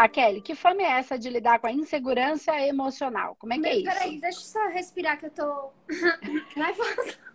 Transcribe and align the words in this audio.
lá, 0.00 0.08
Kelly, 0.08 0.40
que 0.40 0.54
fome 0.54 0.82
é 0.82 0.98
essa 0.98 1.18
de 1.18 1.28
lidar 1.28 1.58
com 1.58 1.66
a 1.66 1.72
insegurança 1.72 2.58
emocional? 2.60 3.36
Como 3.38 3.52
é 3.52 3.56
que 3.56 3.62
Mas, 3.62 3.70
é 3.70 3.76
isso? 3.76 3.84
Peraí, 3.84 4.20
deixa 4.20 4.38
eu 4.38 4.44
só 4.44 4.68
respirar 4.68 5.18
que 5.18 5.26
eu 5.26 5.30
tô 5.30 5.72
nervosa. 6.56 7.18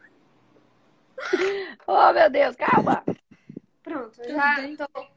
Oh, 1.88 2.12
meu 2.12 2.30
Deus, 2.30 2.58
calma. 2.58 3.02
Pronto, 3.82 4.22
já 4.22 4.58
tô. 4.86 5.08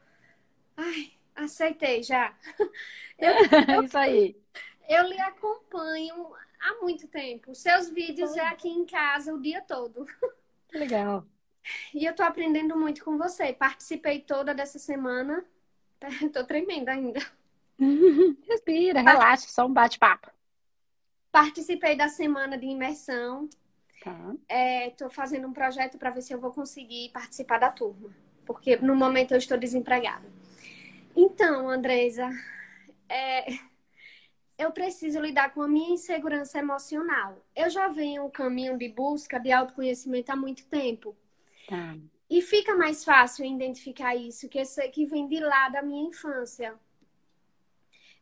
Ai, 0.76 1.12
aceitei 1.34 2.04
já. 2.04 2.32
isso 3.84 3.98
aí. 3.98 4.36
Eu 4.88 5.08
lhe 5.08 5.20
acompanho 5.20 6.32
há 6.60 6.74
muito 6.80 7.08
tempo. 7.08 7.52
Seus 7.52 7.90
vídeos 7.90 8.36
é 8.36 8.46
aqui 8.46 8.68
em 8.68 8.86
casa 8.86 9.34
o 9.34 9.42
dia 9.42 9.60
todo. 9.60 10.06
Que 10.68 10.78
legal. 10.78 11.26
E 11.92 12.04
eu 12.04 12.14
tô 12.14 12.22
aprendendo 12.22 12.78
muito 12.78 13.04
com 13.04 13.18
você. 13.18 13.52
Participei 13.52 14.20
toda 14.20 14.54
dessa 14.54 14.78
semana. 14.78 15.44
Tô 16.32 16.44
tremendo 16.44 16.90
ainda. 16.90 17.20
Respira, 18.48 19.00
relaxa, 19.00 19.48
só 19.48 19.66
um 19.66 19.72
bate-papo. 19.72 20.30
Participei 21.30 21.96
da 21.96 22.08
semana 22.08 22.58
de 22.58 22.66
imersão. 22.66 23.48
Tá. 24.02 24.34
É, 24.48 24.90
tô 24.90 25.10
fazendo 25.10 25.46
um 25.46 25.52
projeto 25.52 25.98
para 25.98 26.10
ver 26.10 26.22
se 26.22 26.32
eu 26.32 26.40
vou 26.40 26.52
conseguir 26.52 27.10
participar 27.10 27.58
da 27.58 27.70
turma. 27.70 28.10
Porque 28.46 28.76
no 28.76 28.94
momento 28.94 29.32
eu 29.32 29.38
estou 29.38 29.58
desempregada. 29.58 30.26
Então, 31.14 31.68
Andresa, 31.68 32.30
é, 33.08 33.44
eu 34.56 34.72
preciso 34.72 35.20
lidar 35.20 35.52
com 35.52 35.62
a 35.62 35.68
minha 35.68 35.94
insegurança 35.94 36.58
emocional. 36.58 37.44
Eu 37.54 37.70
já 37.70 37.88
venho 37.88 38.24
um 38.24 38.30
caminho 38.30 38.76
de 38.76 38.88
busca 38.88 39.38
de 39.38 39.52
autoconhecimento 39.52 40.30
há 40.30 40.36
muito 40.36 40.64
tempo. 40.66 41.16
Tá. 41.68 41.96
E 42.30 42.42
fica 42.42 42.74
mais 42.74 43.04
fácil 43.04 43.44
identificar 43.44 44.14
isso, 44.14 44.48
que 44.48 44.62
que 44.92 45.06
vem 45.06 45.28
de 45.28 45.40
lá 45.40 45.68
da 45.68 45.82
minha 45.82 46.08
infância. 46.08 46.74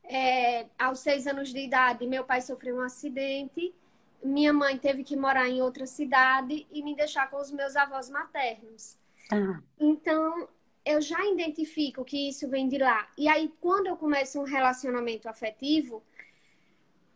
É, 0.08 0.66
aos 0.78 1.00
seis 1.00 1.26
anos 1.26 1.52
de 1.52 1.58
idade, 1.58 2.06
meu 2.06 2.24
pai 2.24 2.40
sofreu 2.40 2.76
um 2.76 2.80
acidente, 2.80 3.74
minha 4.22 4.52
mãe 4.52 4.78
teve 4.78 5.02
que 5.02 5.16
morar 5.16 5.48
em 5.48 5.60
outra 5.60 5.86
cidade 5.86 6.66
e 6.70 6.82
me 6.82 6.94
deixar 6.94 7.28
com 7.30 7.38
os 7.38 7.50
meus 7.50 7.76
avós 7.76 8.08
maternos. 8.08 8.98
Tá. 9.28 9.62
Então, 9.78 10.48
eu 10.84 11.00
já 11.00 11.24
identifico 11.26 12.04
que 12.04 12.28
isso 12.28 12.48
vem 12.48 12.68
de 12.68 12.78
lá. 12.78 13.08
E 13.18 13.28
aí, 13.28 13.52
quando 13.60 13.88
eu 13.88 13.96
começo 13.96 14.40
um 14.40 14.44
relacionamento 14.44 15.28
afetivo, 15.28 16.02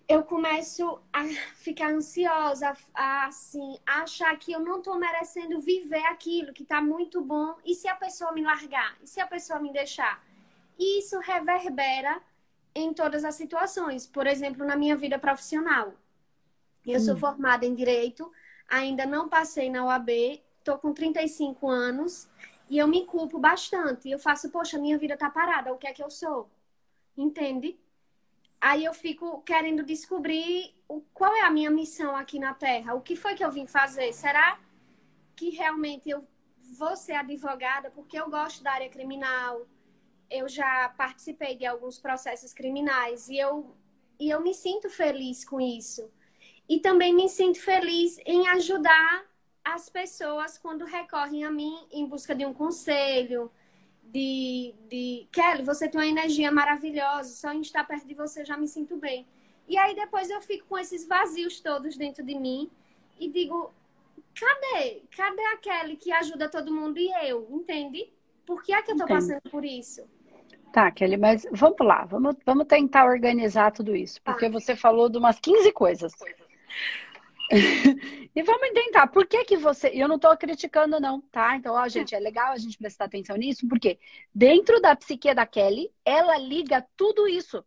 eu 0.09 0.25
começo 0.25 1.01
a 1.13 1.25
ficar 1.55 1.93
ansiosa, 1.93 2.77
a, 2.93 3.27
assim, 3.27 3.79
a 3.87 4.03
achar 4.03 4.37
que 4.37 4.51
eu 4.51 4.59
não 4.59 4.79
estou 4.79 4.99
merecendo 4.99 5.61
viver 5.61 6.05
aquilo 6.07 6.53
que 6.53 6.65
está 6.65 6.83
muito 6.83 7.21
bom. 7.21 7.55
E 7.65 7.77
se 7.77 7.87
a 7.87 7.95
pessoa 7.95 8.33
me 8.33 8.43
largar? 8.43 8.99
E 9.01 9.07
se 9.07 9.21
a 9.21 9.27
pessoa 9.29 9.61
me 9.61 9.73
deixar? 9.73 10.21
E 10.77 10.99
isso 10.99 11.21
reverbera 11.21 12.21
em 12.75 12.93
todas 12.93 13.25
as 13.25 13.35
situações. 13.35 14.07
Por 14.07 14.27
exemplo, 14.27 14.65
na 14.67 14.77
minha 14.77 14.97
vida 14.97 15.19
profissional. 15.19 15.95
Eu 16.87 17.01
sou 17.01 17.15
Hum. 17.15 17.19
formada 17.19 17.67
em 17.67 17.75
Direito, 17.75 18.31
ainda 18.69 19.05
não 19.07 19.29
passei 19.29 19.69
na 19.71 19.85
OAB, 19.85 20.43
estou 20.59 20.79
com 20.79 20.93
35 20.93 21.69
anos 21.69 22.29
e 22.69 22.79
eu 22.79 22.87
me 22.89 23.05
culpo 23.05 23.39
bastante. 23.39 24.11
Eu 24.11 24.19
faço, 24.19 24.51
poxa, 24.51 24.79
minha 24.79 24.97
vida 24.99 25.17
tá 25.17 25.29
parada, 25.31 25.73
o 25.73 25.79
que 25.79 25.87
é 25.87 25.93
que 25.93 26.03
eu 26.03 26.11
sou? 26.11 26.49
Entende? 27.17 27.79
Aí 28.61 28.85
eu 28.85 28.95
fico 28.95 29.43
querendo 29.43 29.83
descobrir 29.83 30.75
o, 30.89 31.01
qual 31.15 31.35
é 31.35 31.43
a 31.43 31.51
minha 31.51 31.71
missão 31.71 32.15
aqui 32.17 32.39
na 32.39 32.55
Terra. 32.55 32.95
O 32.95 33.01
que 33.01 33.17
foi 33.17 33.35
que 33.35 33.45
eu 33.45 33.51
vim 33.51 33.67
fazer? 33.67 34.13
Será 34.13 34.59
que 35.35 35.51
realmente 35.51 36.09
eu 36.11 36.27
vou 36.79 36.95
ser 36.97 37.15
advogada? 37.15 37.91
Porque 37.91 38.19
eu 38.19 38.29
gosto 38.31 38.63
da 38.63 38.73
área 38.73 38.89
criminal. 38.91 39.67
Eu 40.31 40.49
já 40.49 40.89
participei 40.97 41.57
de 41.57 41.67
alguns 41.67 41.99
processos 41.99 42.53
criminais 42.53 43.29
e 43.29 43.39
eu, 43.39 43.75
e 44.19 44.31
eu 44.31 44.41
me 44.41 44.55
sinto 44.55 44.89
feliz 44.89 45.45
com 45.45 45.61
isso. 45.61 46.11
E 46.69 46.79
também 46.79 47.13
me 47.13 47.29
sinto 47.29 47.61
feliz 47.61 48.19
em 48.25 48.47
ajudar 48.49 49.25
as 49.65 49.89
pessoas 49.89 50.57
quando 50.57 50.85
recorrem 50.85 51.45
a 51.45 51.51
mim 51.51 51.77
em 51.91 52.07
busca 52.07 52.35
de 52.35 52.47
um 52.47 52.55
conselho, 52.55 53.51
de, 54.13 54.75
de 54.89 55.29
Kelly, 55.31 55.63
você 55.63 55.89
tem 55.89 56.01
uma 56.01 56.07
energia 56.07 56.51
maravilhosa, 56.51 57.31
só 57.31 57.53
em 57.53 57.61
estar 57.61 57.85
perto 57.85 58.07
de 58.07 58.15
você 58.15 58.41
eu 58.41 58.47
já 58.47 58.57
me 58.57 58.67
sinto 58.67 58.97
bem. 58.97 59.27
E 59.69 59.79
aí 59.79 59.95
depois 59.95 60.29
eu 60.31 60.41
fico 60.41 60.67
com 60.67 60.77
esses 60.77 61.07
vazios 61.07 61.61
todos 61.61 61.97
dentro 61.97 62.25
de 62.25 62.35
mim 62.35 62.69
e 63.19 63.29
digo, 63.29 63.73
cadê? 64.35 65.03
Cadê 65.17 65.43
a 65.43 65.57
Kelly 65.59 65.97
que 65.97 66.11
ajuda 66.11 66.49
todo 66.49 66.75
mundo 66.75 66.99
e 66.99 67.09
eu? 67.29 67.47
Entende? 67.51 68.13
Por 68.45 68.63
que 68.63 68.73
é 68.73 68.83
que 68.83 68.91
eu 68.91 68.97
tô 68.97 69.05
Entendo. 69.05 69.17
passando 69.17 69.51
por 69.51 69.65
isso? 69.65 70.09
Tá, 70.73 70.91
Kelly, 70.91 71.17
mas 71.17 71.47
vamos 71.51 71.81
lá, 71.81 72.05
vamos, 72.05 72.37
vamos 72.47 72.67
tentar 72.67 73.05
organizar 73.05 73.73
tudo 73.73 73.97
isso, 73.97 74.21
porque 74.23 74.49
você 74.49 74.77
falou 74.77 75.09
de 75.09 75.19
umas 75.19 75.39
15 75.41 75.73
coisas. 75.73 76.13
E 78.33 78.43
vamos 78.45 78.71
tentar, 78.71 79.09
por 79.09 79.27
que 79.27 79.45
que 79.45 79.57
você... 79.57 79.91
Eu 79.93 80.07
não 80.07 80.17
tô 80.17 80.35
criticando 80.37 81.01
não, 81.01 81.21
tá? 81.21 81.57
Então, 81.57 81.75
ó, 81.75 81.89
gente, 81.89 82.15
é 82.15 82.21
legal 82.21 82.53
a 82.53 82.57
gente 82.57 82.79
prestar 82.79 83.07
atenção 83.07 83.37
nisso, 83.37 83.67
porque 83.69 83.99
dentro 84.33 84.81
da 84.81 84.95
psique 84.95 85.35
da 85.35 85.45
Kelly, 85.45 85.91
ela 86.05 86.39
liga 86.39 86.87
tudo 86.97 87.27
isso. 87.27 87.65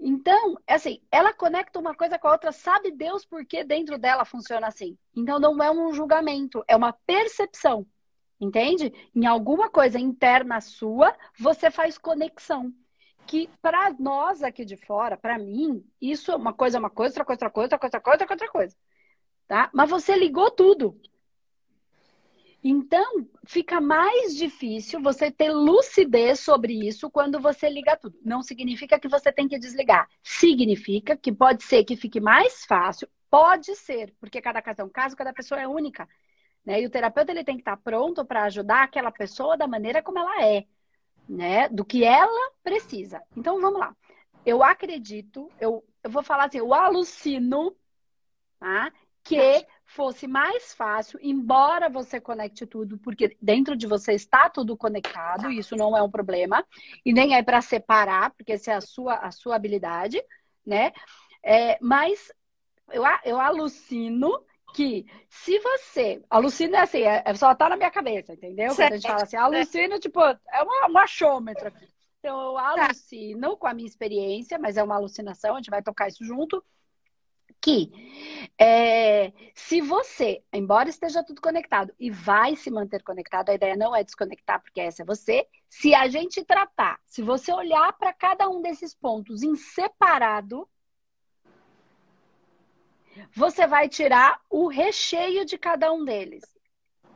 Então, 0.00 0.56
assim, 0.66 1.00
ela 1.12 1.32
conecta 1.32 1.78
uma 1.78 1.94
coisa 1.94 2.18
com 2.18 2.26
a 2.26 2.32
outra, 2.32 2.50
sabe 2.50 2.90
Deus 2.90 3.24
por 3.24 3.44
que 3.44 3.62
dentro 3.62 3.96
dela 3.98 4.24
funciona 4.24 4.66
assim. 4.66 4.98
Então, 5.14 5.38
não 5.38 5.62
é 5.62 5.70
um 5.70 5.92
julgamento, 5.92 6.64
é 6.66 6.74
uma 6.74 6.92
percepção. 6.92 7.86
Entende? 8.40 8.92
Em 9.14 9.26
alguma 9.26 9.68
coisa 9.68 9.98
interna 9.98 10.60
sua, 10.60 11.16
você 11.38 11.70
faz 11.70 11.98
conexão. 11.98 12.72
Que 13.26 13.50
para 13.60 13.92
nós 13.98 14.42
aqui 14.42 14.64
de 14.64 14.76
fora, 14.76 15.16
para 15.16 15.38
mim, 15.38 15.84
isso 16.00 16.30
é 16.32 16.36
uma 16.36 16.52
coisa, 16.52 16.78
uma 16.78 16.88
coisa, 16.88 17.12
outra 17.12 17.24
coisa, 17.24 17.44
outra 17.44 17.50
coisa, 17.50 17.74
outra 17.74 18.00
coisa, 18.00 18.12
outra 18.12 18.26
coisa, 18.26 18.34
outra 18.34 18.48
coisa. 18.50 18.76
Tá? 19.46 19.70
Mas 19.74 19.90
você 19.90 20.16
ligou 20.16 20.50
tudo. 20.50 20.98
Então, 22.62 23.26
fica 23.46 23.80
mais 23.80 24.36
difícil 24.36 25.00
você 25.00 25.30
ter 25.30 25.50
lucidez 25.50 26.40
sobre 26.40 26.74
isso 26.86 27.10
quando 27.10 27.40
você 27.40 27.68
liga 27.68 27.96
tudo. 27.96 28.18
Não 28.24 28.42
significa 28.42 28.98
que 28.98 29.08
você 29.08 29.32
tem 29.32 29.46
que 29.46 29.58
desligar. 29.58 30.08
Significa 30.22 31.16
que 31.16 31.32
pode 31.32 31.62
ser 31.62 31.84
que 31.84 31.96
fique 31.96 32.20
mais 32.20 32.64
fácil. 32.64 33.08
Pode 33.30 33.76
ser, 33.76 34.14
porque 34.18 34.40
cada 34.40 34.60
caso 34.60 34.80
é 34.80 34.84
um 34.84 34.88
caso, 34.88 35.16
cada 35.16 35.32
pessoa 35.32 35.60
é 35.60 35.68
única. 35.68 36.08
Né? 36.68 36.82
E 36.82 36.86
o 36.86 36.90
terapeuta 36.90 37.32
ele 37.32 37.42
tem 37.42 37.54
que 37.54 37.62
estar 37.62 37.78
pronto 37.78 38.22
para 38.26 38.42
ajudar 38.42 38.82
aquela 38.82 39.10
pessoa 39.10 39.56
da 39.56 39.66
maneira 39.66 40.02
como 40.02 40.18
ela 40.18 40.44
é, 40.44 40.66
né? 41.26 41.66
Do 41.70 41.82
que 41.82 42.04
ela 42.04 42.52
precisa. 42.62 43.22
Então, 43.34 43.58
vamos 43.58 43.80
lá. 43.80 43.96
Eu 44.44 44.62
acredito, 44.62 45.50
eu, 45.58 45.82
eu 46.04 46.10
vou 46.10 46.22
falar 46.22 46.44
assim, 46.44 46.58
eu 46.58 46.74
alucino, 46.74 47.74
tá? 48.60 48.92
que 49.24 49.66
fosse 49.84 50.26
mais 50.26 50.74
fácil, 50.74 51.18
embora 51.22 51.88
você 51.88 52.20
conecte 52.20 52.66
tudo, 52.66 52.98
porque 52.98 53.34
dentro 53.40 53.74
de 53.74 53.86
você 53.86 54.12
está 54.12 54.50
tudo 54.50 54.76
conectado, 54.76 55.50
isso 55.50 55.74
não 55.74 55.96
é 55.96 56.02
um 56.02 56.10
problema, 56.10 56.64
e 57.04 57.14
nem 57.14 57.34
é 57.34 57.42
para 57.42 57.62
separar, 57.62 58.30
porque 58.30 58.52
essa 58.52 58.72
é 58.72 58.74
a 58.74 58.80
sua, 58.80 59.14
a 59.14 59.30
sua 59.30 59.56
habilidade, 59.56 60.22
né? 60.64 60.92
É, 61.42 61.78
mas 61.80 62.30
eu, 62.90 63.02
eu 63.24 63.40
alucino 63.40 64.42
que 64.74 65.06
se 65.28 65.58
você. 65.58 66.22
Alucino 66.28 66.76
é 66.76 66.80
assim, 66.80 67.02
é, 67.02 67.22
é 67.24 67.34
só 67.34 67.54
tá 67.54 67.68
na 67.68 67.76
minha 67.76 67.90
cabeça, 67.90 68.32
entendeu? 68.32 68.74
Quando 68.74 68.92
a 68.92 68.96
gente 68.96 69.06
fala 69.06 69.22
assim, 69.22 69.36
alucino, 69.36 69.98
tipo, 69.98 70.20
é 70.20 70.62
uma, 70.62 70.88
um 70.90 70.98
achômetro 70.98 71.68
aqui. 71.68 71.88
Então, 72.18 72.40
eu 72.40 72.58
alucino 72.58 73.56
com 73.56 73.66
a 73.66 73.74
minha 73.74 73.88
experiência, 73.88 74.58
mas 74.58 74.76
é 74.76 74.82
uma 74.82 74.96
alucinação, 74.96 75.54
a 75.54 75.58
gente 75.58 75.70
vai 75.70 75.82
tocar 75.82 76.08
isso 76.08 76.24
junto 76.24 76.62
que 77.60 77.90
é, 78.58 79.32
se 79.54 79.80
você, 79.80 80.42
embora 80.52 80.88
esteja 80.88 81.24
tudo 81.24 81.40
conectado 81.40 81.92
e 81.98 82.10
vai 82.10 82.54
se 82.56 82.70
manter 82.70 83.02
conectado, 83.02 83.50
a 83.50 83.54
ideia 83.54 83.76
não 83.76 83.94
é 83.94 84.04
desconectar, 84.04 84.60
porque 84.62 84.80
essa 84.80 85.02
é 85.02 85.04
você. 85.04 85.46
Se 85.68 85.94
a 85.94 86.08
gente 86.08 86.44
tratar, 86.44 87.00
se 87.04 87.22
você 87.22 87.52
olhar 87.52 87.92
para 87.94 88.12
cada 88.12 88.48
um 88.48 88.62
desses 88.62 88.94
pontos 88.94 89.42
em 89.42 89.56
separado, 89.56 90.68
você 93.34 93.66
vai 93.66 93.88
tirar 93.88 94.40
o 94.48 94.68
recheio 94.68 95.44
de 95.44 95.58
cada 95.58 95.92
um 95.92 96.04
deles. 96.04 96.44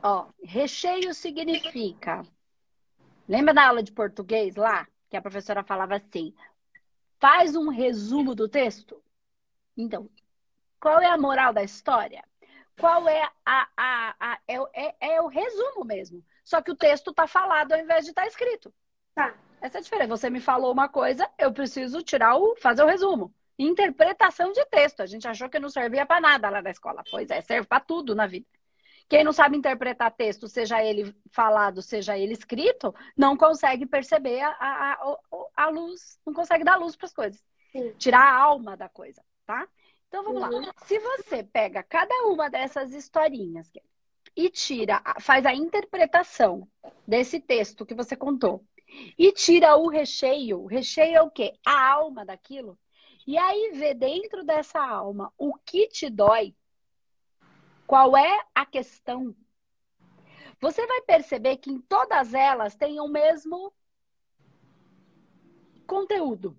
Ó, 0.01 0.27
recheio 0.43 1.13
significa. 1.13 2.23
Lembra 3.27 3.53
da 3.53 3.67
aula 3.67 3.81
de 3.81 3.91
português 3.91 4.55
lá? 4.55 4.87
Que 5.09 5.17
a 5.17 5.21
professora 5.21 5.63
falava 5.63 5.95
assim: 5.95 6.33
faz 7.19 7.55
um 7.55 7.69
resumo 7.69 8.35
do 8.35 8.49
texto? 8.49 9.01
Então, 9.77 10.09
qual 10.79 10.99
é 10.99 11.07
a 11.07 11.17
moral 11.17 11.53
da 11.53 11.63
história? 11.63 12.23
Qual 12.77 13.07
é 13.07 13.23
a. 13.45 13.69
a, 13.77 14.15
a 14.19 14.39
é, 14.47 14.57
é, 14.73 14.95
é 15.15 15.21
o 15.21 15.27
resumo 15.27 15.85
mesmo. 15.85 16.23
Só 16.43 16.61
que 16.61 16.71
o 16.71 16.75
texto 16.75 17.11
está 17.11 17.25
falado 17.25 17.71
ao 17.71 17.79
invés 17.79 18.03
de 18.03 18.11
estar 18.11 18.27
escrito. 18.27 18.73
Tá. 19.15 19.33
Essa 19.61 19.77
é 19.77 19.79
a 19.79 19.81
diferença. 19.81 20.17
Você 20.17 20.29
me 20.29 20.41
falou 20.41 20.73
uma 20.73 20.89
coisa, 20.89 21.29
eu 21.37 21.53
preciso 21.53 22.01
tirar 22.01 22.35
o. 22.35 22.55
fazer 22.57 22.83
o 22.83 22.87
resumo. 22.87 23.33
Interpretação 23.57 24.51
de 24.51 24.65
texto. 24.65 25.01
A 25.01 25.05
gente 25.05 25.27
achou 25.27 25.49
que 25.49 25.59
não 25.59 25.69
servia 25.69 26.05
para 26.05 26.21
nada 26.21 26.49
lá 26.49 26.61
na 26.61 26.71
escola. 26.71 27.03
Pois 27.09 27.29
é, 27.29 27.41
serve 27.41 27.67
para 27.67 27.79
tudo 27.79 28.15
na 28.15 28.27
vida. 28.27 28.47
Quem 29.09 29.23
não 29.23 29.33
sabe 29.33 29.57
interpretar 29.57 30.11
texto, 30.11 30.47
seja 30.47 30.83
ele 30.83 31.15
falado, 31.31 31.81
seja 31.81 32.17
ele 32.17 32.33
escrito, 32.33 32.95
não 33.15 33.37
consegue 33.37 33.85
perceber 33.85 34.41
a, 34.41 34.49
a, 34.59 35.17
a, 35.55 35.69
luz, 35.69 36.19
não 36.25 36.33
consegue 36.33 36.63
dar 36.63 36.77
luz 36.77 36.95
para 36.95 37.05
as 37.05 37.13
coisas. 37.13 37.43
Sim. 37.71 37.93
Tirar 37.97 38.21
a 38.21 38.35
alma 38.35 38.77
da 38.77 38.89
coisa, 38.89 39.23
tá? 39.45 39.67
Então 40.07 40.23
vamos 40.23 40.43
uhum. 40.43 40.65
lá. 40.65 40.73
Se 40.85 40.97
você 40.99 41.43
pega 41.43 41.83
cada 41.83 42.25
uma 42.27 42.49
dessas 42.49 42.93
historinhas 42.93 43.71
e 44.35 44.49
tira, 44.49 45.01
faz 45.19 45.45
a 45.45 45.53
interpretação 45.53 46.67
desse 47.07 47.39
texto 47.39 47.85
que 47.85 47.93
você 47.93 48.15
contou 48.15 48.63
e 49.17 49.31
tira 49.31 49.75
o 49.75 49.89
recheio, 49.89 50.61
o 50.61 50.67
recheio 50.67 51.15
é 51.17 51.21
o 51.21 51.31
quê? 51.31 51.53
A 51.65 51.91
alma 51.93 52.25
daquilo. 52.25 52.77
E 53.25 53.37
aí 53.37 53.71
vê 53.73 53.93
dentro 53.93 54.43
dessa 54.43 54.79
alma 54.79 55.31
o 55.37 55.53
que 55.55 55.87
te 55.87 56.09
dói, 56.09 56.53
qual 57.87 58.17
é 58.17 58.45
a 58.53 58.65
questão. 58.65 59.35
Você 60.59 60.85
vai 60.85 61.01
perceber 61.01 61.57
que 61.57 61.71
em 61.71 61.79
todas 61.79 62.33
elas 62.33 62.75
tem 62.75 62.99
o 62.99 63.07
mesmo 63.07 63.73
conteúdo. 65.87 66.57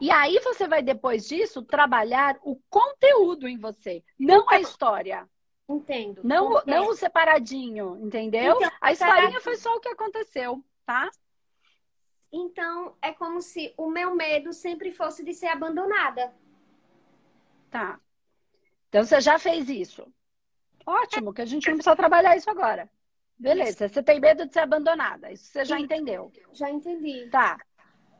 E 0.00 0.10
aí 0.10 0.38
você 0.40 0.68
vai, 0.68 0.82
depois 0.82 1.26
disso, 1.26 1.62
trabalhar 1.62 2.38
o 2.42 2.56
conteúdo 2.68 3.48
em 3.48 3.58
você, 3.58 4.04
não 4.18 4.48
a 4.48 4.60
história. 4.60 5.28
Entendo. 5.68 6.20
Não, 6.22 6.62
não 6.64 6.90
o 6.90 6.94
separadinho, 6.94 7.98
entendeu? 8.00 8.56
Então, 8.56 8.70
a 8.80 8.92
historinha 8.92 9.40
foi 9.40 9.56
só 9.56 9.74
o 9.74 9.80
que 9.80 9.88
aconteceu, 9.88 10.64
tá? 10.84 11.10
Então, 12.38 12.94
é 13.00 13.12
como 13.12 13.40
se 13.40 13.72
o 13.78 13.88
meu 13.88 14.14
medo 14.14 14.52
sempre 14.52 14.92
fosse 14.92 15.24
de 15.24 15.32
ser 15.32 15.46
abandonada. 15.46 16.34
Tá. 17.70 17.98
Então, 18.90 19.02
você 19.02 19.22
já 19.22 19.38
fez 19.38 19.70
isso. 19.70 20.06
Ótimo, 20.84 21.32
que 21.32 21.40
a 21.40 21.46
gente 21.46 21.66
não 21.66 21.76
precisa 21.76 21.96
trabalhar 21.96 22.36
isso 22.36 22.50
agora. 22.50 22.90
Beleza, 23.38 23.88
você 23.88 24.02
tem 24.02 24.20
medo 24.20 24.46
de 24.46 24.52
ser 24.52 24.60
abandonada. 24.60 25.32
Isso 25.32 25.46
você 25.46 25.64
já 25.64 25.80
entendeu. 25.80 26.30
Já 26.52 26.68
entendi. 26.70 27.26
Tá. 27.30 27.58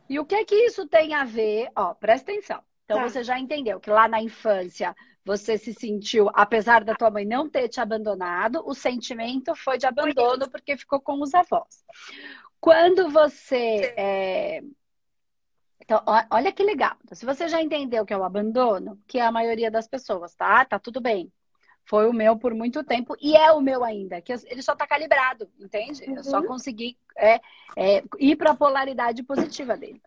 E 0.09 0.19
o 0.19 0.25
que 0.25 0.47
que 0.47 0.55
isso 0.55 0.89
tem 0.89 1.13
a 1.13 1.25
ver? 1.25 1.71
Ó, 1.77 1.93
presta 1.93 2.33
atenção. 2.33 2.63
Então 2.87 2.99
tá. 2.99 3.09
você 3.09 3.23
já 3.23 3.39
entendeu 3.39 3.79
que 3.79 3.91
lá 3.91 4.09
na 4.09 4.23
infância 4.23 4.97
você 5.27 5.59
se 5.59 5.75
sentiu, 5.75 6.31
apesar 6.33 6.85
da 6.85 6.95
tua 6.95 7.11
mãe 7.11 7.25
não 7.27 7.51
ter 7.51 7.69
te 7.69 7.81
abandonado, 7.81 8.63
o 8.65 8.73
sentimento 8.73 9.55
foi 9.57 9.77
de 9.77 9.85
abandono 9.85 10.49
porque 10.49 10.77
ficou 10.77 11.01
com 11.01 11.21
os 11.21 11.35
avós. 11.35 11.85
Quando 12.67 13.09
você. 13.11 13.95
É... 13.97 14.61
Então, 15.81 16.03
olha 16.29 16.51
que 16.51 16.65
legal. 16.65 16.97
Então, 17.05 17.17
se 17.17 17.25
você 17.25 17.47
já 17.47 17.63
entendeu 17.63 18.05
que 18.05 18.13
é 18.13 18.19
o 18.19 18.25
abandono, 18.25 19.01
que 19.07 19.21
é 19.21 19.23
a 19.23 19.31
maioria 19.31 19.71
das 19.71 19.87
pessoas, 19.87 20.35
tá? 20.35 20.65
Tá 20.65 20.77
tudo 20.77 21.01
bem. 21.01 21.33
Foi 21.85 22.09
o 22.09 22.13
meu 22.13 22.37
por 22.37 22.53
muito 22.55 22.83
tempo 22.83 23.15
e 23.21 23.37
é 23.37 23.53
o 23.53 23.61
meu 23.61 23.85
ainda, 23.85 24.21
que 24.21 24.33
ele 24.33 24.63
só 24.63 24.75
tá 24.75 24.85
calibrado, 24.85 25.49
entende? 25.61 26.03
Uhum. 26.09 26.17
Eu 26.17 26.25
só 26.25 26.41
uhum. 26.41 26.49
consegui 26.49 26.99
é, 27.17 27.41
é, 27.77 28.03
ir 28.19 28.35
para 28.35 28.51
a 28.51 28.57
polaridade 28.57 29.23
positiva 29.23 29.77
dele. 29.77 30.03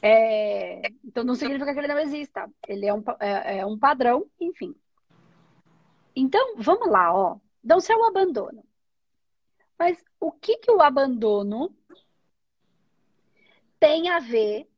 É, 0.00 0.80
então 1.04 1.24
não 1.24 1.34
significa 1.34 1.72
que 1.72 1.80
ele 1.80 1.88
não 1.88 1.98
exista. 1.98 2.48
Ele 2.68 2.86
é 2.86 2.94
um, 2.94 3.02
é, 3.18 3.58
é 3.58 3.66
um 3.66 3.76
padrão, 3.76 4.24
enfim. 4.40 4.76
Então, 6.14 6.54
vamos 6.56 6.88
lá, 6.88 7.12
ó. 7.12 7.36
Então, 7.64 7.80
se 7.80 7.92
é 7.92 7.96
o 7.96 8.04
abandono. 8.04 8.62
Mas 9.78 10.02
o 10.20 10.30
que, 10.30 10.58
que 10.58 10.70
o 10.70 10.80
abandono 10.80 11.74
tem 13.78 14.08
a 14.08 14.18
ver 14.18 14.68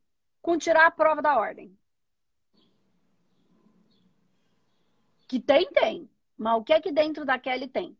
com 0.41 0.57
tirar 0.57 0.87
a 0.87 0.91
prova 0.91 1.21
da 1.21 1.37
ordem? 1.37 1.77
Que 5.27 5.39
tem, 5.39 5.69
tem. 5.71 6.09
Mas 6.37 6.57
o 6.59 6.63
que 6.63 6.73
é 6.73 6.81
que 6.81 6.91
dentro 6.91 7.25
da 7.25 7.37
Kelly 7.37 7.67
tem? 7.67 7.97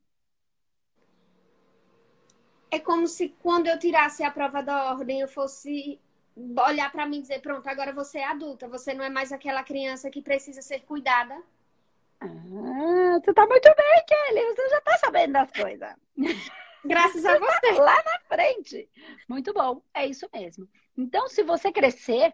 É 2.70 2.80
como 2.80 3.08
se 3.08 3.30
quando 3.42 3.68
eu 3.68 3.80
tirasse 3.80 4.24
a 4.24 4.32
prova 4.32 4.62
da 4.62 4.92
ordem 4.92 5.22
eu 5.22 5.28
fosse 5.28 6.00
olhar 6.68 6.92
para 6.92 7.06
mim 7.06 7.20
e 7.20 7.22
dizer: 7.22 7.42
pronto, 7.42 7.68
agora 7.68 7.94
você 7.94 8.20
é 8.20 8.26
adulta, 8.26 8.68
você 8.68 8.94
não 8.94 9.04
é 9.04 9.10
mais 9.10 9.32
aquela 9.32 9.64
criança 9.64 10.10
que 10.10 10.22
precisa 10.22 10.62
ser 10.62 10.82
cuidada. 10.82 11.42
Ah, 12.20 13.20
tu 13.24 13.34
tá 13.34 13.46
muito 13.46 13.70
bem, 13.76 14.06
Kelly, 14.08 14.56
você 14.56 14.70
já 14.70 14.82
tá 14.82 14.98
sabendo 14.98 15.34
das 15.34 15.52
coisas. 15.52 15.96
Graças 16.86 17.26
a 17.26 17.38
você. 17.38 17.72
Lá 17.80 17.96
na 17.96 18.20
frente. 18.28 18.90
Muito 19.28 19.54
bom, 19.54 19.82
é 19.94 20.06
isso 20.06 20.28
mesmo. 20.34 20.68
Então, 20.98 21.28
se 21.28 21.44
você 21.44 21.72
crescer, 21.72 22.34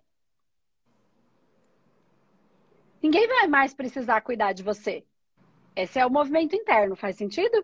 ninguém 3.01 3.27
vai 3.27 3.47
mais 3.47 3.73
precisar 3.73 4.21
cuidar 4.21 4.53
de 4.53 4.63
você. 4.63 5.05
Esse 5.75 5.99
é 5.99 6.05
o 6.05 6.11
movimento 6.11 6.55
interno, 6.55 6.95
faz 6.95 7.15
sentido? 7.15 7.63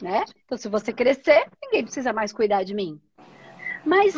Né? 0.00 0.24
Então, 0.44 0.58
se 0.58 0.68
você 0.68 0.92
crescer, 0.92 1.50
ninguém 1.62 1.82
precisa 1.82 2.12
mais 2.12 2.32
cuidar 2.32 2.62
de 2.62 2.74
mim. 2.74 3.00
Mas. 3.84 4.14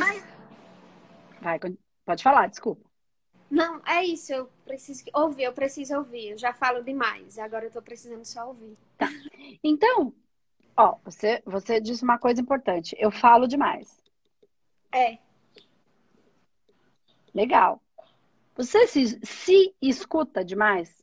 Vai, 1.41 1.59
pode 2.05 2.23
falar, 2.23 2.49
desculpa. 2.49 2.88
Não, 3.51 3.81
é 3.87 4.05
isso. 4.05 4.33
Eu 4.33 4.51
preciso 4.65 5.05
ouvir, 5.15 5.45
eu 5.45 5.53
preciso 5.53 5.97
ouvir. 5.97 6.31
Eu 6.31 6.39
já 6.39 6.53
falo 6.53 6.83
demais. 6.83 7.39
Agora 7.39 7.65
eu 7.67 7.71
tô 7.71 7.81
precisando 7.81 8.25
só 8.25 8.49
ouvir. 8.49 8.77
Tá. 8.97 9.09
Então, 9.65 10.13
ó, 10.77 10.97
você, 11.05 11.43
você 11.47 11.81
disse 11.81 12.05
uma 12.05 12.19
coisa 12.19 12.41
importante. 12.41 12.95
Eu 12.99 13.11
falo 13.11 13.47
demais. 13.49 14.03
É. 14.93 15.19
Legal. 17.35 17.81
Você 18.57 18.87
se, 18.87 19.21
se 19.25 19.75
escuta 19.81 20.45
demais? 20.45 21.03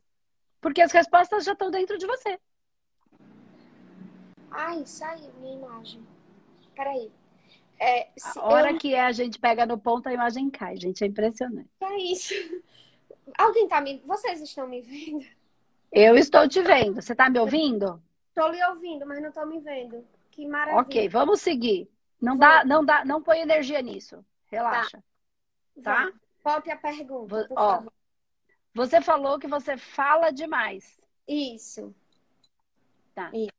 Porque 0.60 0.82
as 0.82 0.92
respostas 0.92 1.46
já 1.46 1.54
estão 1.54 1.72
dentro 1.72 1.98
de 1.98 2.06
você. 2.06 2.40
Ai, 4.52 4.86
saiu 4.86 5.34
minha 5.40 5.56
imagem. 5.58 6.06
Peraí. 6.76 7.12
É, 7.80 8.10
a 8.24 8.46
hora 8.46 8.72
eu... 8.72 8.78
que 8.78 8.94
é, 8.94 9.02
a 9.02 9.12
gente 9.12 9.40
pega 9.40 9.66
no 9.66 9.78
ponto, 9.78 10.08
a 10.08 10.14
imagem 10.14 10.50
cai, 10.50 10.78
gente. 10.78 11.04
É 11.04 11.08
impressionante. 11.08 11.70
É 11.82 11.98
isso. 11.98 12.34
Alguém 13.38 13.68
tá 13.68 13.82
me. 13.82 14.02
Vocês 14.06 14.42
estão 14.42 14.68
me 14.68 14.82
vendo? 14.82 15.26
Eu 15.92 16.16
estou 16.18 16.48
te 16.48 16.62
vendo. 16.62 17.02
Você 17.02 17.16
tá 17.16 17.30
me 17.30 17.40
ouvindo? 17.40 18.02
Estou 18.30 18.52
lhe 18.52 18.64
ouvindo, 18.66 19.06
mas 19.06 19.22
não 19.22 19.30
estou 19.30 19.46
me 19.46 19.60
vendo. 19.60 20.06
Que 20.32 20.46
maravilha. 20.46 20.82
Ok, 20.82 21.10
vamos 21.10 21.42
seguir. 21.42 21.90
Não 22.22 22.38
dá, 22.38 22.66
não 22.66 22.84
dá, 22.84 23.06
não 23.06 23.22
põe 23.22 23.40
energia 23.40 23.82
nisso. 23.82 24.24
Relaxa. 24.48 25.04
Tá? 25.82 26.08
tá? 26.08 26.14
Volte 26.44 26.70
a 26.70 26.78
pergunta, 26.78 27.48
por 27.48 27.58
Ó, 27.58 27.76
favor. 27.76 27.94
Você 28.74 29.02
falou 29.02 29.40
que 29.40 29.48
você 29.48 29.78
fala 29.78 30.32
demais. 30.32 31.00
Isso. 31.28 31.96
Tá. 33.14 33.32
Isso. 33.34 33.55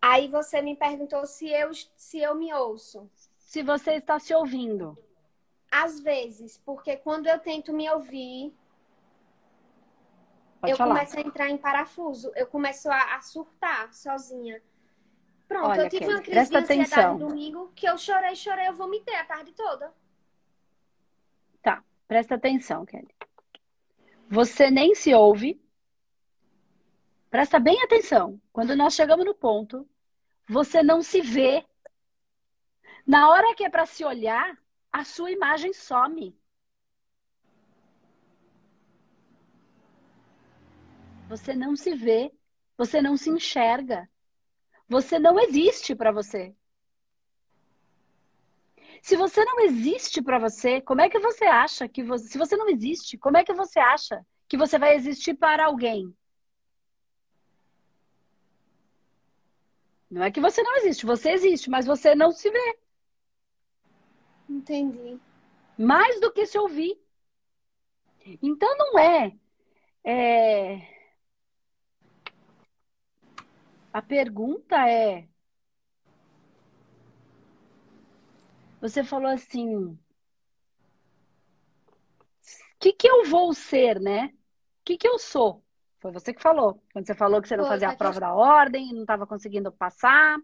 Aí 0.00 0.28
você 0.28 0.62
me 0.62 0.74
perguntou 0.76 1.26
se 1.26 1.48
eu, 1.48 1.70
se 1.94 2.18
eu 2.20 2.34
me 2.34 2.52
ouço. 2.54 3.10
Se 3.36 3.62
você 3.62 3.94
está 3.94 4.18
se 4.18 4.34
ouvindo. 4.34 4.96
Às 5.70 6.00
vezes, 6.00 6.58
porque 6.58 6.96
quando 6.96 7.26
eu 7.26 7.38
tento 7.38 7.72
me 7.72 7.88
ouvir, 7.90 8.52
Pode 10.60 10.72
eu 10.72 10.76
falar. 10.76 10.94
começo 10.94 11.18
a 11.18 11.20
entrar 11.20 11.50
em 11.50 11.56
parafuso. 11.56 12.32
Eu 12.34 12.46
começo 12.46 12.90
a, 12.90 13.14
a 13.16 13.20
surtar 13.20 13.92
sozinha. 13.92 14.62
Pronto, 15.46 15.68
Olha, 15.70 15.82
eu 15.82 15.88
tive 15.88 16.00
Kelly, 16.00 16.14
uma 16.14 16.22
crise 16.22 16.50
de 16.50 16.56
ansiedade 16.56 16.92
atenção. 16.92 17.18
domingo 17.18 17.72
que 17.74 17.88
eu 17.88 17.98
chorei, 17.98 18.34
chorei, 18.36 18.68
eu 18.68 18.74
vomitei 18.74 19.16
a 19.16 19.24
tarde 19.24 19.52
toda. 19.52 19.92
Tá, 21.62 21.82
presta 22.06 22.36
atenção, 22.36 22.86
Kelly. 22.86 23.08
Você 24.28 24.70
nem 24.70 24.94
se 24.94 25.12
ouve, 25.12 25.59
Presta 27.30 27.60
bem 27.60 27.80
atenção. 27.82 28.40
Quando 28.52 28.74
nós 28.74 28.94
chegamos 28.94 29.24
no 29.24 29.34
ponto, 29.34 29.88
você 30.48 30.82
não 30.82 31.00
se 31.00 31.20
vê. 31.20 31.64
Na 33.06 33.30
hora 33.30 33.54
que 33.54 33.64
é 33.64 33.70
para 33.70 33.86
se 33.86 34.04
olhar, 34.04 34.58
a 34.92 35.04
sua 35.04 35.30
imagem 35.30 35.72
some. 35.72 36.36
Você 41.28 41.54
não 41.54 41.76
se 41.76 41.94
vê, 41.94 42.32
você 42.76 43.00
não 43.00 43.16
se 43.16 43.30
enxerga. 43.30 44.10
Você 44.88 45.16
não 45.20 45.38
existe 45.38 45.94
para 45.94 46.10
você. 46.10 46.52
Se 49.00 49.16
você 49.16 49.44
não 49.44 49.60
existe 49.60 50.20
para 50.20 50.40
você, 50.40 50.80
como 50.80 51.00
é 51.00 51.08
que 51.08 51.20
você 51.20 51.44
acha 51.44 51.88
que 51.88 52.02
você, 52.02 52.26
se 52.26 52.36
você 52.36 52.56
não 52.56 52.68
existe, 52.68 53.16
como 53.16 53.36
é 53.36 53.44
que 53.44 53.54
você 53.54 53.78
acha 53.78 54.26
que 54.48 54.56
você 54.56 54.80
vai 54.80 54.96
existir 54.96 55.34
para 55.34 55.66
alguém? 55.66 56.12
Não 60.10 60.22
é 60.22 60.30
que 60.30 60.40
você 60.40 60.62
não 60.62 60.76
existe, 60.78 61.06
você 61.06 61.30
existe, 61.30 61.70
mas 61.70 61.86
você 61.86 62.14
não 62.14 62.32
se 62.32 62.50
vê. 62.50 62.78
Entendi. 64.48 65.20
Mais 65.78 66.20
do 66.20 66.32
que 66.32 66.46
se 66.46 66.58
ouvir. 66.58 67.00
Então 68.42 68.76
não 68.76 68.98
é, 68.98 69.36
é... 70.04 71.00
A 73.92 74.02
pergunta 74.02 74.88
é. 74.88 75.28
Você 78.80 79.02
falou 79.04 79.30
assim. 79.30 79.86
O 79.86 79.98
que, 82.78 82.92
que 82.92 83.08
eu 83.08 83.24
vou 83.24 83.52
ser, 83.52 84.00
né? 84.00 84.32
que, 84.90 84.96
que 84.96 85.08
eu 85.08 85.18
sou? 85.18 85.62
Foi 86.00 86.10
você 86.10 86.32
que 86.32 86.42
falou. 86.42 86.82
Quando 86.92 87.06
você 87.06 87.14
falou 87.14 87.42
que 87.42 87.48
você 87.48 87.56
não 87.56 87.66
fazia 87.66 87.90
a 87.90 87.96
prova 87.96 88.18
da 88.18 88.34
ordem, 88.34 88.92
não 88.92 89.02
estava 89.02 89.26
conseguindo 89.26 89.70
passar. 89.70 90.38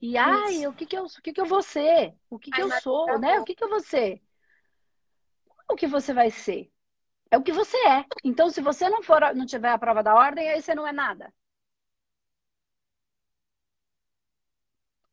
E 0.00 0.18
ai, 0.18 0.56
Isso. 0.56 0.68
o 0.68 0.74
que 0.74 0.84
que 0.84 0.96
eu, 0.96 1.04
o 1.04 1.22
que 1.22 1.32
que 1.32 1.40
eu 1.40 1.46
vou 1.46 1.62
ser? 1.62 2.14
O 2.28 2.38
que 2.38 2.50
que 2.50 2.60
Ai, 2.60 2.66
eu 2.66 2.80
sou, 2.80 3.06
tá 3.06 3.18
né? 3.18 3.36
bom. 3.36 3.42
O 3.42 3.44
que 3.44 3.54
que 3.54 3.64
eu 3.64 3.70
vou 3.70 3.80
ser? 3.80 4.20
O 5.70 5.74
que 5.74 5.86
você 5.86 6.12
vai 6.12 6.30
ser? 6.30 6.70
É 7.30 7.38
o 7.38 7.42
que 7.42 7.52
você 7.52 7.76
é. 7.78 8.04
Então, 8.22 8.50
se 8.50 8.60
você 8.60 8.88
não 8.88 9.02
for, 9.02 9.34
não 9.34 9.46
tiver 9.46 9.70
a 9.70 9.78
prova 9.78 10.02
da 10.02 10.14
ordem, 10.14 10.48
aí 10.48 10.60
você 10.60 10.74
não 10.74 10.86
é 10.86 10.92
nada. 10.92 11.32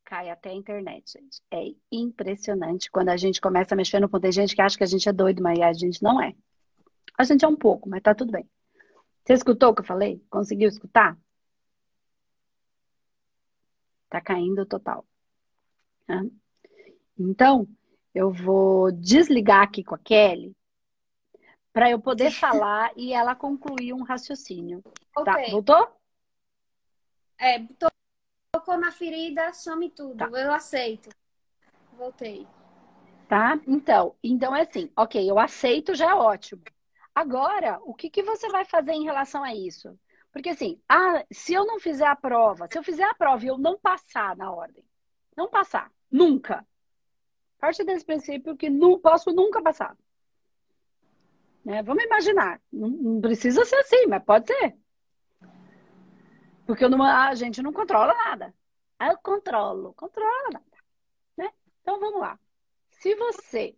Cai 0.04 0.30
até 0.30 0.50
a 0.50 0.54
internet, 0.54 1.14
gente. 1.14 1.42
É 1.50 1.74
impressionante 1.90 2.92
quando 2.92 3.08
a 3.10 3.16
gente 3.16 3.40
começa 3.40 3.74
a 3.74 3.78
mexer 3.78 4.02
no 4.02 4.10
ponto. 4.10 4.24
Tem 4.24 4.32
gente 4.34 4.54
que 4.54 4.62
acha 4.62 4.78
que 4.78 4.84
a 4.84 4.88
gente 4.88 5.08
é 5.08 5.14
doido, 5.14 5.42
mas 5.42 5.58
a 5.62 5.72
gente 5.72 6.04
não 6.04 6.22
é. 6.22 6.36
A 7.18 7.24
gente 7.24 7.46
é 7.46 7.48
um 7.48 7.56
pouco, 7.56 7.88
mas 7.88 8.02
tá 8.02 8.14
tudo 8.14 8.34
bem. 8.34 8.46
Você 9.24 9.34
escutou 9.34 9.70
o 9.70 9.76
que 9.76 9.82
eu 9.82 9.86
falei? 9.86 10.24
Conseguiu 10.30 10.68
escutar? 10.68 11.18
Tá 14.10 14.20
caindo 14.20 14.66
total. 14.66 15.06
Tá? 16.06 16.22
Então, 17.18 17.68
eu 18.14 18.32
vou 18.32 18.92
desligar 18.92 19.62
aqui 19.62 19.84
com 19.84 19.96
a 19.96 20.00
Kelly 20.00 20.56
para 21.72 21.90
eu 21.90 22.00
poder 22.00 22.32
falar 22.32 22.92
e 22.98 23.14
ela 23.14 23.36
concluir 23.36 23.94
um 23.94 24.04
raciocínio. 24.04 24.82
Tá? 25.14 25.34
Ok. 25.36 25.52
Voltou? 25.52 25.88
É, 27.38 27.60
to- 27.60 27.88
tocou 28.52 28.78
na 28.78 28.92
ferida, 28.92 29.54
some 29.54 29.90
tudo. 29.90 30.18
Tá. 30.18 30.28
Eu 30.28 30.52
aceito. 30.52 31.10
Voltei. 31.94 32.48
Tá? 33.30 33.58
Então, 33.66 34.16
então 34.22 34.54
é 34.54 34.64
assim, 34.64 34.92
ok, 34.96 35.30
eu 35.30 35.40
aceito, 35.40 35.96
já 35.96 36.10
é 36.12 36.14
ótimo. 36.14 36.62
Agora, 37.14 37.80
o 37.84 37.94
que 37.94 38.10
que 38.10 38.24
você 38.24 38.50
vai 38.50 38.66
fazer 38.66 38.94
em 38.94 39.04
relação 39.04 39.44
a 39.44 39.54
isso? 39.54 39.98
Porque 40.32 40.50
assim, 40.50 40.82
ah, 40.88 41.26
se 41.32 41.54
eu 41.54 41.66
não 41.66 41.80
fizer 41.80 42.08
a 42.08 42.16
prova, 42.16 42.68
se 42.72 42.78
eu 42.78 42.84
fizer 42.84 43.04
a 43.04 43.14
prova 43.14 43.44
e 43.44 43.50
eu 43.50 43.58
não 43.58 43.78
passar 43.78 44.36
na 44.36 44.52
ordem, 44.52 44.84
não 45.36 45.50
passar, 45.50 45.92
nunca. 46.10 46.66
Parte 47.60 47.84
desse 47.84 48.06
princípio 48.06 48.56
que 48.56 48.70
não 48.70 48.98
posso 49.00 49.32
nunca 49.32 49.62
passar. 49.62 49.96
Né? 51.66 51.84
Vamos 51.84 52.04
imaginar, 52.04 52.62
não, 52.72 52.90
não 52.90 53.22
precisa 53.22 53.66
ser 53.66 53.76
assim, 53.76 54.08
mas 54.08 54.24
pode 54.24 54.48
ser. 54.48 54.76
Porque 56.66 56.88
não- 56.88 57.04
a 57.04 57.36
gente 57.36 57.62
não 57.62 57.74
controla 57.74 58.14
nada. 58.14 58.54
Eu 59.00 59.18
controlo, 59.18 59.94
controla 59.94 60.50
nada. 60.54 60.66
Né? 61.38 61.52
Então 61.82 62.00
vamos 62.00 62.22
lá. 62.22 62.40
Se 62.90 63.14
você 63.16 63.76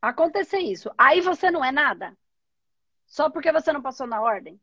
acontecer 0.00 0.58
isso, 0.58 0.90
aí 0.96 1.20
você 1.20 1.50
não 1.50 1.64
é 1.64 1.72
nada? 1.72 2.16
Só 3.06 3.30
porque 3.30 3.52
você 3.52 3.72
não 3.72 3.80
passou 3.80 4.06
na 4.06 4.20
ordem? 4.20 4.60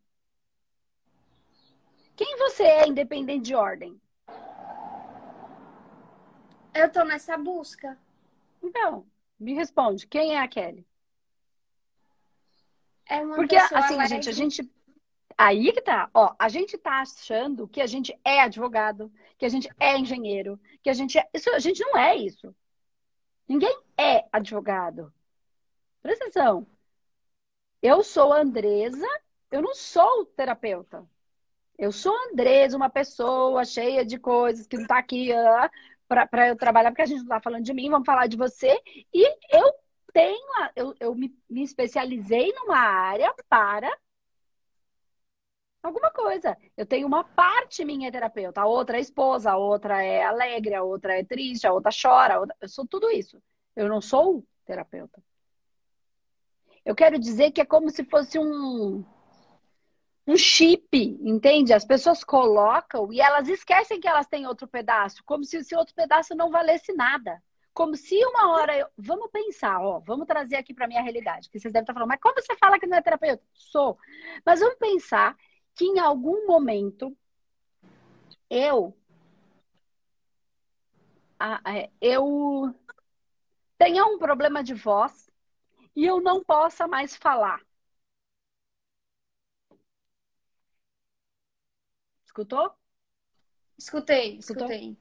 Quem 2.16 2.38
você 2.38 2.64
é 2.64 2.88
independente 2.88 3.46
de 3.46 3.56
ordem? 3.56 4.00
Eu 6.74 6.92
tô 6.92 7.04
nessa 7.04 7.38
busca. 7.38 7.98
Então, 8.62 9.06
me 9.40 9.54
responde, 9.54 10.08
quem 10.08 10.36
é 10.36 10.40
a 10.40 10.48
Kelly? 10.48 10.86
É 13.08 13.22
uma 13.22 13.36
Porque 13.36 13.56
assim, 13.56 13.98
leve. 13.98 14.08
gente, 14.08 14.30
a 14.30 14.32
gente 14.32 14.72
aí 15.38 15.72
que 15.72 15.82
tá, 15.82 16.10
ó, 16.14 16.36
a 16.38 16.48
gente 16.48 16.78
tá 16.78 17.02
achando 17.02 17.68
que 17.68 17.82
a 17.82 17.88
gente 17.88 18.18
é 18.24 18.42
advogado, 18.42 19.12
que 19.38 19.46
a 19.46 19.50
gente 19.50 19.70
é 19.80 19.98
engenheiro, 19.98 20.60
que 20.82 20.90
a 20.90 20.94
gente 20.94 21.18
é, 21.18 21.28
isso, 21.34 21.50
a 21.50 21.60
gente 21.60 21.82
não 21.82 21.98
é 21.98 22.16
isso. 22.16 22.56
Ninguém 23.48 23.76
é 23.98 24.26
advogado. 24.32 25.14
Presta 26.02 26.26
atenção. 26.26 26.66
Eu 27.84 28.04
sou 28.04 28.34
a 28.34 28.40
Andresa, 28.42 29.06
eu 29.52 29.62
não 29.62 29.76
sou 29.76 30.26
terapeuta. 30.26 31.06
Eu 31.78 31.92
sou 31.92 32.14
a 32.16 32.30
Andresa, 32.32 32.78
uma 32.78 32.90
pessoa 32.90 33.66
cheia 33.66 34.06
de 34.06 34.20
coisas 34.20 34.68
que 34.68 34.78
não 34.78 34.88
tá 34.88 35.00
aqui 35.00 35.30
para 36.08 36.48
eu 36.50 36.56
trabalhar, 36.58 36.92
porque 36.92 37.02
a 37.04 37.08
gente 37.08 37.22
não 37.22 37.28
tá 37.30 37.42
falando 37.42 37.64
de 37.66 37.74
mim, 37.74 37.90
vamos 37.90 38.06
falar 38.06 38.28
de 38.28 38.38
você. 38.38 38.80
E 39.14 39.28
eu 39.56 39.74
tenho, 40.14 40.46
a- 40.58 40.72
eu, 40.76 40.96
eu 41.00 41.16
me, 41.16 41.36
me 41.50 41.64
especializei 41.64 42.54
numa 42.54 42.78
área 42.78 43.34
para 43.50 43.92
alguma 45.82 46.12
coisa. 46.12 46.58
Eu 46.78 46.86
tenho 46.86 47.08
uma 47.08 47.24
parte 47.24 47.84
minha 47.86 48.12
terapeuta, 48.12 48.62
a 48.62 48.66
outra 48.66 48.98
é 48.98 49.02
esposa, 49.02 49.52
a 49.52 49.58
outra 49.58 50.02
é 50.04 50.24
alegre, 50.24 50.74
a 50.76 50.84
outra 50.84 51.20
é 51.20 51.24
triste, 51.24 51.68
a 51.68 51.74
outra 51.74 51.92
chora. 51.92 52.36
a 52.36 52.40
outra- 52.40 52.56
Eu 52.62 52.70
sou 52.70 52.88
tudo 52.88 53.10
isso. 53.12 53.42
Eu 53.76 53.88
não 53.90 54.02
sou 54.02 54.46
terapeuta. 54.66 55.22
Eu 56.86 56.96
quero 56.96 57.18
dizer 57.18 57.52
que 57.52 57.62
é 57.62 57.66
como 57.66 57.90
se 57.90 58.04
fosse 58.04 58.38
um 58.38 59.04
um 60.26 60.38
chip, 60.38 60.98
entende? 61.22 61.74
As 61.74 61.86
pessoas 61.86 62.24
colocam 62.24 63.12
e 63.12 63.20
elas 63.20 63.50
esquecem 63.50 64.00
que 64.00 64.08
elas 64.08 64.26
têm 64.28 64.48
outro 64.48 64.68
pedaço, 64.68 65.22
como 65.26 65.44
se 65.44 65.58
esse 65.58 65.76
outro 65.76 65.94
pedaço 65.94 66.34
não 66.34 66.50
valesse 66.50 66.94
nada. 66.94 67.44
Como 67.74 67.96
se 67.96 68.16
uma 68.26 68.52
hora 68.52 68.78
eu... 68.78 68.88
Vamos 68.98 69.30
pensar, 69.32 69.82
ó, 69.82 70.00
vamos 70.00 70.28
trazer 70.28 70.56
aqui 70.58 70.74
para 70.74 70.88
minha 70.88 71.02
realidade, 71.02 71.50
que 71.50 71.60
vocês 71.60 71.74
devem 71.74 71.84
estar 71.84 71.94
falando, 71.94 72.10
mas 72.10 72.22
como 72.22 72.36
você 72.40 72.56
fala 72.56 72.80
que 72.80 72.88
não 72.88 72.98
é 72.98 73.02
terapeuta? 73.02 73.44
Sou. 73.54 73.98
Mas 74.46 74.60
vamos 74.60 74.78
pensar 74.78 75.36
que 75.76 75.86
em 75.86 76.00
algum 76.00 76.48
momento 76.48 77.16
eu 78.50 78.96
é, 81.66 81.90
eu 82.00 82.74
tenha 83.78 84.06
um 84.06 84.18
problema 84.18 84.64
de 84.64 84.74
voz 84.74 85.30
e 85.96 86.06
eu 86.06 86.22
não 86.22 86.44
possa 86.44 86.88
mais 86.88 87.16
falar. 87.16 87.60
Escutou? 92.26 92.72
Escutei, 93.78 94.38
Escutou? 94.38 94.68
escutei. 94.68 94.98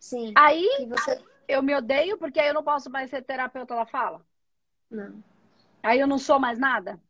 Sim. 0.00 0.32
Aí 0.36 0.86
você. 0.88 1.22
eu 1.46 1.62
me 1.62 1.74
odeio 1.74 2.18
porque 2.18 2.40
aí 2.40 2.48
eu 2.48 2.54
não 2.54 2.62
posso 2.64 2.90
mais 2.90 3.10
ser 3.10 3.22
terapeuta, 3.22 3.74
ela 3.74 3.86
fala. 3.86 4.24
Não. 4.90 5.22
Aí 5.82 6.00
eu 6.00 6.06
não 6.06 6.18
sou 6.18 6.38
mais 6.38 6.58
nada. 6.58 7.00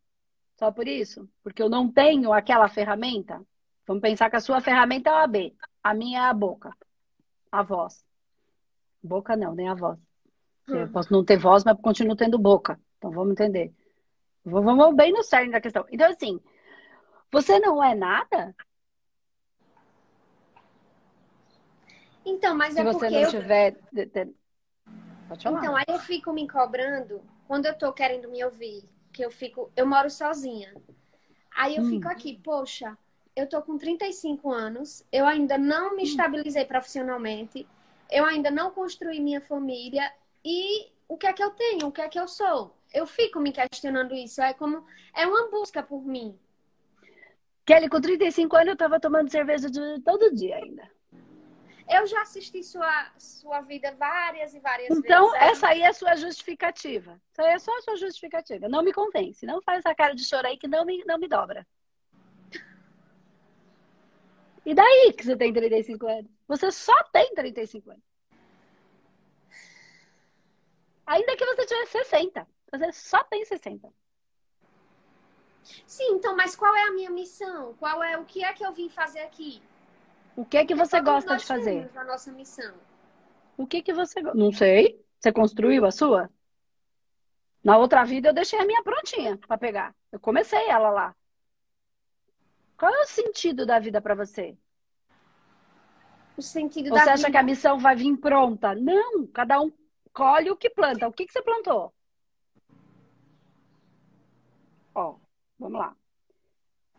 Só 0.58 0.70
por 0.70 0.86
isso? 0.86 1.28
Porque 1.42 1.62
eu 1.62 1.70
não 1.70 1.90
tenho 1.90 2.32
aquela 2.32 2.68
ferramenta. 2.68 3.40
Vamos 3.86 4.02
pensar 4.02 4.28
que 4.30 4.36
a 4.36 4.40
sua 4.40 4.60
ferramenta 4.60 5.10
é 5.10 5.12
a 5.14 5.26
B. 5.26 5.54
A 5.82 5.94
minha 5.94 6.20
é 6.20 6.22
a 6.24 6.34
boca. 6.34 6.76
A 7.50 7.62
voz. 7.62 8.04
Boca 9.02 9.34
não, 9.36 9.54
nem 9.54 9.68
a 9.68 9.74
voz. 9.74 9.98
Eu 10.68 10.86
Hum. 10.86 10.92
posso 10.92 11.12
não 11.12 11.24
ter 11.24 11.38
voz, 11.38 11.64
mas 11.64 11.80
continuo 11.80 12.14
tendo 12.14 12.38
boca. 12.38 12.78
Então 13.00 13.10
vamos 13.10 13.32
entender. 13.32 13.72
Vamos 14.44 14.94
bem 14.94 15.10
no 15.10 15.22
cerne 15.22 15.50
da 15.52 15.60
questão. 15.60 15.86
Então, 15.90 16.10
assim, 16.10 16.38
você 17.32 17.58
não 17.58 17.82
é 17.82 17.94
nada 17.94 18.54
Então, 22.26 22.54
mas 22.54 22.74
se 22.74 22.80
é 22.82 22.84
você 22.84 23.06
porque 23.06 23.14
não 23.14 23.22
eu 23.22 23.30
tiver. 23.30 23.76
de- 23.90 24.04
de- 24.06 24.34
Pode 25.28 25.42
falar. 25.42 25.58
Então, 25.60 25.74
aí 25.76 25.84
eu 25.88 25.98
fico 25.98 26.30
me 26.30 26.46
cobrando 26.46 27.22
quando 27.48 27.64
eu 27.64 27.74
tô 27.76 27.90
querendo 27.92 28.28
me 28.28 28.44
ouvir, 28.44 28.84
que 29.12 29.24
eu 29.24 29.30
fico, 29.30 29.72
eu 29.74 29.86
moro 29.86 30.10
sozinha. 30.10 30.74
Aí 31.56 31.76
eu 31.76 31.82
Hum. 31.82 31.88
fico 31.88 32.08
aqui, 32.08 32.38
poxa, 32.44 32.96
eu 33.34 33.48
tô 33.48 33.62
com 33.62 33.78
35 33.78 34.50
anos, 34.52 35.02
eu 35.10 35.26
ainda 35.26 35.56
não 35.56 35.92
Hum. 35.92 35.96
me 35.96 36.02
estabilizei 36.02 36.66
profissionalmente, 36.66 37.66
eu 38.10 38.26
ainda 38.26 38.50
não 38.50 38.70
construí 38.70 39.20
minha 39.20 39.40
família 39.40 40.12
e 40.44 40.90
o 41.08 41.16
que 41.16 41.26
é 41.26 41.32
que 41.32 41.42
eu 41.42 41.50
tenho? 41.52 41.86
O 41.86 41.92
que 41.92 42.02
é 42.02 42.08
que 42.08 42.20
eu 42.20 42.28
sou? 42.28 42.76
Eu 42.92 43.06
fico 43.06 43.38
me 43.40 43.52
questionando 43.52 44.14
isso, 44.14 44.40
é 44.42 44.52
como 44.52 44.84
é 45.14 45.26
uma 45.26 45.48
busca 45.50 45.82
por 45.82 46.04
mim. 46.04 46.38
Kelly, 47.64 47.88
com 47.88 48.00
35 48.00 48.56
anos 48.56 48.68
eu 48.70 48.76
tava 48.76 48.98
tomando 48.98 49.30
cerveja 49.30 49.70
de 49.70 50.00
todo 50.02 50.34
dia 50.34 50.56
ainda. 50.56 50.90
Eu 51.88 52.06
já 52.06 52.22
assisti 52.22 52.62
sua 52.62 53.12
sua 53.18 53.60
vida 53.62 53.92
várias 53.96 54.54
e 54.54 54.60
várias 54.60 54.90
Então, 54.96 55.32
vezes. 55.32 55.46
essa 55.48 55.68
aí 55.68 55.82
é 55.82 55.88
a 55.88 55.92
sua 55.92 56.14
justificativa. 56.16 57.20
Isso 57.30 57.42
aí 57.42 57.52
é 57.52 57.58
só 57.58 57.76
a 57.76 57.82
sua 57.82 57.96
justificativa. 57.96 58.68
Não 58.68 58.82
me 58.82 58.92
convence. 58.92 59.44
Não 59.46 59.60
faz 59.62 59.78
essa 59.80 59.94
cara 59.94 60.14
de 60.14 60.24
choro 60.24 60.46
aí 60.46 60.56
que 60.56 60.68
não 60.68 60.84
me, 60.84 61.04
não 61.04 61.18
me 61.18 61.28
dobra. 61.28 61.66
E 64.64 64.74
daí 64.74 65.12
que 65.16 65.24
você 65.24 65.36
tem 65.36 65.52
35 65.52 66.06
anos? 66.06 66.30
Você 66.46 66.70
só 66.70 67.02
tem 67.12 67.34
35 67.34 67.90
anos. 67.90 68.02
Ainda 71.06 71.36
que 71.36 71.44
você 71.44 71.66
tivesse 71.66 71.92
60. 72.04 72.46
Você 72.70 72.92
só 72.92 73.24
tem 73.24 73.44
60. 73.44 73.92
Sim, 75.86 76.14
então, 76.14 76.36
mas 76.36 76.56
qual 76.56 76.74
é 76.74 76.84
a 76.84 76.92
minha 76.92 77.10
missão? 77.10 77.74
Qual 77.74 78.02
é 78.02 78.16
o 78.16 78.24
que 78.24 78.44
é 78.44 78.52
que 78.52 78.64
eu 78.64 78.72
vim 78.72 78.88
fazer 78.88 79.20
aqui? 79.20 79.62
O 80.36 80.44
que 80.44 80.56
é 80.56 80.64
que 80.64 80.74
você 80.74 81.00
gosta 81.00 81.36
de 81.36 81.44
fazer? 81.44 81.90
a 81.96 82.04
nossa 82.04 82.32
missão. 82.32 82.74
O 83.56 83.66
que 83.66 83.82
que 83.82 83.92
você? 83.92 84.22
Não 84.22 84.52
sei. 84.52 85.04
Você 85.18 85.32
construiu 85.32 85.84
a 85.84 85.90
sua? 85.90 86.30
Na 87.62 87.76
outra 87.76 88.04
vida 88.04 88.30
eu 88.30 88.32
deixei 88.32 88.58
a 88.58 88.64
minha 88.64 88.82
prontinha 88.82 89.36
para 89.36 89.58
pegar. 89.58 89.94
Eu 90.10 90.18
comecei 90.18 90.66
ela 90.68 90.90
lá. 90.90 91.16
Qual 92.76 92.92
é 92.94 93.02
o 93.02 93.06
sentido 93.06 93.66
da 93.66 93.78
vida 93.78 94.00
para 94.00 94.14
você? 94.14 94.56
O 96.38 96.40
sentido 96.42 96.86
Ou 96.86 96.94
da 96.94 97.02
você 97.02 97.10
acha 97.10 97.16
vida. 97.18 97.30
que 97.32 97.36
a 97.36 97.42
missão 97.42 97.78
vai 97.78 97.94
vir 97.94 98.16
pronta? 98.16 98.74
Não, 98.74 99.26
cada 99.26 99.60
um 99.60 99.70
colhe 100.12 100.50
o 100.50 100.56
que 100.56 100.70
planta. 100.70 101.06
O 101.06 101.12
que 101.12 101.26
que 101.26 101.32
você 101.32 101.42
plantou? 101.42 101.92
Ó, 104.94 105.16
vamos 105.60 105.78
lá. 105.78 105.94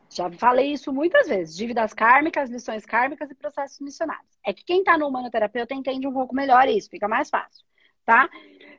Já 0.09 0.29
falei 0.31 0.73
isso 0.73 0.91
muitas 0.93 1.27
vezes. 1.27 1.55
Dívidas 1.55 1.93
kármicas, 1.93 2.49
lições 2.49 2.85
kármicas 2.85 3.31
e 3.31 3.35
processos 3.35 3.79
missionários. 3.79 4.37
É 4.45 4.53
que 4.53 4.63
quem 4.63 4.79
está 4.79 4.97
no 4.97 5.07
humanoterapeuta 5.07 5.73
entende 5.73 6.07
um 6.07 6.13
pouco 6.13 6.35
melhor 6.35 6.67
isso, 6.67 6.89
fica 6.89 7.07
mais 7.07 7.29
fácil, 7.29 7.65
tá? 8.05 8.29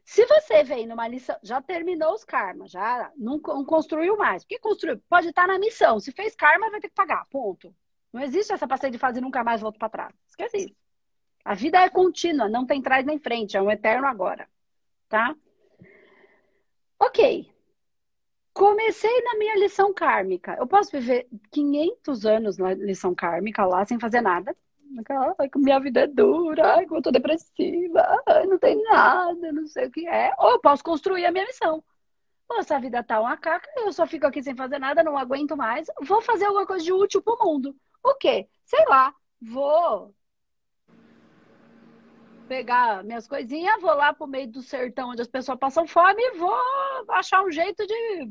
Se 0.05 0.27
você 0.27 0.65
veio 0.65 0.89
numa 0.89 1.07
lição, 1.09 1.37
já 1.43 1.63
terminou 1.63 2.13
os 2.13 2.25
karmas, 2.25 2.71
já 2.71 3.11
não, 3.17 3.41
construiu 3.41 4.17
mais. 4.17 4.43
Porque 4.43 4.59
construiu? 4.59 5.01
Pode 5.09 5.29
estar 5.29 5.47
na 5.47 5.59
missão. 5.59 6.01
Se 6.01 6.13
fez 6.13 6.35
karma, 6.35 6.71
vai 6.71 6.81
ter 6.81 6.89
que 6.89 6.95
pagar, 6.95 7.25
ponto. 7.31 7.75
Não 8.13 8.21
existe 8.21 8.53
essa 8.53 8.67
passeio 8.67 8.93
de 8.93 8.99
fase 8.99 9.19
e 9.19 9.23
nunca 9.23 9.45
mais 9.45 9.61
volto 9.61 9.79
para 9.79 9.89
trás. 9.89 10.15
Esquece 10.29 10.57
isso. 10.59 10.77
A 11.45 11.55
vida 11.55 11.79
é 11.81 11.89
contínua, 11.89 12.49
não 12.49 12.67
tem 12.67 12.83
trás 12.83 13.05
nem 13.07 13.19
frente, 13.19 13.57
é 13.57 13.63
um 13.63 13.71
eterno 13.71 14.07
agora, 14.07 14.49
tá? 15.09 15.35
Ok. 17.01 17.52
Comecei 18.53 19.23
na 19.23 19.39
minha 19.39 19.57
lição 19.57 19.95
kármica. 19.95 20.57
Eu 20.59 20.67
posso 20.67 20.91
viver 20.93 21.27
500 21.51 22.27
anos 22.27 22.59
na 22.59 22.75
lição 22.75 23.15
kármica 23.15 23.65
lá 23.65 23.85
sem 23.85 23.99
fazer 23.99 24.21
nada. 24.21 24.55
Ai, 25.39 25.51
minha 25.57 25.81
vida 25.81 26.01
é 26.01 26.07
dura, 26.07 26.75
ai, 26.75 26.87
eu 26.91 27.01
tô 27.01 27.11
depressiva, 27.11 28.23
ai, 28.27 28.47
não 28.47 28.59
tem 28.59 28.83
nada, 28.85 29.51
não 29.51 29.67
sei 29.67 29.87
o 29.87 29.91
que 29.91 30.07
é. 30.07 30.33
Ou 30.39 30.51
eu 30.51 30.61
posso 30.61 30.85
construir 30.85 31.25
a 31.25 31.33
minha 31.33 31.47
missão. 31.47 31.83
Pô, 32.47 32.59
essa 32.59 32.79
vida 32.79 33.03
tá 33.03 33.19
uma 33.19 33.37
caca, 33.37 33.69
eu 33.79 33.91
só 33.93 34.07
fico 34.07 34.27
aqui 34.27 34.43
sem 34.43 34.55
fazer 34.55 34.79
nada, 34.79 35.03
não 35.03 35.17
aguento 35.17 35.57
mais. 35.57 35.87
Vou 36.03 36.21
fazer 36.21 36.45
alguma 36.45 36.67
coisa 36.67 36.85
de 36.85 36.93
útil 36.93 37.23
pro 37.23 37.39
mundo. 37.43 37.75
O 38.05 38.15
quê? 38.17 38.47
Sei 38.67 38.85
lá, 38.87 39.15
vou 39.41 40.15
pegar 42.53 43.03
minhas 43.03 43.27
coisinhas, 43.27 43.81
vou 43.81 43.95
lá 43.95 44.13
pro 44.13 44.27
meio 44.27 44.47
do 44.47 44.61
sertão 44.61 45.09
onde 45.09 45.23
as 45.23 45.27
pessoas 45.27 45.59
passam 45.59 45.87
fome 45.87 46.21
e 46.21 46.37
vou 46.37 46.55
achar 47.09 47.43
um 47.43 47.51
jeito 47.51 47.87
de 47.87 48.31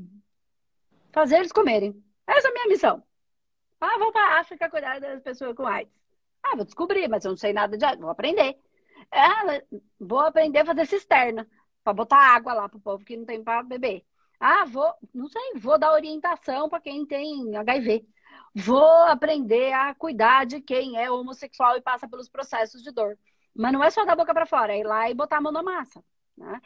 fazer 1.12 1.38
eles 1.38 1.52
comerem. 1.52 1.92
Essa 2.28 2.48
é 2.48 2.52
a 2.52 2.54
minha 2.54 2.68
missão. 2.68 3.02
Ah, 3.80 3.98
vou 3.98 4.12
pra 4.12 4.40
África 4.40 4.70
cuidar 4.70 5.00
das 5.00 5.24
pessoas 5.24 5.56
com 5.56 5.66
AIDS. 5.66 5.92
Ah, 6.44 6.56
vou 6.56 6.64
descobrir, 6.64 7.08
mas 7.08 7.26
eu 7.26 7.32
não 7.32 7.36
sei 7.36 7.52
nada 7.52 7.76
de 7.76 7.84
AIDS, 7.84 8.00
vou 8.00 8.12
aprender. 8.12 8.60
Ah, 9.12 9.60
vou 10.00 10.20
aprender 10.20 10.60
a 10.60 10.66
fazer 10.66 10.86
cisterna 10.86 11.48
para 11.84 11.94
botar 11.94 12.20
água 12.20 12.54
lá 12.54 12.70
pro 12.70 12.80
povo 12.80 13.04
que 13.04 13.18
não 13.18 13.26
tem 13.26 13.44
para 13.44 13.64
beber. 13.64 14.06
Ah, 14.40 14.66
vou, 14.66 14.94
não 15.16 15.28
sei, 15.30 15.54
vou 15.56 15.80
dar 15.80 15.94
orientação 15.94 16.70
para 16.70 16.80
quem 16.80 17.08
tem 17.08 17.56
HIV. 17.56 18.06
Vou 18.54 18.86
aprender 19.08 19.74
a 19.74 19.96
cuidar 19.96 20.46
de 20.46 20.62
quem 20.62 20.96
é 21.02 21.10
homossexual 21.10 21.76
e 21.76 21.82
passa 21.82 22.08
pelos 22.08 22.30
processos 22.30 22.84
de 22.84 22.92
dor. 22.92 23.18
Mas 23.56 23.74
não 23.74 23.84
é 23.84 23.90
só 23.90 24.06
da 24.06 24.16
boca 24.16 24.34
para 24.34 24.46
fora, 24.46 24.74
é 24.74 24.80
ir 24.80 24.84
lá 24.84 25.10
e 25.10 25.14
botar 25.14 25.38
a 25.38 25.42
mão 25.42 25.52
na 25.52 25.62
massa. 25.64 26.04
Né? 26.38 26.62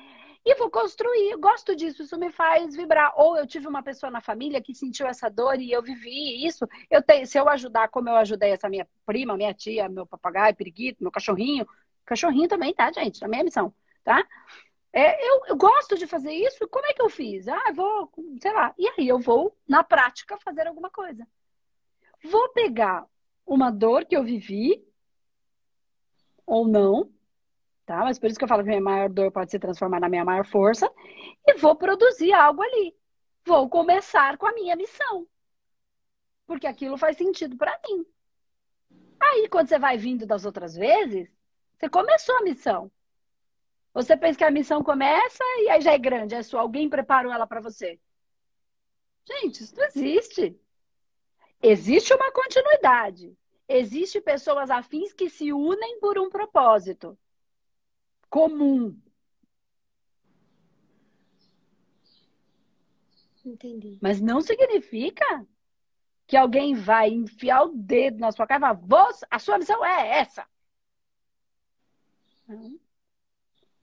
E 0.45 0.53
vou 0.55 0.69
construir, 0.69 1.31
eu 1.31 1.39
gosto 1.39 1.75
disso, 1.75 2.03
isso 2.03 2.17
me 2.19 2.31
faz 2.31 2.75
vibrar. 2.75 3.13
Ou 3.17 3.35
eu 3.35 3.47
tive 3.47 3.67
uma 3.67 3.81
pessoa 3.81 4.11
na 4.11 4.21
família 4.21 4.61
que 4.61 4.75
sentiu 4.75 5.07
essa 5.07 5.27
dor 5.27 5.59
e 5.59 5.71
eu 5.71 5.81
vivi 5.81 6.45
isso. 6.45 6.67
Eu 6.89 7.01
tenho, 7.01 7.25
se 7.25 7.37
eu 7.39 7.49
ajudar 7.49 7.89
como 7.89 8.09
eu 8.09 8.15
ajudei 8.15 8.51
essa 8.51 8.69
minha 8.69 8.87
prima, 9.05 9.35
minha 9.35 9.53
tia, 9.55 9.89
meu 9.89 10.05
papagaio, 10.05 10.55
periquito, 10.55 11.01
meu 11.01 11.11
cachorrinho, 11.11 11.67
cachorrinho 12.05 12.47
também, 12.47 12.73
tá, 12.75 12.91
gente? 12.91 13.19
Também 13.19 13.39
é 13.39 13.43
missão, 13.43 13.73
tá? 14.03 14.23
É, 14.93 15.29
eu, 15.29 15.41
eu, 15.47 15.57
gosto 15.57 15.97
de 15.97 16.07
fazer 16.07 16.31
isso, 16.31 16.67
como 16.69 16.85
é 16.85 16.93
que 16.93 17.01
eu 17.01 17.09
fiz? 17.09 17.47
Ah, 17.47 17.71
vou, 17.73 18.09
sei 18.39 18.53
lá. 18.53 18.73
E 18.77 18.87
aí 18.87 19.07
eu 19.07 19.19
vou, 19.19 19.57
na 19.67 19.83
prática, 19.83 20.37
fazer 20.37 20.67
alguma 20.67 20.89
coisa. 20.91 21.27
Vou 22.23 22.49
pegar 22.53 23.05
uma 23.45 23.71
dor 23.71 24.05
que 24.05 24.15
eu 24.15 24.23
vivi 24.23 24.85
ou 26.45 26.67
não, 26.67 27.11
tá? 27.85 27.99
Mas 27.99 28.19
por 28.19 28.27
isso 28.27 28.37
que 28.37 28.43
eu 28.43 28.47
falo 28.47 28.63
que 28.63 28.69
minha 28.69 28.81
maior 28.81 29.09
dor 29.09 29.31
pode 29.31 29.51
se 29.51 29.59
transformar 29.59 29.99
na 29.99 30.09
minha 30.09 30.25
maior 30.25 30.45
força 30.45 30.91
e 31.45 31.55
vou 31.55 31.75
produzir 31.75 32.33
algo 32.33 32.61
ali. 32.61 32.95
Vou 33.45 33.69
começar 33.69 34.37
com 34.37 34.47
a 34.47 34.53
minha 34.53 34.75
missão. 34.75 35.27
Porque 36.47 36.67
aquilo 36.67 36.97
faz 36.97 37.17
sentido 37.17 37.55
para 37.57 37.79
mim. 37.87 38.05
Aí, 39.19 39.47
quando 39.49 39.67
você 39.67 39.79
vai 39.79 39.97
vindo 39.97 40.25
das 40.25 40.45
outras 40.45 40.75
vezes, 40.75 41.29
você 41.77 41.89
começou 41.89 42.37
a 42.37 42.41
missão. 42.41 42.91
Você 43.93 44.17
pensa 44.17 44.37
que 44.37 44.43
a 44.43 44.51
missão 44.51 44.83
começa 44.83 45.43
e 45.59 45.69
aí 45.69 45.81
já 45.81 45.93
é 45.93 45.97
grande, 45.97 46.35
é 46.35 46.43
só 46.43 46.59
alguém 46.59 46.89
preparou 46.89 47.31
ela 47.31 47.47
para 47.47 47.61
você. 47.61 47.99
Gente, 49.25 49.63
isso 49.63 49.75
não 49.75 49.85
existe. 49.85 50.59
Existe 51.61 52.13
uma 52.13 52.31
continuidade. 52.31 53.35
Existem 53.67 54.21
pessoas 54.21 54.69
afins 54.69 55.13
que 55.13 55.29
se 55.29 55.51
unem 55.51 55.99
por 55.99 56.19
um 56.19 56.29
propósito 56.29 57.17
comum. 58.29 58.99
Entendi. 63.43 63.97
Mas 64.01 64.19
não 64.19 64.41
significa 64.41 65.47
que 66.27 66.35
alguém 66.35 66.73
vai 66.73 67.09
enfiar 67.09 67.63
o 67.63 67.73
dedo 67.75 68.17
na 68.17 68.31
sua 68.31 68.47
cara 68.47 68.59
e 68.59 68.87
falar, 68.87 69.09
a 69.29 69.39
sua 69.39 69.57
missão 69.57 69.85
é 69.85 70.19
essa. 70.19 70.47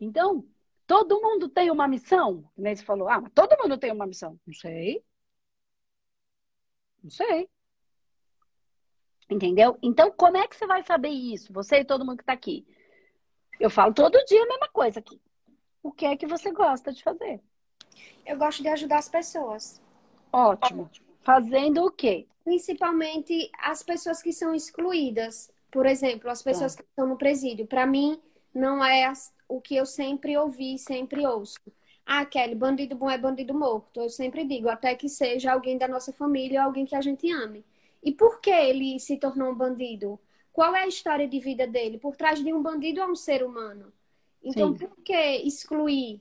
Então, 0.01 0.47
todo 0.87 1.21
mundo 1.21 1.49
tem 1.49 1.71
uma 1.71 1.87
missão? 1.87 2.51
Nem 2.57 2.75
você 2.75 2.85
falou, 2.85 3.09
ah, 3.09 3.21
mas 3.21 3.33
todo 3.33 3.57
mundo 3.63 3.79
tem 3.79 3.93
uma 3.93 4.07
missão. 4.07 4.39
Não 4.47 4.55
sei. 4.55 5.05
Não 7.03 7.11
sei. 7.11 7.49
Entendeu? 9.33 9.79
Então, 9.83 10.13
como 10.13 10.37
é 10.37 10.47
que 10.47 10.55
você 10.55 10.67
vai 10.67 10.83
saber 10.83 11.09
isso? 11.09 11.53
Você 11.53 11.79
e 11.79 11.85
todo 11.85 12.05
mundo 12.05 12.19
que 12.19 12.23
está 12.23 12.35
aqui. 12.35 12.67
Eu 13.59 13.71
falo 13.71 13.95
todo 13.95 14.23
dia 14.25 14.43
a 14.43 14.47
mesma 14.47 14.69
coisa 14.69 14.99
aqui. 14.99 15.21
O 15.83 15.91
que 15.91 16.05
é 16.05 16.17
que 16.17 16.27
você 16.27 16.51
gosta 16.53 16.93
de 16.93 17.03
fazer? 17.03 17.41
Eu 18.27 18.37
gosto 18.37 18.63
de 18.63 18.69
ajudar 18.69 18.99
as 18.99 19.09
pessoas. 19.09 19.81
Ótimo. 20.33 20.91
Fazendo 21.23 21.85
o 21.85 21.91
quê? 21.91 22.27
Principalmente 22.45 23.51
as 23.59 23.83
pessoas 23.83 24.23
que 24.23 24.33
são 24.33 24.55
excluídas. 24.55 25.51
Por 25.71 25.87
exemplo, 25.87 26.29
as 26.31 26.43
pessoas 26.43 26.75
tá. 26.75 26.83
que 26.83 26.89
estão 26.89 27.07
no 27.07 27.17
presídio. 27.17 27.67
Para 27.67 27.87
mim, 27.87 28.21
não 28.55 28.85
é 28.85 29.11
o 29.49 29.61
que 29.61 29.77
eu 29.77 29.87
sempre 29.87 30.37
ouvi, 30.37 30.79
sempre 30.79 31.27
ouço. 31.27 31.59
Ah, 32.05 32.27
Kelly, 32.27 32.55
bandido 32.55 32.97
bom 32.97 33.09
é 33.09 33.17
bandido 33.17 33.55
morto. 33.55 34.01
Eu 34.01 34.09
sempre 34.09 34.45
digo, 34.45 34.69
até 34.69 34.95
que 34.95 35.09
seja 35.09 35.53
alguém 35.53 35.79
da 35.79 35.89
nossa 35.89 36.13
família 36.13 36.61
ou 36.61 36.67
alguém 36.67 36.85
que 36.85 36.97
a 36.97 37.01
gente 37.01 37.31
ame. 37.31 37.65
E 38.03 38.13
por 38.13 38.41
que 38.41 38.51
ele 38.51 38.99
se 38.99 39.17
tornou 39.17 39.53
um 39.53 39.55
bandido? 39.55 40.19
Qual 40.53 40.75
é 40.75 40.83
a 40.83 40.89
história 40.89 41.27
de 41.27 41.39
vida 41.39 41.67
dele? 41.67 41.99
Por 41.99 42.17
trás 42.17 42.43
de 42.43 42.53
um 42.53 42.63
bandido 42.63 43.01
é 43.01 43.07
um 43.07 43.15
ser 43.15 43.45
humano. 43.45 43.93
Então, 44.43 44.73
Sim. 44.73 44.87
por 44.87 44.97
que 45.03 45.37
excluir? 45.39 46.21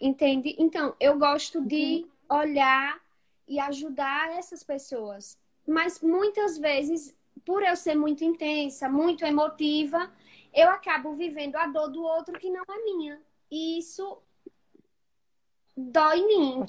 Entende? 0.00 0.56
Então, 0.58 0.94
eu 0.98 1.18
gosto 1.18 1.60
de 1.60 2.06
olhar 2.28 3.00
e 3.46 3.58
ajudar 3.60 4.30
essas 4.36 4.62
pessoas. 4.62 5.38
Mas 5.66 6.00
muitas 6.00 6.56
vezes, 6.56 7.16
por 7.44 7.62
eu 7.62 7.76
ser 7.76 7.94
muito 7.94 8.24
intensa, 8.24 8.88
muito 8.88 9.24
emotiva, 9.24 10.10
eu 10.54 10.70
acabo 10.70 11.12
vivendo 11.14 11.56
a 11.56 11.66
dor 11.66 11.88
do 11.88 12.02
outro 12.02 12.38
que 12.38 12.50
não 12.50 12.62
é 12.68 12.84
minha. 12.84 13.20
E 13.50 13.78
isso 13.78 14.18
dói 15.76 16.18
em 16.18 16.26
mim. 16.26 16.66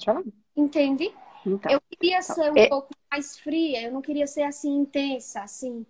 Entende? 0.56 1.14
Então, 1.46 1.72
eu 1.72 1.80
queria 1.80 2.18
então, 2.18 2.34
ser 2.34 2.52
um 2.52 2.56
é... 2.56 2.68
pouco 2.68 2.94
mais 3.10 3.38
fria, 3.38 3.82
eu 3.82 3.92
não 3.92 4.02
queria 4.02 4.26
ser 4.26 4.42
assim 4.42 4.74
intensa, 4.76 5.42
assim. 5.42 5.86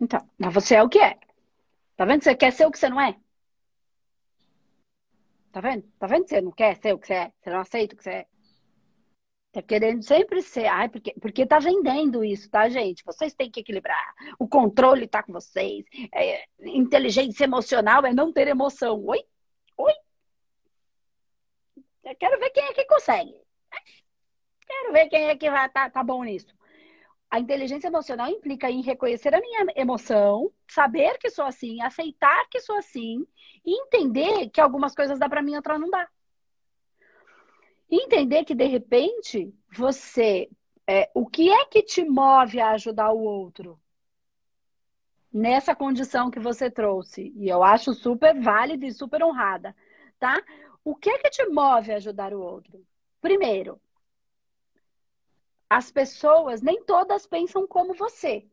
Então, 0.00 0.26
mas 0.38 0.54
você 0.54 0.76
é 0.76 0.82
o 0.82 0.88
que 0.88 0.98
é. 0.98 1.18
Tá 1.96 2.04
vendo? 2.06 2.24
Você 2.24 2.34
quer 2.34 2.52
ser 2.52 2.66
o 2.66 2.70
que 2.70 2.78
você 2.78 2.88
não 2.88 3.00
é. 3.00 3.14
Tá 5.52 5.60
vendo? 5.60 5.82
Tá 5.98 6.06
vendo 6.06 6.24
que 6.24 6.30
você 6.30 6.40
não 6.40 6.52
quer 6.52 6.76
ser 6.80 6.94
o 6.94 6.98
que 6.98 7.06
você 7.06 7.14
é? 7.14 7.32
Você 7.40 7.50
não 7.50 7.60
aceita 7.60 7.94
o 7.94 7.98
que 7.98 8.04
você 8.04 8.10
é. 8.10 8.26
Tá 9.52 9.60
querendo 9.60 10.02
sempre 10.02 10.42
ser. 10.42 10.66
Ai, 10.66 10.88
porque, 10.88 11.12
porque 11.20 11.44
tá 11.44 11.58
vendendo 11.58 12.24
isso, 12.24 12.48
tá, 12.48 12.68
gente? 12.68 13.04
Vocês 13.04 13.34
têm 13.34 13.50
que 13.50 13.60
equilibrar. 13.60 14.14
O 14.38 14.48
controle 14.48 15.08
tá 15.08 15.22
com 15.22 15.32
vocês. 15.32 15.84
É, 16.14 16.44
inteligência 16.64 17.44
emocional 17.44 18.06
é 18.06 18.14
não 18.14 18.32
ter 18.32 18.46
emoção. 18.48 19.04
Oi? 19.04 19.18
Oi? 19.76 19.92
Eu 22.04 22.16
quero 22.16 22.38
ver 22.38 22.50
quem 22.50 22.64
é 22.64 22.72
que 22.72 22.84
consegue. 22.86 23.34
Quero 24.66 24.92
ver 24.92 25.08
quem 25.08 25.28
é 25.28 25.36
que 25.36 25.50
vai 25.50 25.68
tá, 25.68 25.90
tá 25.90 26.02
bom 26.02 26.22
nisso. 26.24 26.54
A 27.30 27.38
inteligência 27.38 27.86
emocional 27.86 28.28
implica 28.28 28.68
em 28.70 28.82
reconhecer 28.82 29.32
a 29.34 29.40
minha 29.40 29.64
emoção, 29.76 30.50
saber 30.68 31.16
que 31.18 31.30
sou 31.30 31.44
assim, 31.44 31.80
aceitar 31.80 32.48
que 32.48 32.60
sou 32.60 32.76
assim, 32.76 33.24
e 33.64 33.82
entender 33.82 34.50
que 34.50 34.60
algumas 34.60 34.94
coisas 34.94 35.18
dá 35.18 35.28
para 35.28 35.42
mim, 35.42 35.54
outras 35.54 35.80
não 35.80 35.88
dá. 35.88 36.08
Entender 37.88 38.44
que 38.44 38.54
de 38.54 38.64
repente 38.64 39.54
você, 39.72 40.48
é, 40.88 41.08
o 41.14 41.26
que 41.26 41.50
é 41.50 41.64
que 41.66 41.82
te 41.82 42.04
move 42.04 42.60
a 42.60 42.70
ajudar 42.70 43.12
o 43.12 43.20
outro? 43.20 43.80
Nessa 45.32 45.74
condição 45.76 46.30
que 46.30 46.40
você 46.40 46.68
trouxe, 46.68 47.32
e 47.36 47.48
eu 47.48 47.62
acho 47.62 47.94
super 47.94 48.40
válida 48.40 48.84
e 48.86 48.92
super 48.92 49.22
honrada, 49.22 49.76
tá? 50.18 50.42
O 50.84 50.96
que 50.96 51.10
é 51.10 51.18
que 51.18 51.30
te 51.30 51.46
move 51.46 51.92
a 51.92 51.96
ajudar 51.96 52.34
o 52.34 52.40
outro? 52.40 52.84
Primeiro, 53.20 53.80
as 55.68 55.90
pessoas, 55.90 56.62
nem 56.62 56.82
todas 56.84 57.26
pensam 57.26 57.66
como 57.66 57.94
você. 57.94 58.46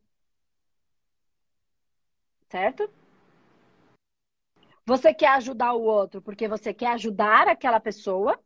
Certo? 2.49 2.89
Você 4.85 5.13
quer 5.13 5.29
ajudar 5.29 5.73
o 5.73 5.81
outro 5.81 6.21
porque 6.21 6.47
você 6.47 6.73
quer 6.73 6.93
ajudar 6.93 7.47
aquela 7.47 7.79
pessoa? 7.79 8.41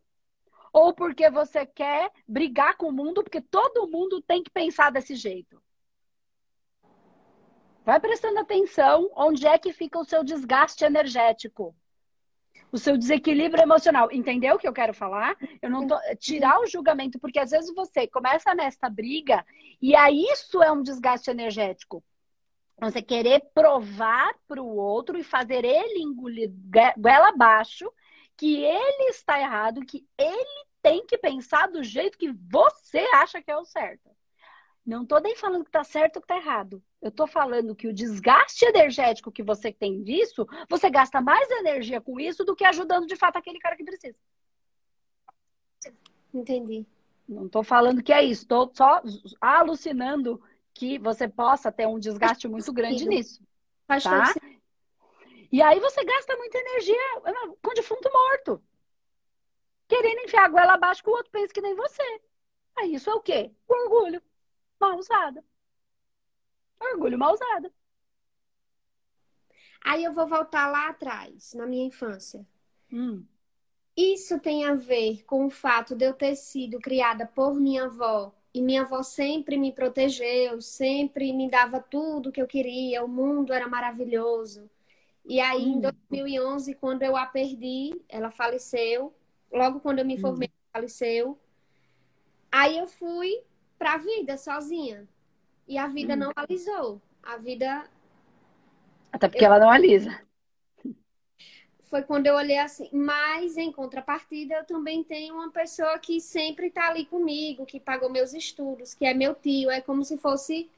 ou 0.73 0.93
porque 0.93 1.29
você 1.29 1.65
quer 1.65 2.11
brigar 2.27 2.77
com 2.77 2.87
o 2.87 2.91
mundo, 2.91 3.23
porque 3.23 3.41
todo 3.41 3.89
mundo 3.89 4.21
tem 4.21 4.41
que 4.41 4.49
pensar 4.49 4.91
desse 4.91 5.15
jeito. 5.15 5.61
Vai 7.83 7.99
prestando 7.99 8.39
atenção 8.39 9.11
onde 9.15 9.45
é 9.47 9.57
que 9.57 9.73
fica 9.73 9.99
o 9.99 10.05
seu 10.05 10.23
desgaste 10.23 10.85
energético, 10.85 11.75
o 12.71 12.77
seu 12.77 12.97
desequilíbrio 12.97 13.63
emocional. 13.63 14.11
Entendeu 14.11 14.55
o 14.55 14.59
que 14.59 14.67
eu 14.67 14.73
quero 14.73 14.93
falar? 14.93 15.35
Eu 15.61 15.69
não 15.69 15.85
tô 15.87 15.97
tirar 16.19 16.59
o 16.59 16.67
julgamento, 16.67 17.19
porque 17.19 17.39
às 17.39 17.51
vezes 17.51 17.73
você 17.75 18.07
começa 18.07 18.55
nesta 18.55 18.89
briga 18.89 19.45
e 19.81 19.95
aí 19.95 20.23
isso 20.31 20.63
é 20.63 20.71
um 20.71 20.81
desgaste 20.81 21.29
energético. 21.29 22.03
Você 22.79 23.01
querer 23.01 23.41
provar 23.53 24.33
para 24.47 24.61
o 24.61 24.75
outro 24.75 25.17
e 25.17 25.23
fazer 25.23 25.63
ele 25.63 26.01
engolir 26.01 26.51
goela 26.97 27.29
abaixo 27.29 27.91
que 28.35 28.63
ele 28.63 29.09
está 29.09 29.39
errado, 29.39 29.85
que 29.85 30.07
ele 30.17 30.65
tem 30.81 31.05
que 31.05 31.17
pensar 31.17 31.67
do 31.67 31.83
jeito 31.83 32.17
que 32.17 32.31
você 32.31 32.99
acha 33.13 33.39
que 33.39 33.51
é 33.51 33.57
o 33.57 33.65
certo. 33.65 34.09
Não 34.85 35.03
estou 35.03 35.21
nem 35.21 35.35
falando 35.35 35.63
que 35.63 35.69
está 35.69 35.83
certo 35.83 36.17
ou 36.17 36.21
que 36.21 36.25
está 36.25 36.37
errado. 36.37 36.81
Eu 37.01 37.09
estou 37.09 37.27
falando 37.27 37.75
que 37.75 37.87
o 37.87 37.93
desgaste 37.93 38.65
energético 38.65 39.31
que 39.31 39.43
você 39.43 39.71
tem 39.71 40.01
disso, 40.01 40.47
você 40.69 40.89
gasta 40.89 41.21
mais 41.21 41.49
energia 41.51 42.01
com 42.01 42.19
isso 42.19 42.43
do 42.43 42.55
que 42.55 42.65
ajudando 42.65 43.05
de 43.05 43.15
fato 43.15 43.37
aquele 43.37 43.59
cara 43.59 43.75
que 43.75 43.83
precisa. 43.83 44.17
Entendi. 46.33 46.85
Não 47.27 47.45
estou 47.45 47.63
falando 47.63 48.03
que 48.03 48.11
é 48.11 48.23
isso. 48.23 48.43
Estou 48.43 48.71
só 48.73 49.01
alucinando 49.39 50.41
que 50.73 50.97
você 50.97 51.27
possa 51.27 51.71
ter 51.71 51.87
um 51.87 51.99
desgaste 51.99 52.47
muito 52.47 52.73
grande 52.73 53.07
nisso. 53.07 53.41
Faz 53.87 54.03
tá? 54.03 54.33
E 55.51 55.61
aí 55.61 55.79
você 55.79 56.03
gasta 56.03 56.35
muita 56.37 56.57
energia 56.57 57.21
com 57.61 57.73
defunto 57.73 58.09
morto. 58.11 58.63
Querendo 59.87 60.21
enfiar 60.21 60.45
a 60.45 60.49
goela 60.49 60.73
abaixo 60.73 61.03
que 61.03 61.09
o 61.09 61.13
outro 61.13 61.31
pensa 61.31 61.53
que 61.53 61.61
nem 61.61 61.75
você. 61.75 62.21
Aí 62.77 62.93
isso 62.95 63.09
é 63.09 63.13
o 63.13 63.21
quê? 63.21 63.51
O 63.67 63.73
orgulho. 63.73 64.21
Mal 64.81 64.97
usado. 64.97 65.43
Orgulho 66.79 67.17
mal 67.17 67.33
usado. 67.35 67.71
Aí 69.83 70.03
eu 70.03 70.11
vou 70.11 70.27
voltar 70.27 70.67
lá 70.67 70.89
atrás, 70.89 71.53
na 71.53 71.67
minha 71.67 71.85
infância. 71.85 72.45
Hum. 72.91 73.23
Isso 73.95 74.39
tem 74.39 74.65
a 74.65 74.73
ver 74.73 75.23
com 75.25 75.45
o 75.45 75.49
fato 75.51 75.95
de 75.95 76.05
eu 76.05 76.13
ter 76.13 76.35
sido 76.35 76.79
criada 76.79 77.27
por 77.27 77.53
minha 77.53 77.85
avó 77.85 78.33
e 78.51 78.61
minha 78.61 78.81
avó 78.81 79.03
sempre 79.03 79.55
me 79.55 79.71
protegeu, 79.71 80.59
sempre 80.59 81.31
me 81.31 81.49
dava 81.49 81.79
tudo 81.79 82.31
que 82.31 82.41
eu 82.41 82.47
queria, 82.47 83.03
o 83.03 83.07
mundo 83.07 83.53
era 83.53 83.67
maravilhoso. 83.67 84.67
E 85.23 85.39
aí, 85.39 85.63
hum. 85.63 85.77
em 85.77 85.79
2011, 85.79 86.73
quando 86.73 87.03
eu 87.03 87.15
a 87.15 87.27
perdi, 87.27 88.01
ela 88.09 88.31
faleceu. 88.31 89.13
Logo 89.51 89.79
quando 89.79 89.99
eu 89.99 90.05
me 90.05 90.17
formei, 90.17 90.47
hum. 90.47 90.51
ela 90.51 90.81
faleceu. 90.81 91.39
Aí 92.51 92.77
eu 92.77 92.87
fui 92.87 93.43
para 93.81 93.93
a 93.93 93.97
vida 93.97 94.37
sozinha. 94.37 95.07
E 95.67 95.75
a 95.75 95.87
vida 95.87 96.13
hum. 96.13 96.17
não 96.17 96.31
alisou. 96.35 97.01
A 97.23 97.37
vida. 97.37 97.89
Até 99.11 99.27
porque 99.27 99.43
eu... 99.43 99.47
ela 99.47 99.57
não 99.57 99.71
alisa. 99.71 100.21
Foi 101.89 102.03
quando 102.03 102.27
eu 102.27 102.35
olhei 102.35 102.59
assim. 102.59 102.87
Mas, 102.93 103.57
em 103.57 103.71
contrapartida, 103.71 104.53
eu 104.53 104.65
também 104.65 105.03
tenho 105.03 105.33
uma 105.33 105.49
pessoa 105.49 105.97
que 105.97 106.21
sempre 106.21 106.67
está 106.67 106.89
ali 106.89 107.07
comigo, 107.07 107.65
que 107.65 107.79
pagou 107.79 108.07
meus 108.07 108.35
estudos, 108.35 108.93
que 108.93 109.03
é 109.03 109.15
meu 109.15 109.33
tio. 109.33 109.71
É 109.71 109.81
como 109.81 110.05
se 110.05 110.15
fosse 110.15 110.69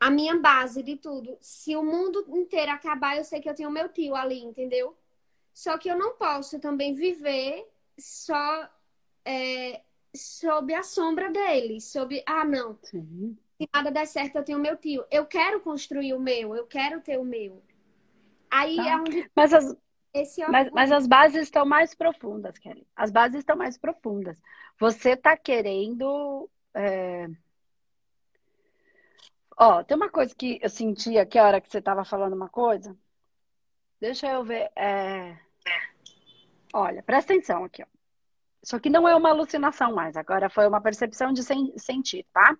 a 0.00 0.10
minha 0.10 0.36
base 0.36 0.82
de 0.82 0.96
tudo. 0.96 1.38
Se 1.40 1.76
o 1.76 1.82
mundo 1.84 2.24
inteiro 2.28 2.72
acabar, 2.72 3.16
eu 3.16 3.24
sei 3.24 3.40
que 3.40 3.48
eu 3.48 3.54
tenho 3.54 3.70
meu 3.70 3.88
tio 3.88 4.16
ali, 4.16 4.42
entendeu? 4.42 4.96
Só 5.52 5.78
que 5.78 5.88
eu 5.88 5.96
não 5.96 6.16
posso 6.16 6.58
também 6.58 6.92
viver 6.92 7.64
só 7.96 8.68
é, 9.24 9.80
sob 10.14 10.72
a 10.74 10.82
sombra 10.82 11.30
dele, 11.30 11.80
sob 11.80 12.22
ah 12.26 12.44
não, 12.44 12.78
Sim. 12.82 13.36
se 13.56 13.68
nada 13.72 13.90
der 13.90 14.06
certo 14.06 14.36
eu 14.36 14.44
tenho 14.44 14.58
meu 14.58 14.76
tio. 14.76 15.04
Eu 15.10 15.26
quero 15.26 15.60
construir 15.60 16.14
o 16.14 16.20
meu, 16.20 16.54
eu 16.54 16.66
quero 16.66 17.00
ter 17.00 17.18
o 17.18 17.24
meu. 17.24 17.62
Aí 18.50 18.76
tá. 18.76 18.88
é 18.88 18.96
onde 18.96 19.30
mas 19.34 19.52
as 19.52 19.76
é 20.14 20.22
mas, 20.48 20.70
mas 20.70 20.92
as 20.92 21.06
bases 21.08 21.42
estão 21.42 21.66
mais 21.66 21.92
profundas, 21.94 22.56
Kelly. 22.58 22.86
As 22.94 23.10
bases 23.10 23.38
estão 23.38 23.56
mais 23.56 23.76
profundas. 23.76 24.40
Você 24.78 25.10
está 25.10 25.36
querendo 25.36 26.48
é 26.72 27.28
Ó, 29.56 29.82
tem 29.84 29.96
uma 29.96 30.10
coisa 30.10 30.34
que 30.34 30.58
eu 30.60 30.68
senti 30.68 31.16
aqui 31.18 31.38
a 31.38 31.44
hora 31.44 31.60
que 31.60 31.70
você 31.70 31.78
estava 31.78 32.04
falando 32.04 32.34
uma 32.34 32.48
coisa. 32.48 32.96
Deixa 34.00 34.28
eu 34.28 34.44
ver. 34.44 34.70
É... 34.74 35.38
Olha, 36.72 37.02
presta 37.02 37.32
atenção 37.32 37.64
aqui. 37.64 37.82
Ó. 37.82 37.86
Isso 38.64 38.74
aqui 38.74 38.88
não 38.88 39.06
é 39.06 39.14
uma 39.14 39.28
alucinação 39.28 39.94
mais, 39.94 40.16
agora 40.16 40.48
foi 40.48 40.66
uma 40.66 40.80
percepção 40.80 41.34
de 41.34 41.42
sen 41.42 41.76
sentir, 41.76 42.24
tá? 42.32 42.56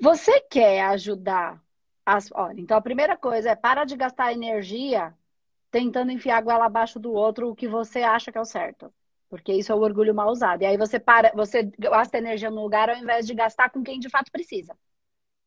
Você 0.00 0.40
quer 0.42 0.82
ajudar 0.90 1.60
as. 2.06 2.30
Olha, 2.32 2.60
então 2.60 2.76
a 2.76 2.80
primeira 2.80 3.16
coisa 3.16 3.50
é 3.50 3.56
para 3.56 3.84
de 3.84 3.96
gastar 3.96 4.32
energia 4.32 5.12
tentando 5.68 6.12
enfiar 6.12 6.38
a 6.38 6.40
goela 6.40 6.66
abaixo 6.66 7.00
do 7.00 7.12
outro 7.12 7.48
o 7.50 7.56
que 7.56 7.66
você 7.66 8.02
acha 8.02 8.30
que 8.30 8.38
é 8.38 8.40
o 8.40 8.44
certo. 8.44 8.94
Porque 9.28 9.52
isso 9.52 9.72
é 9.72 9.74
o 9.74 9.80
orgulho 9.80 10.14
mal 10.14 10.30
usado. 10.30 10.62
E 10.62 10.66
aí 10.66 10.76
você 10.78 11.00
para, 11.00 11.32
você 11.34 11.64
gasta 11.76 12.18
energia 12.18 12.50
no 12.50 12.62
lugar 12.62 12.88
ao 12.88 12.96
invés 12.96 13.26
de 13.26 13.34
gastar 13.34 13.68
com 13.70 13.82
quem 13.82 13.98
de 13.98 14.08
fato 14.08 14.30
precisa. 14.30 14.78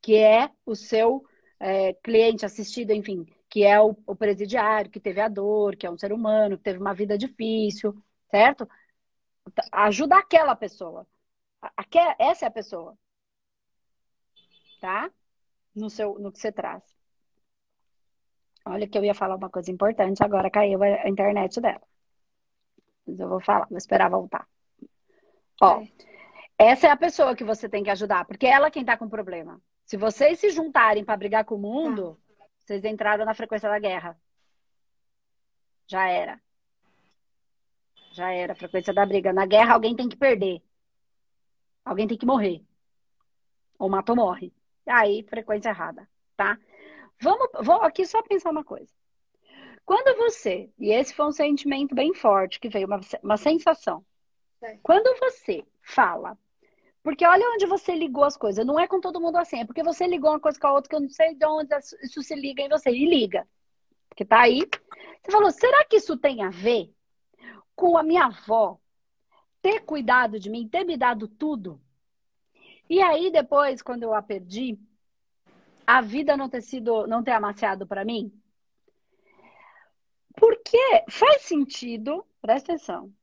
Que 0.02 0.18
é 0.18 0.52
o 0.66 0.76
seu 0.76 1.24
é, 1.58 1.94
cliente 1.94 2.46
assistido, 2.46 2.92
enfim, 2.92 3.26
que 3.52 3.66
é 3.66 3.80
o, 3.82 3.94
o 4.08 4.16
presidiário, 4.16 4.90
que 4.90 5.00
teve 5.00 5.20
a 5.20 5.28
dor, 5.28 5.76
que 5.76 5.86
é 5.86 5.92
um 5.92 5.98
ser 5.98 6.14
humano, 6.14 6.58
que 6.58 6.64
teve 6.64 6.80
uma 6.80 6.94
vida 6.94 7.18
difícil, 7.18 7.94
certo? 8.32 8.68
Ajuda 9.74 10.18
aquela 10.18 10.56
pessoa. 10.56 11.06
Aquela, 11.76 12.16
essa 12.18 12.46
é 12.46 12.48
a 12.48 12.52
pessoa. 12.52 12.98
Tá? 14.80 15.12
No, 15.76 15.90
seu, 15.90 16.18
no 16.18 16.32
que 16.32 16.40
você 16.40 16.50
traz. 16.50 16.82
Olha 18.66 18.88
que 18.88 18.98
eu 18.98 19.04
ia 19.04 19.14
falar 19.14 19.36
uma 19.36 19.50
coisa 19.50 19.70
importante, 19.70 20.24
agora 20.24 20.50
caiu 20.50 20.82
a 20.82 21.10
internet 21.10 21.60
dela. 21.60 21.82
Mas 23.06 23.20
eu 23.20 23.28
vou 23.28 23.42
falar, 23.42 23.68
vou 23.68 23.78
esperar 23.78 24.10
voltar. 24.10 24.48
Ó, 25.62 25.84
essa 26.58 26.88
é 26.88 26.90
a 26.90 26.96
pessoa 26.96 27.36
que 27.36 27.44
você 27.44 27.68
tem 27.68 27.84
que 27.84 27.90
ajudar, 27.90 28.24
porque 28.24 28.48
ela 28.48 28.68
é 28.68 28.72
quem 28.72 28.86
tá 28.86 28.96
com 28.96 29.10
problema. 29.10 29.62
Se 29.86 29.98
vocês 29.98 30.40
se 30.40 30.52
juntarem 30.52 31.04
para 31.04 31.18
brigar 31.18 31.44
com 31.44 31.56
o 31.56 31.60
mundo, 31.60 32.14
tá. 32.14 32.31
Vocês 32.64 32.84
entraram 32.86 33.26
na 33.26 33.34
frequência 33.34 33.70
da 33.70 33.80
guerra. 33.80 34.20
Já 35.88 36.08
era. 36.08 36.42
Já 38.14 38.32
era 38.32 38.54
a 38.54 38.56
frequência 38.56 38.94
da 38.94 39.06
briga. 39.06 39.34
Na 39.34 39.46
guerra, 39.46 39.74
alguém 39.74 39.96
tem 39.96 40.08
que 40.08 40.16
perder. 40.16 40.62
Alguém 41.84 42.08
tem 42.08 42.18
que 42.18 42.26
morrer. 42.26 42.64
Ou 43.80 43.90
mata 43.90 44.12
ou 44.12 44.16
morre. 44.16 44.54
Aí, 44.86 45.24
frequência 45.24 45.70
errada, 45.70 46.08
tá? 46.36 46.58
Vamos, 47.20 47.50
vou 47.62 47.82
aqui 47.82 48.06
só 48.06 48.22
pensar 48.24 48.50
uma 48.50 48.64
coisa. 48.64 48.92
Quando 49.86 50.18
você, 50.18 50.70
e 50.78 50.92
esse 50.92 51.14
foi 51.14 51.26
um 51.26 51.32
sentimento 51.32 51.94
bem 51.94 52.14
forte 52.14 52.60
que 52.60 52.70
veio, 52.70 52.88
uma, 52.88 53.00
uma 53.24 53.38
sensação. 53.38 54.06
É. 54.62 54.78
Quando 54.84 55.18
você 55.20 55.66
fala, 55.82 56.38
porque 57.04 57.26
olha 57.26 57.50
onde 57.50 57.66
você 57.66 57.96
ligou 57.96 58.24
as 58.24 58.38
coisas, 58.38 58.66
não 58.66 58.80
é 58.80 58.88
com 58.88 59.02
todo 59.02 59.20
mundo 59.20 59.38
assim, 59.38 59.60
é 59.60 59.66
porque 59.66 59.84
você 59.84 60.06
ligou 60.06 60.30
uma 60.30 60.40
coisa 60.40 60.60
com 60.60 60.68
a 60.68 60.74
outra 60.74 60.90
que 60.90 60.96
eu 60.96 61.00
não 61.00 61.10
sei 61.10 61.34
de 61.34 61.46
onde 61.46 61.76
isso 62.04 62.22
se 62.22 62.36
liga 62.36 62.62
em 62.62 62.70
você, 62.70 62.92
e 62.92 63.06
liga. 63.06 63.48
Porque 64.08 64.24
tá 64.24 64.42
aí. 64.42 64.62
Você 65.24 65.32
falou, 65.32 65.52
será 65.52 65.86
que 65.86 65.98
isso 65.98 66.18
tem 66.18 66.44
a 66.44 66.50
ver 66.50 66.94
com 67.76 67.98
a 67.98 68.04
minha 68.04 68.26
avó 68.26 68.80
ter 69.62 69.80
cuidado 69.82 70.40
de 70.40 70.50
mim, 70.50 70.68
ter 70.68 70.84
me 70.84 70.96
dado 70.96 71.28
tudo? 71.28 71.82
E 72.90 73.02
aí, 73.02 73.32
depois, 73.32 73.82
quando 73.82 74.04
eu 74.04 74.14
a 74.14 74.22
perdi, 74.22 74.78
a 75.88 76.02
vida 76.02 76.38
não 76.38 76.50
ter 76.50 76.62
sido, 76.62 77.08
não 77.08 77.24
ter 77.24 77.32
amaciado 77.32 77.88
para 77.88 78.06
mim? 78.06 78.32
Porque 80.36 80.78
faz 81.10 81.44
sentido, 81.44 82.26
presta 82.42 82.74
atenção, 82.74 83.14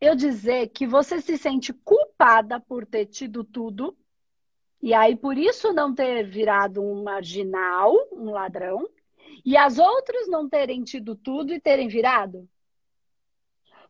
eu 0.00 0.14
dizer 0.14 0.68
que 0.68 0.86
você 0.86 1.20
se 1.20 1.36
sente 1.36 1.72
culpada 2.18 2.58
por 2.58 2.84
ter 2.84 3.06
tido 3.06 3.44
tudo, 3.44 3.96
e 4.82 4.92
aí 4.92 5.14
por 5.14 5.38
isso 5.38 5.72
não 5.72 5.94
ter 5.94 6.24
virado 6.24 6.82
um 6.82 7.04
marginal, 7.04 7.94
um 8.12 8.30
ladrão, 8.30 8.88
e 9.44 9.56
as 9.56 9.78
outras 9.78 10.28
não 10.28 10.48
terem 10.48 10.82
tido 10.82 11.14
tudo 11.14 11.52
e 11.52 11.60
terem 11.60 11.86
virado? 11.86 12.48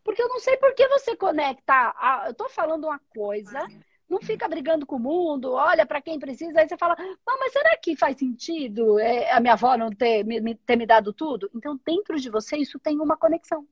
Porque 0.05 0.23
eu 0.23 0.29
não 0.29 0.39
sei 0.39 0.57
por 0.59 0.75
que 0.75 0.87
você 0.89 1.17
conecta. 1.17 1.95
A, 1.97 2.25
eu 2.29 2.35
tô 2.35 2.49
falando 2.49 2.85
uma 2.85 2.99
coisa 3.11 3.67
não 4.09 4.21
fica 4.23 4.49
brigando 4.49 4.87
com 4.87 4.97
o 4.97 4.99
mundo, 4.99 5.53
olha 5.53 5.85
para 5.85 6.01
quem 6.01 6.19
precisa, 6.19 6.61
aí 6.61 6.67
você 6.67 6.79
fala, 6.79 6.97
mas 7.27 7.53
será 7.53 7.77
que 7.77 7.95
faz 7.95 8.17
sentido 8.17 8.99
é, 8.99 9.31
a 9.31 9.39
minha 9.39 9.53
avó 9.53 9.77
não 9.77 9.91
ter 9.91 10.25
me, 10.25 10.55
ter 10.55 10.77
me 10.77 10.87
dado 10.87 11.13
tudo? 11.13 11.51
Então, 11.55 11.79
dentro 11.85 12.19
de 12.19 12.31
você, 12.31 12.57
isso 12.57 12.79
tem 12.79 12.99
uma 12.99 13.19
conexão. 13.19 13.69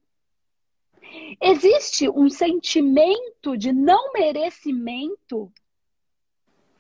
Existe 1.41 2.09
um 2.09 2.29
sentimento 2.29 3.57
de 3.57 3.73
não 3.73 4.13
merecimento, 4.13 5.53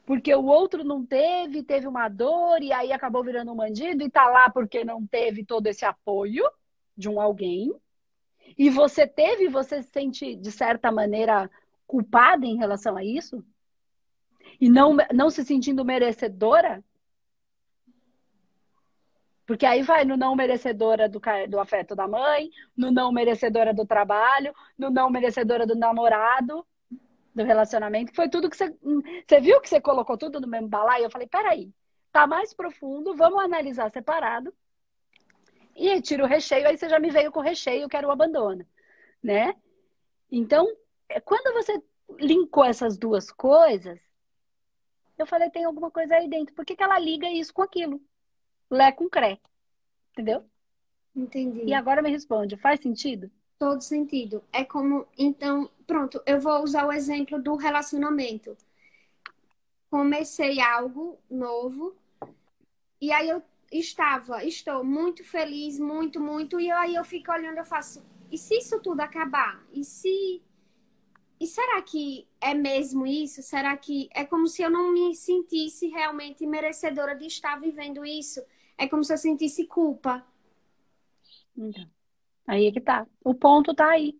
porque 0.04 0.34
o 0.34 0.44
outro 0.44 0.84
não 0.84 1.04
teve, 1.04 1.62
teve 1.62 1.86
uma 1.86 2.08
dor 2.08 2.62
e 2.62 2.72
aí 2.72 2.92
acabou 2.92 3.24
virando 3.24 3.52
um 3.52 3.56
bandido 3.56 4.02
e 4.02 4.10
tá 4.10 4.28
lá 4.28 4.48
porque 4.48 4.84
não 4.84 5.06
teve 5.06 5.44
todo 5.44 5.66
esse 5.66 5.84
apoio 5.84 6.44
de 6.96 7.08
um 7.08 7.20
alguém. 7.20 7.74
E 8.56 8.70
você 8.70 9.06
teve, 9.06 9.48
você 9.48 9.82
se 9.82 9.90
sente, 9.90 10.36
de 10.36 10.52
certa 10.52 10.92
maneira, 10.92 11.50
culpada 11.86 12.46
em 12.46 12.56
relação 12.56 12.96
a 12.96 13.04
isso? 13.04 13.44
E 14.60 14.68
não, 14.68 14.96
não 15.12 15.28
se 15.28 15.44
sentindo 15.44 15.84
merecedora? 15.84 16.82
Porque 19.46 19.64
aí 19.64 19.82
vai 19.82 20.04
no 20.04 20.16
não 20.16 20.34
merecedora 20.34 21.08
do, 21.08 21.20
do 21.48 21.60
afeto 21.60 21.94
da 21.94 22.08
mãe, 22.08 22.50
no 22.76 22.90
não 22.90 23.12
merecedora 23.12 23.72
do 23.72 23.86
trabalho, 23.86 24.52
no 24.76 24.90
não 24.90 25.08
merecedora 25.08 25.64
do 25.64 25.76
namorado, 25.76 26.66
do 27.32 27.44
relacionamento. 27.44 28.14
Foi 28.14 28.28
tudo 28.28 28.50
que 28.50 28.56
você. 28.56 28.74
Você 29.26 29.40
viu 29.40 29.60
que 29.60 29.68
você 29.68 29.80
colocou 29.80 30.18
tudo 30.18 30.40
no 30.40 30.48
mesmo 30.48 30.68
balaio? 30.68 31.04
Eu 31.04 31.10
falei, 31.10 31.28
peraí, 31.28 31.70
tá 32.10 32.26
mais 32.26 32.52
profundo, 32.52 33.14
vamos 33.14 33.44
analisar 33.44 33.90
separado. 33.90 34.52
E 35.76 36.00
tira 36.00 36.24
o 36.24 36.26
recheio, 36.26 36.66
aí 36.66 36.76
você 36.76 36.88
já 36.88 36.98
me 36.98 37.10
veio 37.10 37.30
com 37.30 37.38
o 37.38 37.42
recheio, 37.42 37.88
que 37.88 37.96
era 37.96 38.08
o 38.08 38.10
abandono, 38.10 38.66
né? 39.22 39.54
Então, 40.32 40.66
é, 41.08 41.20
quando 41.20 41.52
você 41.52 41.80
linkou 42.18 42.64
essas 42.64 42.96
duas 42.96 43.30
coisas, 43.30 44.00
eu 45.18 45.26
falei, 45.26 45.50
tem 45.50 45.64
alguma 45.64 45.90
coisa 45.90 46.16
aí 46.16 46.28
dentro. 46.28 46.54
Por 46.54 46.64
que, 46.64 46.74
que 46.74 46.82
ela 46.82 46.98
liga 46.98 47.30
isso 47.30 47.52
com 47.52 47.62
aquilo? 47.62 48.00
Lé 48.70 48.92
com 48.92 49.08
cré. 49.08 49.38
Entendeu? 50.12 50.44
Entendi. 51.14 51.64
E 51.64 51.74
agora 51.74 52.02
me 52.02 52.10
responde, 52.10 52.56
faz 52.56 52.80
sentido? 52.80 53.30
Todo 53.58 53.80
sentido. 53.80 54.44
É 54.52 54.64
como, 54.64 55.06
então, 55.16 55.70
pronto, 55.86 56.22
eu 56.26 56.38
vou 56.40 56.62
usar 56.62 56.86
o 56.86 56.92
exemplo 56.92 57.42
do 57.42 57.56
relacionamento. 57.56 58.56
Comecei 59.90 60.60
algo 60.60 61.18
novo 61.30 61.96
e 63.00 63.12
aí 63.12 63.28
eu 63.28 63.42
estava, 63.70 64.44
estou 64.44 64.84
muito 64.84 65.24
feliz, 65.24 65.78
muito, 65.78 66.20
muito, 66.20 66.60
e 66.60 66.70
aí 66.70 66.94
eu 66.94 67.04
fico 67.04 67.32
olhando, 67.32 67.58
eu 67.58 67.64
faço, 67.64 68.04
e 68.30 68.38
se 68.38 68.56
isso 68.56 68.80
tudo 68.80 69.00
acabar? 69.00 69.64
E 69.72 69.84
se 69.84 70.42
e 71.38 71.46
será 71.46 71.82
que 71.82 72.26
é 72.40 72.54
mesmo 72.54 73.06
isso? 73.06 73.42
Será 73.42 73.76
que 73.76 74.08
é 74.14 74.24
como 74.24 74.46
se 74.46 74.62
eu 74.62 74.70
não 74.70 74.90
me 74.90 75.14
sentisse 75.14 75.86
realmente 75.88 76.46
merecedora 76.46 77.14
de 77.14 77.26
estar 77.26 77.60
vivendo 77.60 78.06
isso? 78.06 78.42
É 78.78 78.86
como 78.86 79.02
se 79.02 79.12
eu 79.12 79.18
sentisse 79.18 79.66
culpa. 79.66 80.24
Então, 81.56 81.86
aí 82.46 82.66
é 82.66 82.72
que 82.72 82.80
tá. 82.80 83.06
O 83.24 83.34
ponto 83.34 83.74
tá 83.74 83.90
aí. 83.90 84.18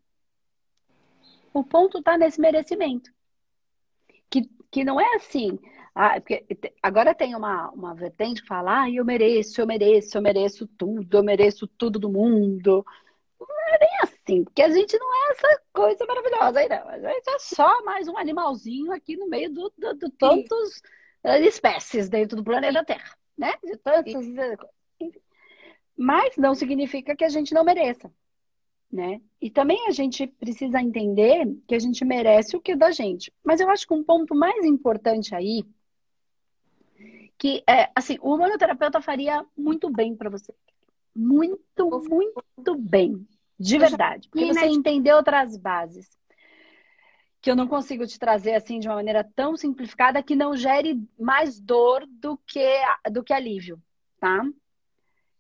O 1.53 1.63
ponto 1.63 2.03
tá 2.03 2.17
nesse 2.17 2.41
merecimento. 2.41 3.11
Que, 4.31 4.49
que 4.71 4.85
não 4.85 5.01
é 5.01 5.17
assim. 5.17 5.59
Ah, 5.95 6.21
porque 6.21 6.47
agora 6.83 7.15
tem 7.15 7.35
uma, 7.35 7.71
uma 7.71 7.95
vertente 7.95 8.43
que 8.43 8.49
fala, 8.49 8.83
ah, 8.83 8.91
eu 8.91 9.05
mereço, 9.05 9.61
eu 9.61 9.67
mereço, 9.67 10.19
eu 10.19 10.23
mereço 10.23 10.67
tudo, 10.67 11.17
eu 11.17 11.23
mereço 11.23 11.67
tudo 11.67 11.99
do 11.99 12.11
mundo. 12.11 12.85
Não 13.41 13.75
é 13.75 13.79
bem 13.79 13.89
assim, 14.03 14.45
porque 14.45 14.63
a 14.63 14.71
gente 14.71 14.99
não 14.99 15.15
é 15.15 15.31
essa 15.33 15.63
coisa 15.73 16.07
maravilhosa 16.07 16.59
aí, 16.61 16.69
não. 16.69 16.89
A 16.89 16.99
gente 16.99 17.31
é 17.31 17.39
só 17.39 17.83
mais 17.85 18.09
um 18.09 18.17
animalzinho 18.17 18.93
aqui 18.93 19.17
no 19.17 19.29
meio 19.29 19.53
do, 19.53 19.73
do, 19.79 19.95
do 19.95 20.11
tantos 20.11 20.83
eh, 21.25 21.41
espécies 21.47 22.09
dentro 22.09 22.37
do 22.37 22.45
planeta 22.45 22.85
Terra 22.85 23.17
né? 23.37 23.55
De 23.63 23.77
tantas. 23.77 24.27
Mas 25.97 26.37
não 26.37 26.55
significa 26.55 27.17
que 27.17 27.25
a 27.25 27.29
gente 27.29 27.55
não 27.55 27.65
mereça, 27.65 28.13
né? 28.93 29.21
E 29.41 29.51
também 29.51 29.87
a 29.89 29.91
gente 29.91 30.27
precisa 30.27 30.81
entender 30.81 31.47
que 31.67 31.75
a 31.75 31.79
gente 31.79 32.05
merece 32.05 32.57
o 32.57 32.61
que 32.61 32.73
é 32.73 32.77
da 32.77 32.91
gente. 32.91 33.33
Mas 33.43 33.61
eu 33.61 33.71
acho 33.71 33.87
que 33.87 33.95
um 33.95 34.05
ponto 34.05 34.35
mais 34.35 34.65
importante 34.65 35.35
aí 35.35 35.65
que 37.39 37.63
é 37.69 37.91
assim, 37.95 38.17
o 38.21 38.35
humanoterapeuta 38.35 39.01
faria 39.01 39.45
muito 39.57 39.91
bem 39.91 40.17
para 40.17 40.31
você. 40.31 40.55
Muito, 41.15 42.05
muito 42.11 42.75
bem. 42.77 43.27
De 43.59 43.79
verdade. 43.79 44.29
Porque 44.29 44.47
você 44.47 44.67
entendeu 44.67 45.17
outras 45.17 45.57
bases 45.57 46.09
que 47.47 47.51
eu 47.53 47.55
não 47.55 47.69
consigo 47.69 48.05
te 48.05 48.19
trazer 48.19 48.57
assim 48.57 48.81
de 48.81 48.89
uma 48.89 48.97
maneira 48.97 49.23
tão 49.23 49.57
simplificada 49.57 50.21
que 50.21 50.35
não 50.35 50.57
gere 50.57 51.01
mais 51.17 51.61
dor 51.61 52.05
do 52.09 52.37
que, 52.39 52.69
do 53.09 53.23
que 53.23 53.33
alívio, 53.33 53.81
tá? 54.19 54.45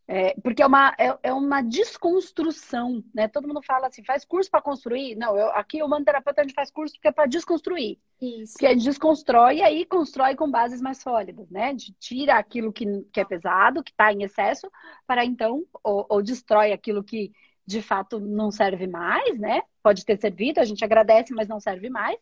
É, 0.06 0.32
porque 0.40 0.62
é 0.62 0.66
uma, 0.66 0.94
é, 0.96 1.18
é, 1.20 1.32
uma 1.32 1.62
desconstrução, 1.62 3.02
né? 3.12 3.26
Todo 3.26 3.48
mundo 3.48 3.60
fala 3.60 3.88
assim, 3.88 4.04
faz 4.04 4.24
curso 4.24 4.48
para 4.48 4.62
construir. 4.62 5.16
Não, 5.16 5.36
eu, 5.36 5.48
aqui 5.48 5.82
o 5.82 6.04
terapeuta 6.04 6.42
a 6.42 6.44
gente 6.44 6.54
faz 6.54 6.70
curso 6.70 6.94
porque 6.94 7.08
é 7.08 7.12
para 7.12 7.26
desconstruir. 7.26 7.98
Isso. 8.22 8.56
Que 8.56 8.66
a 8.66 8.72
gente 8.72 8.84
desconstrói 8.84 9.56
e 9.56 9.62
aí 9.62 9.84
constrói 9.84 10.36
com 10.36 10.48
bases 10.48 10.80
mais 10.80 10.98
sólidas, 10.98 11.50
né? 11.50 11.74
De 11.74 11.92
tira 11.94 12.38
aquilo 12.38 12.72
que, 12.72 12.86
que 13.12 13.18
é 13.18 13.24
pesado, 13.24 13.82
que 13.82 13.90
está 13.90 14.12
em 14.12 14.22
excesso, 14.22 14.70
para 15.08 15.24
então, 15.24 15.64
ou, 15.82 16.06
ou 16.08 16.22
destrói 16.22 16.70
aquilo 16.70 17.02
que 17.02 17.32
de 17.66 17.82
fato 17.82 18.20
não 18.20 18.50
serve 18.50 18.86
mais, 18.86 19.38
né? 19.38 19.62
Pode 19.82 20.04
ter 20.04 20.18
servido, 20.18 20.60
a 20.60 20.64
gente 20.64 20.84
agradece, 20.84 21.34
mas 21.34 21.48
não 21.48 21.58
serve 21.58 21.90
mais. 21.90 22.18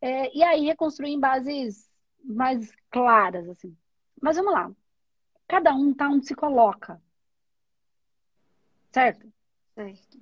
É, 0.00 0.36
e 0.36 0.42
aí 0.42 0.66
reconstruir 0.66 1.10
em 1.10 1.20
bases 1.20 1.90
mais 2.22 2.72
claras, 2.90 3.48
assim. 3.48 3.76
Mas 4.20 4.36
vamos 4.36 4.52
lá. 4.52 4.70
Cada 5.48 5.74
um 5.74 5.92
tá 5.92 6.08
onde 6.08 6.26
se 6.26 6.34
coloca. 6.34 7.00
Certo? 8.92 9.26
Certo. 9.74 10.18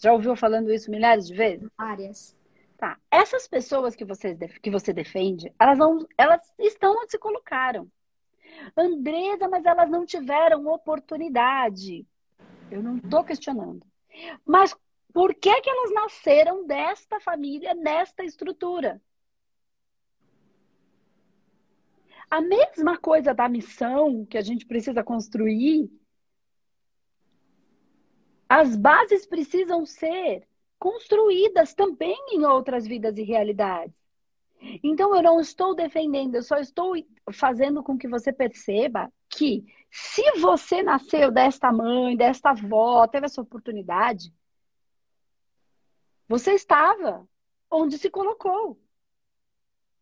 Já 0.00 0.12
ouviu 0.12 0.34
falando 0.34 0.72
isso 0.72 0.90
milhares 0.90 1.28
de 1.28 1.34
vezes? 1.34 1.68
Várias. 1.78 2.36
Tá. 2.76 2.98
Essas 3.10 3.46
pessoas 3.46 3.94
que 3.94 4.04
você, 4.04 4.34
que 4.60 4.70
você 4.70 4.92
defende, 4.92 5.52
elas, 5.58 5.78
não, 5.78 6.04
elas 6.18 6.40
estão 6.58 6.96
onde 7.00 7.12
se 7.12 7.18
colocaram. 7.18 7.88
Andresa, 8.76 9.48
mas 9.48 9.64
elas 9.64 9.88
não 9.88 10.04
tiveram 10.04 10.66
oportunidade. 10.66 12.06
Eu 12.70 12.82
não 12.82 12.96
estou 12.96 13.22
questionando. 13.22 13.86
Mas 14.44 14.74
por 15.12 15.34
que, 15.34 15.60
que 15.60 15.70
elas 15.70 15.92
nasceram 15.92 16.66
desta 16.66 17.20
família, 17.20 17.74
nesta 17.74 18.24
estrutura? 18.24 19.00
A 22.30 22.40
mesma 22.40 22.96
coisa 22.96 23.34
da 23.34 23.48
missão 23.48 24.24
que 24.24 24.38
a 24.38 24.42
gente 24.42 24.64
precisa 24.64 25.04
construir, 25.04 25.90
as 28.48 28.74
bases 28.74 29.26
precisam 29.26 29.84
ser 29.84 30.48
construídas 30.78 31.74
também 31.74 32.16
em 32.32 32.44
outras 32.44 32.86
vidas 32.86 33.16
e 33.18 33.22
realidades. 33.22 34.01
Então, 34.82 35.14
eu 35.14 35.22
não 35.22 35.40
estou 35.40 35.74
defendendo, 35.74 36.36
eu 36.36 36.42
só 36.42 36.56
estou 36.56 36.94
fazendo 37.32 37.82
com 37.82 37.98
que 37.98 38.06
você 38.06 38.32
perceba 38.32 39.12
que 39.28 39.64
se 39.90 40.22
você 40.40 40.82
nasceu 40.82 41.30
desta 41.30 41.72
mãe, 41.72 42.16
desta 42.16 42.50
avó, 42.50 43.06
teve 43.06 43.26
essa 43.26 43.42
oportunidade, 43.42 44.32
você 46.28 46.52
estava 46.52 47.28
onde 47.70 47.98
se 47.98 48.08
colocou. 48.08 48.80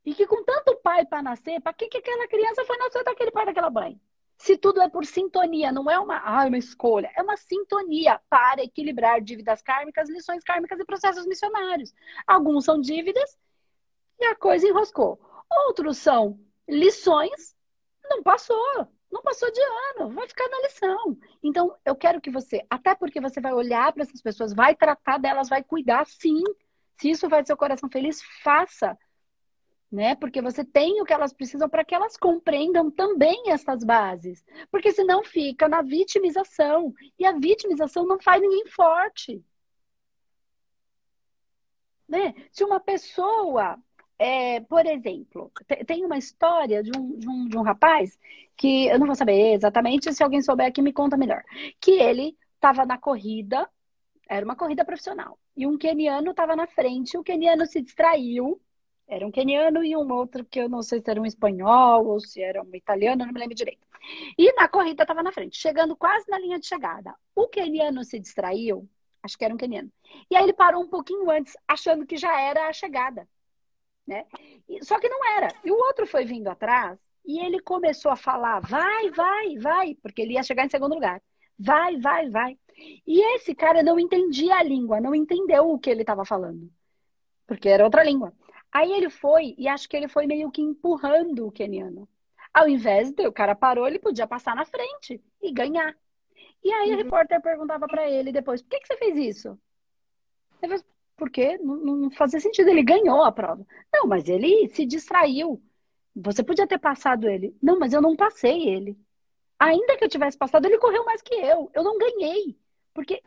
E 0.05 0.15
que 0.15 0.27
com 0.27 0.45
tanto 0.45 0.77
pai 0.77 1.05
para 1.05 1.23
nascer, 1.23 1.61
para 1.61 1.73
que, 1.73 1.89
que 1.89 1.99
aquela 1.99 2.29
criança 2.29 2.65
foi 2.65 2.77
nascer 2.79 3.05
daquele 3.05 3.31
pai 3.31 3.47
daquela 3.47 3.71
mãe? 3.71 4.01
Se 4.37 4.57
tudo 4.57 4.81
é 4.81 4.89
por 4.89 5.05
sintonia, 5.05 5.71
não 5.71 5.91
é 5.91 5.99
uma, 5.99 6.19
ah, 6.19 6.47
uma 6.47 6.57
escolha, 6.57 7.11
é 7.15 7.23
uma 7.23 7.37
sintonia 7.37 8.19
para 8.31 8.63
equilibrar 8.63 9.21
dívidas 9.21 9.61
kármicas, 9.61 10.09
lições 10.09 10.43
kármicas 10.43 10.81
e 10.81 10.85
processos 10.85 11.27
missionários. 11.27 11.93
Alguns 12.27 12.65
são 12.65 12.81
dívidas 12.81 13.37
e 14.21 14.27
a 14.27 14.37
coisa 14.37 14.69
enroscou. 14.69 15.19
Outros 15.67 15.99
são 15.99 16.39
lições, 16.69 17.57
não 18.05 18.23
passou. 18.23 18.89
Não 19.11 19.23
passou 19.23 19.51
de 19.51 19.61
ano, 19.61 20.11
vai 20.11 20.29
ficar 20.29 20.49
na 20.49 20.61
lição. 20.61 21.19
Então, 21.43 21.77
eu 21.85 21.97
quero 21.97 22.21
que 22.21 22.31
você, 22.31 22.65
até 22.71 22.95
porque 22.95 23.21
você 23.21 23.41
vai 23.41 23.53
olhar 23.53 23.93
para 23.93 24.05
essas 24.05 24.23
pessoas, 24.23 24.55
vai 24.55 24.75
tratar 24.77 25.19
delas, 25.19 25.49
vai 25.49 25.65
cuidar, 25.65 26.07
sim. 26.07 26.45
Se 26.97 27.11
isso 27.11 27.29
vai 27.29 27.45
seu 27.45 27.57
coração 27.57 27.91
feliz, 27.91 28.23
faça. 28.45 28.97
Né? 29.91 30.15
Porque 30.15 30.41
você 30.41 30.65
tem 30.65 31.01
o 31.03 31.05
que 31.05 31.13
elas 31.13 31.33
precisam 31.33 31.69
para 31.69 31.85
que 31.85 31.93
elas 31.93 32.17
compreendam 32.17 32.89
também 32.89 33.51
essas 33.51 33.83
bases. 33.83 34.45
Porque 34.71 34.93
senão 34.93 35.25
fica 35.25 35.69
na 35.69 35.83
vitimização. 35.83 36.95
E 37.19 37.27
a 37.27 37.33
vitimização 37.33 38.07
não 38.07 38.21
faz 38.21 38.41
ninguém 38.41 38.67
forte. 38.69 39.45
Né? 42.09 42.33
Se 42.53 42.63
uma 42.63 42.79
pessoa 42.79 43.77
é, 44.21 44.61
por 44.61 44.85
exemplo, 44.85 45.51
tem 45.87 46.05
uma 46.05 46.19
história 46.19 46.83
de 46.83 46.91
um, 46.95 47.17
de, 47.19 47.27
um, 47.27 47.49
de 47.49 47.57
um 47.57 47.63
rapaz 47.63 48.19
que 48.55 48.87
eu 48.87 48.99
não 48.99 49.07
vou 49.07 49.17
saber 49.17 49.55
exatamente, 49.55 50.13
se 50.13 50.23
alguém 50.23 50.43
souber 50.43 50.67
aqui 50.67 50.83
me 50.83 50.93
conta 50.93 51.17
melhor. 51.17 51.43
Que 51.81 51.93
ele 51.93 52.37
estava 52.55 52.85
na 52.85 52.99
corrida, 52.99 53.67
era 54.29 54.45
uma 54.45 54.55
corrida 54.55 54.85
profissional, 54.85 55.39
e 55.57 55.67
um 55.67 55.79
queniano 55.79 56.33
estava 56.33 56.55
na 56.55 56.67
frente, 56.67 57.17
o 57.17 57.25
queniano 57.25 57.65
se 57.65 57.81
distraiu, 57.81 58.61
era 59.09 59.27
um 59.27 59.31
queniano 59.31 59.83
e 59.83 59.97
um 59.97 60.13
outro 60.13 60.45
que 60.45 60.61
eu 60.61 60.69
não 60.69 60.83
sei 60.83 61.01
se 61.01 61.11
era 61.11 61.19
um 61.19 61.25
espanhol 61.25 62.07
ou 62.07 62.21
se 62.21 62.43
era 62.43 62.63
um 62.63 62.75
italiano, 62.75 63.25
não 63.25 63.33
me 63.33 63.41
lembro 63.41 63.55
direito. 63.55 63.87
E 64.37 64.53
na 64.53 64.69
corrida 64.69 65.03
estava 65.03 65.23
na 65.23 65.33
frente, 65.33 65.57
chegando 65.57 65.97
quase 65.97 66.31
na 66.31 66.39
linha 66.39 66.61
de 66.61 66.67
chegada. 66.67 67.15
O 67.35 67.49
queniano 67.49 68.05
se 68.05 68.21
distraiu, 68.21 68.87
acho 69.23 69.39
que 69.39 69.47
era 69.47 69.55
um 69.55 69.57
queniano, 69.57 69.91
e 70.31 70.37
aí 70.37 70.43
ele 70.43 70.53
parou 70.53 70.83
um 70.83 70.89
pouquinho 70.89 71.31
antes, 71.31 71.57
achando 71.67 72.05
que 72.05 72.19
já 72.19 72.39
era 72.39 72.69
a 72.69 72.73
chegada 72.75 73.27
né? 74.11 74.27
Só 74.83 74.99
que 74.99 75.09
não 75.09 75.25
era. 75.37 75.55
E 75.65 75.71
o 75.71 75.77
outro 75.77 76.07
foi 76.07 76.25
vindo 76.25 76.49
atrás 76.49 76.99
e 77.25 77.39
ele 77.39 77.61
começou 77.61 78.11
a 78.11 78.17
falar: 78.17 78.59
vai, 78.61 79.09
vai, 79.11 79.57
vai, 79.57 79.95
porque 80.03 80.21
ele 80.21 80.35
ia 80.35 80.43
chegar 80.43 80.67
em 80.67 80.69
segundo 80.69 80.95
lugar. 80.95 81.23
Vai, 81.57 81.97
vai, 81.99 82.29
vai. 82.29 82.59
E 83.07 83.21
esse 83.37 83.55
cara 83.55 83.83
não 83.83 83.99
entendia 84.01 84.57
a 84.57 84.63
língua, 84.63 85.01
não 85.01 85.15
entendeu 85.15 85.71
o 85.71 85.79
que 85.79 85.91
ele 85.91 86.01
estava 86.01 86.25
falando. 86.25 86.71
Porque 87.47 87.69
era 87.69 87.85
outra 87.85 88.03
língua. 88.03 88.33
Aí 88.73 88.91
ele 88.93 89.11
foi, 89.11 89.55
e 89.59 89.69
acho 89.69 89.89
que 89.89 89.97
ele 89.97 90.09
foi 90.09 90.27
meio 90.27 90.51
que 90.51 90.63
empurrando 90.63 91.47
o 91.47 91.53
keniano. 91.53 92.09
Ao 92.53 92.69
invés 92.69 93.13
de 93.13 93.27
o 93.27 93.33
cara 93.33 93.55
parou, 93.55 93.87
ele 93.87 93.99
podia 93.99 94.27
passar 94.27 94.57
na 94.57 94.65
frente 94.65 95.23
e 95.41 95.53
ganhar. 95.53 95.95
E 96.65 96.73
aí 96.73 96.89
uhum. 96.89 96.95
a 96.95 96.97
repórter 96.97 97.41
perguntava 97.41 97.87
para 97.87 98.11
ele 98.11 98.33
depois: 98.33 98.61
por 98.61 98.71
que, 98.71 98.81
que 98.81 98.87
você 98.89 98.97
fez 98.97 99.17
isso? 99.17 99.59
Ele 100.63 100.79
falou, 100.79 100.85
porque 101.21 101.59
não, 101.59 101.77
não 101.77 102.11
fazia 102.11 102.41
sentido, 102.41 102.71
ele 102.71 102.83
ganhou 102.83 103.23
a 103.23 103.31
prova. 103.31 103.67
Não, 103.93 104.07
mas 104.07 104.27
ele 104.27 104.69
se 104.71 104.87
distraiu. 104.87 105.63
Você 106.17 106.43
podia 106.43 106.67
ter 106.67 106.79
passado 106.79 107.29
ele. 107.29 107.55
Não, 107.63 107.79
mas 107.79 107.93
eu 107.93 108.01
não 108.01 108.17
passei 108.17 108.71
ele. 108.71 108.99
Ainda 109.59 109.99
que 109.99 110.05
eu 110.05 110.09
tivesse 110.09 110.39
passado, 110.39 110.65
ele 110.65 110.79
correu 110.79 111.05
mais 111.05 111.21
que 111.21 111.35
eu. 111.35 111.71
Eu 111.75 111.85
não 111.85 111.99
ganhei. 111.99 112.59
Porque, 112.95 113.23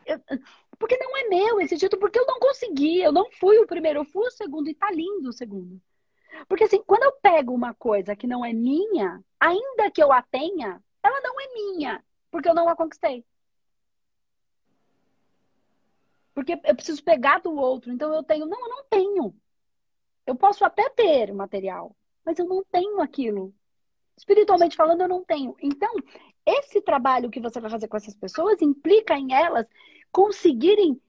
porque 0.79 0.97
não 0.97 1.15
é 1.17 1.29
meu 1.29 1.62
esse 1.62 1.77
título, 1.77 1.99
porque 1.99 2.17
eu 2.17 2.25
não 2.25 2.39
consegui. 2.39 2.99
Eu 2.99 3.12
não 3.12 3.29
fui 3.34 3.60
o 3.60 3.67
primeiro, 3.67 3.99
eu 3.99 4.06
fui 4.06 4.25
o 4.25 4.32
segundo 4.32 4.67
e 4.67 4.73
tá 4.73 4.89
lindo 4.89 5.29
o 5.29 5.34
segundo. 5.34 5.79
Porque 6.47 6.63
assim, 6.63 6.82
quando 6.88 7.03
eu 7.03 7.12
pego 7.21 7.53
uma 7.53 7.75
coisa 7.75 8.15
que 8.15 8.25
não 8.25 8.43
é 8.43 8.51
minha, 8.53 9.23
ainda 9.39 9.91
que 9.91 10.01
eu 10.01 10.12
a 10.12 10.23
tenha, 10.23 10.82
ela 11.03 11.21
não 11.21 11.39
é 11.39 11.53
minha, 11.53 12.03
porque 12.32 12.49
eu 12.49 12.56
não 12.56 12.67
a 12.67 12.75
conquistei. 12.75 13.23
Porque 16.33 16.59
eu 16.63 16.75
preciso 16.75 17.03
pegar 17.03 17.39
do 17.39 17.53
outro. 17.55 17.91
Então 17.91 18.13
eu 18.13 18.23
tenho, 18.23 18.45
não, 18.45 18.59
eu 18.59 18.69
não 18.69 18.83
tenho. 18.85 19.35
Eu 20.25 20.35
posso 20.35 20.63
até 20.65 20.89
ter 20.89 21.33
material, 21.33 21.95
mas 22.25 22.39
eu 22.39 22.45
não 22.47 22.63
tenho 22.63 23.01
aquilo. 23.01 23.53
Espiritualmente 24.17 24.75
falando, 24.75 25.01
eu 25.01 25.07
não 25.07 25.23
tenho. 25.23 25.55
Então, 25.61 25.93
esse 26.45 26.81
trabalho 26.81 27.29
que 27.29 27.39
você 27.39 27.59
vai 27.59 27.69
fazer 27.69 27.87
com 27.87 27.97
essas 27.97 28.15
pessoas 28.15 28.61
implica 28.61 29.17
em 29.17 29.33
elas 29.33 29.67
conseguirem 30.11 31.01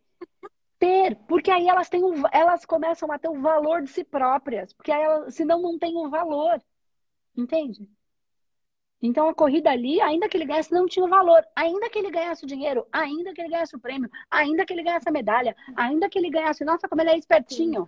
ter, 0.78 1.16
porque 1.28 1.50
aí 1.50 1.68
elas 1.68 1.88
têm 1.88 2.02
elas 2.32 2.64
começam 2.64 3.10
a 3.12 3.18
ter 3.18 3.28
o 3.28 3.40
valor 3.40 3.82
de 3.82 3.90
si 3.90 4.04
próprias, 4.04 4.72
porque 4.72 4.90
aí 4.90 5.02
elas, 5.02 5.34
senão 5.34 5.60
não 5.60 5.78
tem 5.78 5.96
o 5.96 6.10
valor. 6.10 6.62
Entende? 7.37 7.88
Então 9.07 9.29
a 9.29 9.35
corrida 9.35 9.71
ali, 9.71 10.01
ainda 10.01 10.31
que 10.31 10.35
ele 10.35 10.47
ganhasse, 10.47 10.73
não 10.73 10.87
tinha 10.87 11.07
valor. 11.07 11.47
Ainda 11.55 11.90
que 11.90 11.99
ele 11.99 12.11
ganhasse 12.11 12.43
o 12.43 12.47
dinheiro, 12.47 12.87
ainda 12.90 13.35
que 13.35 13.43
ele 13.43 13.51
ganhasse 13.51 13.77
o 13.77 13.79
prêmio, 13.79 14.11
ainda 14.31 14.64
que 14.64 14.73
ele 14.73 14.83
ganhasse 14.83 15.07
a 15.07 15.12
medalha, 15.12 15.55
ainda 15.77 16.09
que 16.09 16.19
ele 16.19 16.31
ganhasse, 16.31 16.64
nossa, 16.64 16.88
como 16.88 17.03
ele 17.03 17.11
é 17.11 17.19
espertinho. 17.19 17.87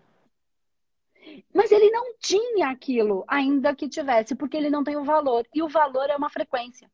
Mas 1.55 1.73
ele 1.73 1.91
não 1.91 2.19
tinha 2.19 2.69
aquilo, 2.69 3.25
ainda 3.27 3.75
que 3.75 3.89
tivesse, 3.89 4.35
porque 4.35 4.59
ele 4.59 4.69
não 4.69 4.85
tem 4.85 4.99
o 4.99 5.05
valor. 5.05 5.49
E 5.55 5.63
o 5.63 5.69
valor 5.71 6.11
é 6.11 6.17
uma 6.17 6.29
frequência. 6.29 6.91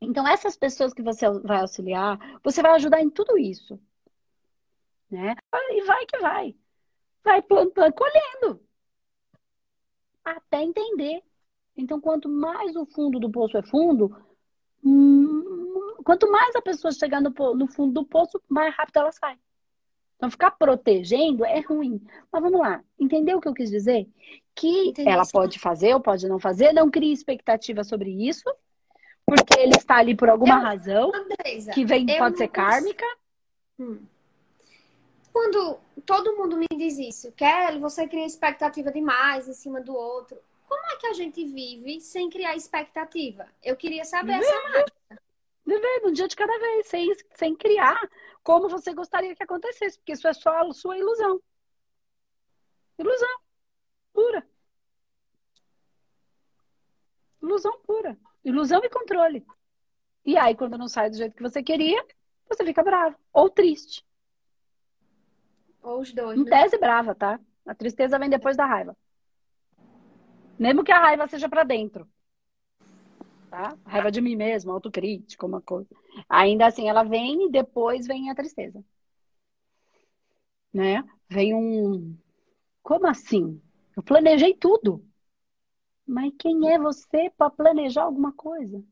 Então, 0.00 0.26
essas 0.26 0.56
pessoas 0.56 0.94
que 0.94 1.02
você 1.02 1.28
vai 1.44 1.60
auxiliar, 1.60 2.18
você 2.42 2.62
vai 2.62 2.72
ajudar 2.76 3.02
em 3.02 3.10
tudo 3.10 3.36
isso. 3.36 3.78
Né? 5.10 5.34
E 5.52 5.82
vai 5.82 6.06
que 6.06 6.18
vai. 6.18 6.54
Vai 7.22 7.42
plantando, 7.42 7.92
colhendo. 7.92 8.66
Até 10.24 10.62
entender. 10.62 11.22
Então, 11.78 12.00
quanto 12.00 12.28
mais 12.28 12.74
o 12.74 12.84
fundo 12.84 13.20
do 13.20 13.30
poço 13.30 13.56
é 13.56 13.62
fundo, 13.62 14.14
hum, 14.84 15.94
quanto 16.04 16.30
mais 16.30 16.54
a 16.56 16.60
pessoa 16.60 16.90
chegar 16.90 17.20
no, 17.20 17.30
no 17.54 17.68
fundo 17.68 17.92
do 17.92 18.04
poço, 18.04 18.42
mais 18.48 18.74
rápido 18.74 18.96
ela 18.96 19.12
sai. 19.12 19.38
Então, 20.16 20.28
ficar 20.28 20.50
protegendo 20.50 21.44
é 21.44 21.60
ruim. 21.60 22.02
Mas 22.32 22.42
vamos 22.42 22.58
lá, 22.58 22.82
entendeu 22.98 23.38
o 23.38 23.40
que 23.40 23.46
eu 23.46 23.54
quis 23.54 23.70
dizer? 23.70 24.08
Que 24.56 24.88
Entendi. 24.88 25.08
ela 25.08 25.22
pode 25.32 25.60
fazer 25.60 25.94
ou 25.94 26.00
pode 26.00 26.28
não 26.28 26.40
fazer, 26.40 26.72
não 26.72 26.90
crie 26.90 27.12
expectativa 27.12 27.84
sobre 27.84 28.10
isso, 28.10 28.44
porque 29.24 29.60
ele 29.60 29.76
está 29.76 29.98
ali 29.98 30.16
por 30.16 30.28
alguma 30.28 30.56
eu, 30.56 30.62
razão, 30.62 31.12
Andresa, 31.14 31.70
que 31.70 31.84
vem, 31.84 32.06
pode 32.18 32.38
ser 32.38 32.48
kármica. 32.48 33.06
Hum. 33.78 34.00
Quando 35.32 35.78
todo 36.04 36.36
mundo 36.36 36.56
me 36.56 36.66
diz 36.76 36.98
isso, 36.98 37.30
Kelly, 37.32 37.78
você 37.78 38.08
cria 38.08 38.26
expectativa 38.26 38.90
demais 38.90 39.46
em 39.46 39.52
cima 39.52 39.80
do 39.80 39.94
outro. 39.94 40.36
Como 40.88 40.96
é 40.96 41.00
que 41.00 41.06
a 41.06 41.12
gente 41.12 41.44
vive 41.44 42.00
sem 42.00 42.30
criar 42.30 42.56
expectativa? 42.56 43.46
Eu 43.62 43.76
queria 43.76 44.06
saber 44.06 44.38
Vivendo. 44.38 44.48
essa 44.48 44.70
mágica. 44.70 45.22
Vivendo 45.66 46.08
um 46.08 46.12
dia 46.12 46.26
de 46.26 46.34
cada 46.34 46.58
vez, 46.58 46.86
sem, 46.86 47.14
sem 47.34 47.54
criar 47.54 48.00
como 48.42 48.70
você 48.70 48.94
gostaria 48.94 49.36
que 49.36 49.42
acontecesse, 49.42 49.98
porque 49.98 50.12
isso 50.12 50.26
é 50.26 50.32
só 50.32 50.50
a 50.62 50.72
sua 50.72 50.96
ilusão. 50.96 51.42
Ilusão 52.98 53.40
pura. 54.14 54.48
Ilusão 57.42 57.80
pura. 57.86 58.18
Ilusão 58.42 58.80
e 58.82 58.88
controle. 58.88 59.46
E 60.24 60.38
aí, 60.38 60.56
quando 60.56 60.78
não 60.78 60.88
sai 60.88 61.10
do 61.10 61.18
jeito 61.18 61.36
que 61.36 61.42
você 61.42 61.62
queria, 61.62 62.02
você 62.48 62.64
fica 62.64 62.82
bravo 62.82 63.14
ou 63.30 63.50
triste. 63.50 64.02
Ou 65.82 66.00
os 66.00 66.14
dois. 66.14 66.40
Em 66.40 66.44
né? 66.44 66.62
tese, 66.62 66.78
brava, 66.78 67.14
tá? 67.14 67.38
A 67.66 67.74
tristeza 67.74 68.18
vem 68.18 68.30
depois 68.30 68.56
da 68.56 68.64
raiva. 68.64 68.96
Mesmo 70.58 70.82
que 70.82 70.92
a 70.92 70.98
raiva 70.98 71.26
seja 71.28 71.48
para 71.48 71.62
dentro. 71.62 72.08
Tá? 73.48 73.76
Raiva 73.86 74.10
de 74.10 74.20
mim 74.20 74.36
mesmo, 74.36 74.72
autocrítica, 74.72 75.46
uma 75.46 75.62
coisa. 75.62 75.88
Ainda 76.28 76.66
assim, 76.66 76.88
ela 76.88 77.02
vem 77.02 77.46
e 77.46 77.50
depois 77.50 78.06
vem 78.06 78.30
a 78.30 78.34
tristeza. 78.34 78.84
Né? 80.72 81.02
Vem 81.28 81.54
um. 81.54 82.16
Como 82.82 83.06
assim? 83.06 83.60
Eu 83.96 84.02
planejei 84.02 84.54
tudo. 84.54 85.04
Mas 86.06 86.32
quem 86.38 86.72
é 86.72 86.78
você 86.78 87.30
para 87.36 87.50
planejar 87.50 88.02
alguma 88.02 88.32
coisa? 88.32 88.82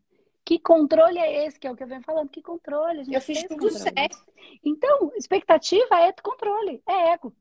Que 0.45 0.59
controle 0.59 1.19
é 1.19 1.47
esse? 1.47 1.59
Que 1.59 1.67
é 1.67 1.73
o 1.73 1.77
que 1.77 1.83
eu 1.83 1.89
venho 1.89 2.03
falando. 2.03 2.29
Que 2.29 2.43
controle? 2.43 3.03
eu 3.13 3.21
fiz 3.21 3.43
tudo 3.43 3.69
controle. 3.69 3.79
certo. 3.79 4.19
Então, 4.63 5.13
expectativa 5.17 6.01
é 6.01 6.13
controle, 6.13 6.83
é 6.87 7.13
ego. 7.13 7.35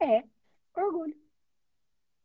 É 0.00 0.22
orgulho. 0.76 1.23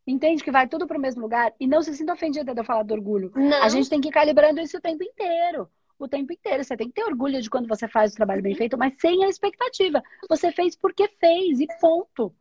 Entende 0.10 0.44
que 0.44 0.52
vai 0.52 0.68
tudo 0.68 0.88
para 0.88 0.98
o 0.98 1.02
mesmo 1.02 1.22
lugar? 1.22 1.54
E 1.60 1.68
não 1.68 1.84
se 1.84 1.96
sinta 1.96 2.14
ofendida 2.14 2.52
de 2.52 2.60
eu 2.60 2.66
falar 2.66 2.82
do 2.82 2.96
orgulho. 2.96 3.32
Não. 3.36 3.62
A 3.62 3.70
gente 3.70 3.88
tem 3.88 4.02
que 4.02 4.08
ir 4.08 4.12
calibrando 4.12 4.60
isso 4.60 4.78
o 4.78 4.82
tempo 4.82 5.04
inteiro. 5.04 5.70
O 6.00 6.08
tempo 6.08 6.34
inteiro. 6.34 6.64
Você 6.64 6.76
tem 6.76 6.88
que 6.88 6.96
ter 6.96 7.04
orgulho 7.04 7.40
de 7.40 7.48
quando 7.48 7.68
você 7.68 7.88
faz 7.88 8.12
o 8.12 8.16
trabalho 8.16 8.42
bem 8.42 8.56
feito, 8.56 8.76
mas 8.76 9.00
sem 9.00 9.24
a 9.24 9.30
expectativa. 9.30 10.02
Você 10.28 10.52
fez 10.52 10.76
porque 10.76 11.08
fez 11.20 11.60
e 11.60 11.68
ponto. 11.80 12.34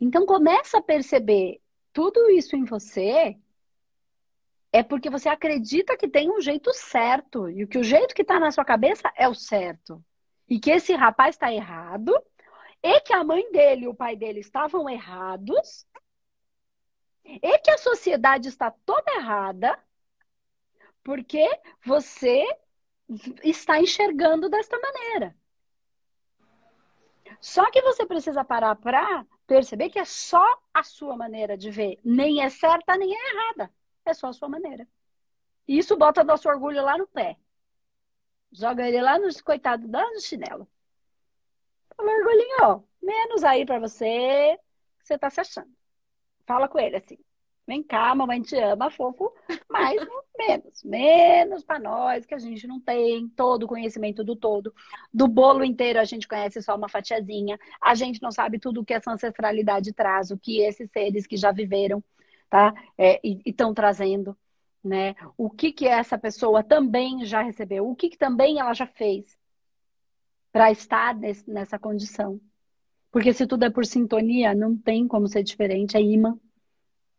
Então 0.00 0.24
começa 0.24 0.78
a 0.78 0.82
perceber 0.82 1.60
tudo 1.92 2.30
isso 2.30 2.56
em 2.56 2.64
você 2.64 3.36
é 4.72 4.82
porque 4.82 5.10
você 5.10 5.28
acredita 5.28 5.98
que 5.98 6.08
tem 6.08 6.30
um 6.30 6.40
jeito 6.40 6.72
certo. 6.72 7.50
E 7.50 7.66
que 7.66 7.78
o 7.78 7.84
jeito 7.84 8.14
que 8.14 8.22
está 8.22 8.40
na 8.40 8.50
sua 8.50 8.64
cabeça 8.64 9.12
é 9.14 9.28
o 9.28 9.34
certo. 9.34 10.02
E 10.48 10.58
que 10.58 10.70
esse 10.70 10.94
rapaz 10.94 11.34
está 11.34 11.52
errado. 11.52 12.14
E 12.86 13.00
que 13.00 13.12
a 13.12 13.24
mãe 13.24 13.50
dele 13.50 13.86
e 13.86 13.88
o 13.88 13.94
pai 13.94 14.14
dele 14.14 14.38
estavam 14.38 14.88
errados. 14.88 15.84
E 17.24 17.58
que 17.58 17.70
a 17.72 17.78
sociedade 17.78 18.48
está 18.48 18.70
toda 18.70 19.10
errada. 19.16 19.76
Porque 21.02 21.44
você 21.84 22.44
está 23.42 23.80
enxergando 23.80 24.48
desta 24.48 24.78
maneira. 24.78 25.36
Só 27.40 27.68
que 27.72 27.82
você 27.82 28.06
precisa 28.06 28.44
parar 28.44 28.76
para 28.76 29.26
perceber 29.48 29.90
que 29.90 29.98
é 29.98 30.04
só 30.04 30.46
a 30.72 30.84
sua 30.84 31.16
maneira 31.16 31.58
de 31.58 31.72
ver. 31.72 31.98
Nem 32.04 32.40
é 32.40 32.48
certa, 32.48 32.96
nem 32.96 33.12
é 33.12 33.34
errada. 33.34 33.72
É 34.04 34.14
só 34.14 34.28
a 34.28 34.32
sua 34.32 34.48
maneira. 34.48 34.86
E 35.66 35.76
isso 35.76 35.96
bota 35.96 36.22
nosso 36.22 36.48
orgulho 36.48 36.84
lá 36.84 36.96
no 36.96 37.08
pé. 37.08 37.36
Joga 38.52 38.86
ele 38.86 39.02
lá 39.02 39.18
no 39.18 39.26
coitado, 39.42 39.90
lá 39.90 40.08
no 40.12 40.20
chinelo. 40.20 40.68
Fala, 41.96 42.10
orgulhinho, 42.12 42.56
ó, 42.62 42.80
menos 43.02 43.44
aí 43.44 43.64
para 43.64 43.78
você 43.78 44.58
você 45.02 45.18
tá 45.18 45.30
se 45.30 45.40
achando. 45.40 45.70
Fala 46.46 46.68
com 46.68 46.78
ele 46.78 46.96
assim. 46.96 47.18
Vem 47.66 47.82
cá, 47.82 48.14
mamãe 48.14 48.40
te 48.42 48.56
ama, 48.56 48.90
fofo, 48.90 49.32
mas 49.68 50.00
menos. 50.38 50.84
Menos 50.84 51.64
para 51.64 51.80
nós, 51.80 52.24
que 52.24 52.34
a 52.34 52.38
gente 52.38 52.66
não 52.66 52.80
tem 52.80 53.28
todo 53.30 53.64
o 53.64 53.68
conhecimento 53.68 54.22
do 54.22 54.36
todo. 54.36 54.72
Do 55.12 55.26
bolo 55.26 55.64
inteiro 55.64 55.98
a 55.98 56.04
gente 56.04 56.28
conhece 56.28 56.62
só 56.62 56.76
uma 56.76 56.88
fatiazinha. 56.88 57.58
A 57.80 57.94
gente 57.94 58.22
não 58.22 58.30
sabe 58.30 58.60
tudo 58.60 58.80
o 58.80 58.84
que 58.84 58.94
essa 58.94 59.10
ancestralidade 59.10 59.92
traz, 59.92 60.30
o 60.30 60.38
que 60.38 60.60
esses 60.60 60.88
seres 60.92 61.26
que 61.26 61.36
já 61.36 61.50
viveram, 61.50 62.02
tá? 62.48 62.72
É, 62.96 63.20
e 63.24 63.40
estão 63.44 63.74
trazendo, 63.74 64.36
né? 64.82 65.16
O 65.36 65.50
que 65.50 65.72
que 65.72 65.88
essa 65.88 66.16
pessoa 66.16 66.62
também 66.62 67.24
já 67.24 67.42
recebeu, 67.42 67.88
o 67.88 67.96
que, 67.96 68.10
que 68.10 68.18
também 68.18 68.60
ela 68.60 68.74
já 68.74 68.86
fez 68.86 69.36
para 70.56 70.70
estar 70.70 71.14
nesse, 71.14 71.50
nessa 71.50 71.78
condição. 71.78 72.40
Porque 73.12 73.34
se 73.34 73.46
tudo 73.46 73.66
é 73.66 73.70
por 73.70 73.84
sintonia, 73.84 74.54
não 74.54 74.74
tem 74.74 75.06
como 75.06 75.28
ser 75.28 75.42
diferente, 75.42 75.98
é 75.98 76.00
imã 76.00 76.38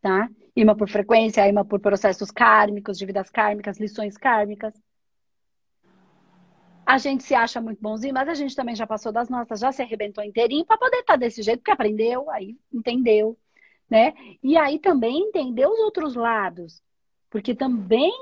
tá? 0.02 0.28
Ima 0.56 0.76
por 0.76 0.90
frequência, 0.90 1.48
ima 1.48 1.64
por 1.64 1.80
processos 1.80 2.32
kármicos, 2.32 2.98
de 2.98 3.06
vidas 3.06 3.30
kármicas, 3.30 3.80
lições 3.80 4.18
kármicas. 4.18 4.74
A 6.86 6.98
gente 6.98 7.24
se 7.24 7.36
acha 7.36 7.60
muito 7.62 7.82
bonzinho, 7.82 8.14
mas 8.14 8.30
a 8.30 8.34
gente 8.34 8.56
também 8.56 8.76
já 8.76 8.88
passou 8.88 9.12
das 9.12 9.30
nossas, 9.30 9.60
já 9.60 9.72
se 9.72 9.82
arrebentou 9.82 10.24
inteirinho 10.24 10.66
para 10.66 10.78
poder 10.78 11.00
estar 11.00 11.14
tá 11.14 11.18
desse 11.18 11.44
jeito, 11.44 11.60
porque 11.60 11.72
aprendeu, 11.72 12.30
aí 12.32 12.58
entendeu, 12.74 13.38
né? 13.90 14.14
E 14.42 14.58
aí 14.58 14.80
também 14.80 15.28
entender 15.28 15.68
os 15.68 15.78
outros 15.80 16.16
lados, 16.16 16.82
porque 17.30 17.54
também 17.54 18.14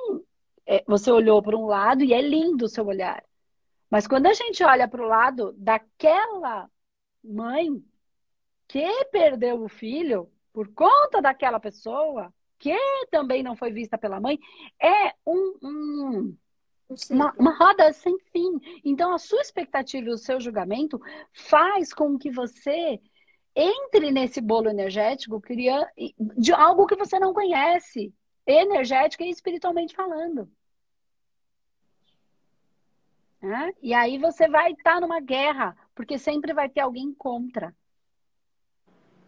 é, 0.66 0.84
você 0.88 1.12
olhou 1.12 1.42
para 1.42 1.56
um 1.56 1.68
lado 1.68 2.04
e 2.04 2.14
é 2.14 2.22
lindo 2.22 2.66
o 2.66 2.70
seu 2.70 2.86
olhar. 2.88 3.24
Mas 3.96 4.08
quando 4.08 4.26
a 4.26 4.34
gente 4.34 4.62
olha 4.62 4.90
para 4.90 5.02
o 5.02 5.08
lado 5.08 5.54
daquela 5.58 6.70
mãe 7.24 7.82
que 8.68 9.06
perdeu 9.06 9.64
o 9.64 9.70
filho 9.70 10.30
por 10.52 10.68
conta 10.74 11.22
daquela 11.22 11.62
pessoa, 11.62 12.34
que 12.60 12.76
também 13.10 13.42
não 13.42 13.56
foi 13.56 13.72
vista 13.72 13.98
pela 13.98 14.20
mãe, 14.20 14.38
é 14.84 15.14
um, 15.26 15.58
um 15.64 16.38
uma, 17.10 17.34
uma, 17.40 17.58
roda 17.58 17.94
sem 17.94 18.20
fim. 18.34 18.60
Então, 18.84 19.14
a 19.14 19.18
sua 19.18 19.40
expectativa 19.40 20.10
e 20.10 20.12
o 20.12 20.18
seu 20.18 20.42
julgamento 20.42 21.00
faz 21.32 21.94
com 21.94 22.18
que 22.18 22.30
você 22.30 23.00
entre 23.56 24.12
nesse 24.12 24.42
bolo 24.42 24.68
energético 24.68 25.42
de 26.38 26.52
algo 26.52 26.86
que 26.86 26.98
você 26.98 27.18
não 27.18 27.34
conhece, 27.34 28.14
energética 28.46 29.24
e 29.24 29.30
espiritualmente 29.30 29.96
falando. 29.96 30.52
É? 33.46 33.76
E 33.80 33.94
aí 33.94 34.18
você 34.18 34.48
vai 34.48 34.72
estar 34.72 35.00
numa 35.00 35.20
guerra, 35.20 35.78
porque 35.94 36.18
sempre 36.18 36.52
vai 36.52 36.68
ter 36.68 36.80
alguém 36.80 37.14
contra. 37.14 37.76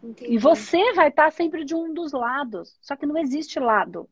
Entendi. 0.02 0.34
E 0.34 0.38
você 0.38 0.92
vai 0.92 1.08
estar 1.08 1.30
sempre 1.30 1.64
de 1.64 1.72
um 1.74 1.94
dos 1.94 2.12
lados. 2.12 2.76
Só 2.80 2.96
que 2.96 3.06
não 3.06 3.16
existe 3.16 3.60
lado. 3.60 4.08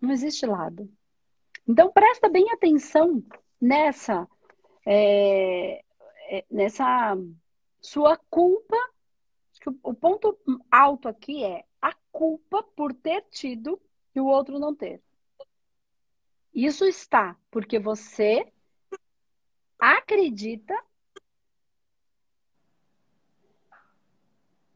Não 0.00 0.12
existe 0.12 0.46
lado. 0.46 0.88
Então 1.66 1.90
presta 1.92 2.28
bem 2.28 2.50
atenção 2.52 3.22
nessa 3.60 4.28
é, 4.86 5.82
é, 6.28 6.44
nessa 6.48 7.16
sua 7.80 8.16
culpa. 8.30 8.76
O 9.82 9.92
ponto 9.92 10.38
alto 10.70 11.08
aqui 11.08 11.44
é 11.44 11.64
a 11.82 11.94
culpa 12.10 12.62
por 12.62 12.94
ter 12.94 13.22
tido 13.30 13.80
e 14.14 14.20
o 14.20 14.26
outro 14.26 14.58
não 14.58 14.74
ter. 14.74 15.02
Isso 16.52 16.84
está 16.84 17.36
porque 17.50 17.78
você 17.78 18.52
acredita 19.78 20.76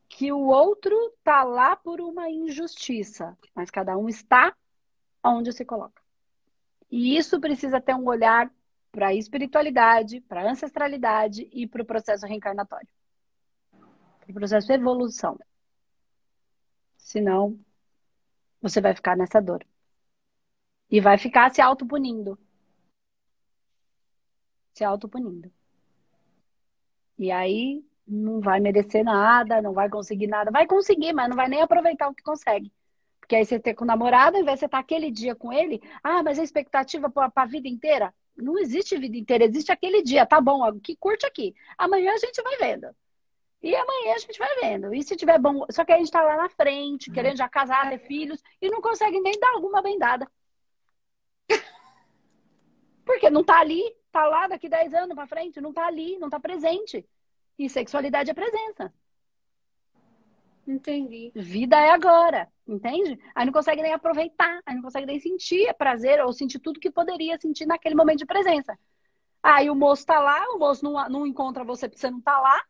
que 0.08 0.32
o 0.32 0.46
outro 0.46 0.94
está 1.18 1.42
lá 1.42 1.74
por 1.74 2.00
uma 2.00 2.30
injustiça, 2.30 3.36
mas 3.54 3.70
cada 3.70 3.98
um 3.98 4.08
está 4.08 4.56
onde 5.22 5.52
se 5.52 5.64
coloca. 5.64 6.00
E 6.90 7.16
isso 7.16 7.40
precisa 7.40 7.80
ter 7.80 7.94
um 7.94 8.06
olhar 8.06 8.48
para 8.92 9.08
a 9.08 9.14
espiritualidade, 9.14 10.20
para 10.20 10.42
a 10.42 10.50
ancestralidade 10.52 11.48
e 11.52 11.66
para 11.66 11.82
o 11.82 11.84
processo 11.84 12.24
reencarnatório. 12.26 12.86
Para 13.72 14.30
o 14.30 14.34
processo 14.34 14.68
de 14.68 14.74
evolução. 14.74 15.36
Senão, 16.96 17.58
você 18.62 18.80
vai 18.80 18.94
ficar 18.94 19.16
nessa 19.16 19.40
dor. 19.40 19.66
E 20.90 21.00
vai 21.00 21.18
ficar 21.18 21.50
se 21.50 21.60
autopunindo. 21.60 22.38
Se 24.72 24.84
autopunindo. 24.84 25.50
E 27.18 27.30
aí 27.30 27.84
não 28.06 28.40
vai 28.40 28.60
merecer 28.60 29.04
nada, 29.04 29.62
não 29.62 29.72
vai 29.72 29.88
conseguir 29.88 30.26
nada. 30.26 30.50
Vai 30.50 30.66
conseguir, 30.66 31.12
mas 31.12 31.28
não 31.28 31.36
vai 31.36 31.48
nem 31.48 31.62
aproveitar 31.62 32.08
o 32.08 32.14
que 32.14 32.22
consegue. 32.22 32.72
Porque 33.20 33.36
aí 33.36 33.44
você 33.44 33.58
ter 33.58 33.74
com 33.74 33.84
o 33.84 33.86
namorado, 33.86 34.36
ao 34.36 34.42
invés 34.42 34.56
de 34.56 34.60
você 34.60 34.66
estar 34.66 34.78
aquele 34.78 35.10
dia 35.10 35.34
com 35.34 35.52
ele, 35.52 35.80
ah, 36.02 36.22
mas 36.22 36.38
a 36.38 36.42
expectativa 36.42 37.08
para 37.10 37.32
a 37.34 37.46
vida 37.46 37.68
inteira. 37.68 38.14
Não 38.36 38.58
existe 38.58 38.98
vida 38.98 39.16
inteira, 39.16 39.44
existe 39.44 39.72
aquele 39.72 40.02
dia, 40.02 40.26
tá 40.26 40.40
bom, 40.40 40.78
que 40.80 40.96
curte 40.96 41.24
aqui. 41.24 41.54
Amanhã 41.78 42.12
a 42.12 42.18
gente 42.18 42.42
vai 42.42 42.56
vendo. 42.58 42.94
E 43.62 43.74
amanhã 43.74 44.14
a 44.14 44.18
gente 44.18 44.38
vai 44.38 44.54
vendo. 44.60 44.92
E 44.94 45.02
se 45.02 45.16
tiver 45.16 45.38
bom. 45.38 45.64
Só 45.70 45.84
que 45.86 45.92
a 45.92 45.98
gente 45.98 46.10
tá 46.10 46.22
lá 46.22 46.36
na 46.36 46.50
frente, 46.50 47.10
querendo 47.10 47.38
já 47.38 47.48
casar, 47.48 47.88
ter 47.88 47.98
filhos, 47.98 48.42
e 48.60 48.68
não 48.68 48.82
consegue 48.82 49.18
nem 49.20 49.38
dar 49.40 49.52
alguma 49.52 49.80
bendada. 49.80 50.30
Porque 53.24 53.32
não 53.32 53.42
tá 53.42 53.58
ali, 53.58 53.82
tá 54.12 54.26
lá 54.26 54.46
daqui 54.46 54.68
10 54.68 54.92
anos 54.92 55.14
pra 55.14 55.26
frente, 55.26 55.58
não 55.58 55.72
tá 55.72 55.86
ali, 55.86 56.18
não 56.18 56.28
tá 56.28 56.38
presente. 56.38 57.08
E 57.58 57.70
sexualidade 57.70 58.30
é 58.30 58.34
presença. 58.34 58.92
Entendi. 60.68 61.32
Vida 61.34 61.74
é 61.80 61.88
agora, 61.88 62.52
entende? 62.68 63.18
Aí 63.34 63.46
não 63.46 63.52
consegue 63.52 63.80
nem 63.80 63.94
aproveitar, 63.94 64.60
aí 64.66 64.74
não 64.74 64.82
consegue 64.82 65.06
nem 65.06 65.18
sentir 65.18 65.72
prazer 65.72 66.22
ou 66.22 66.34
sentir 66.34 66.58
tudo 66.58 66.78
que 66.78 66.90
poderia 66.90 67.40
sentir 67.40 67.64
naquele 67.64 67.94
momento 67.94 68.18
de 68.18 68.26
presença. 68.26 68.78
Aí 69.42 69.70
o 69.70 69.74
moço 69.74 70.04
tá 70.04 70.20
lá, 70.20 70.46
o 70.50 70.58
moço 70.58 70.84
não, 70.84 71.08
não 71.08 71.26
encontra 71.26 71.64
você 71.64 71.88
porque 71.88 72.00
você 72.02 72.10
não 72.10 72.20
tá 72.20 72.38
lá, 72.38 72.62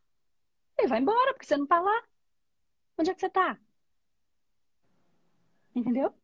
ele 0.79 0.87
vai 0.87 1.01
embora 1.01 1.33
porque 1.33 1.47
você 1.47 1.57
não 1.57 1.67
tá 1.67 1.81
lá. 1.81 2.03
Onde 2.97 3.11
é 3.11 3.15
que 3.15 3.21
você 3.21 3.29
tá? 3.29 3.59
Entendeu? 5.75 6.15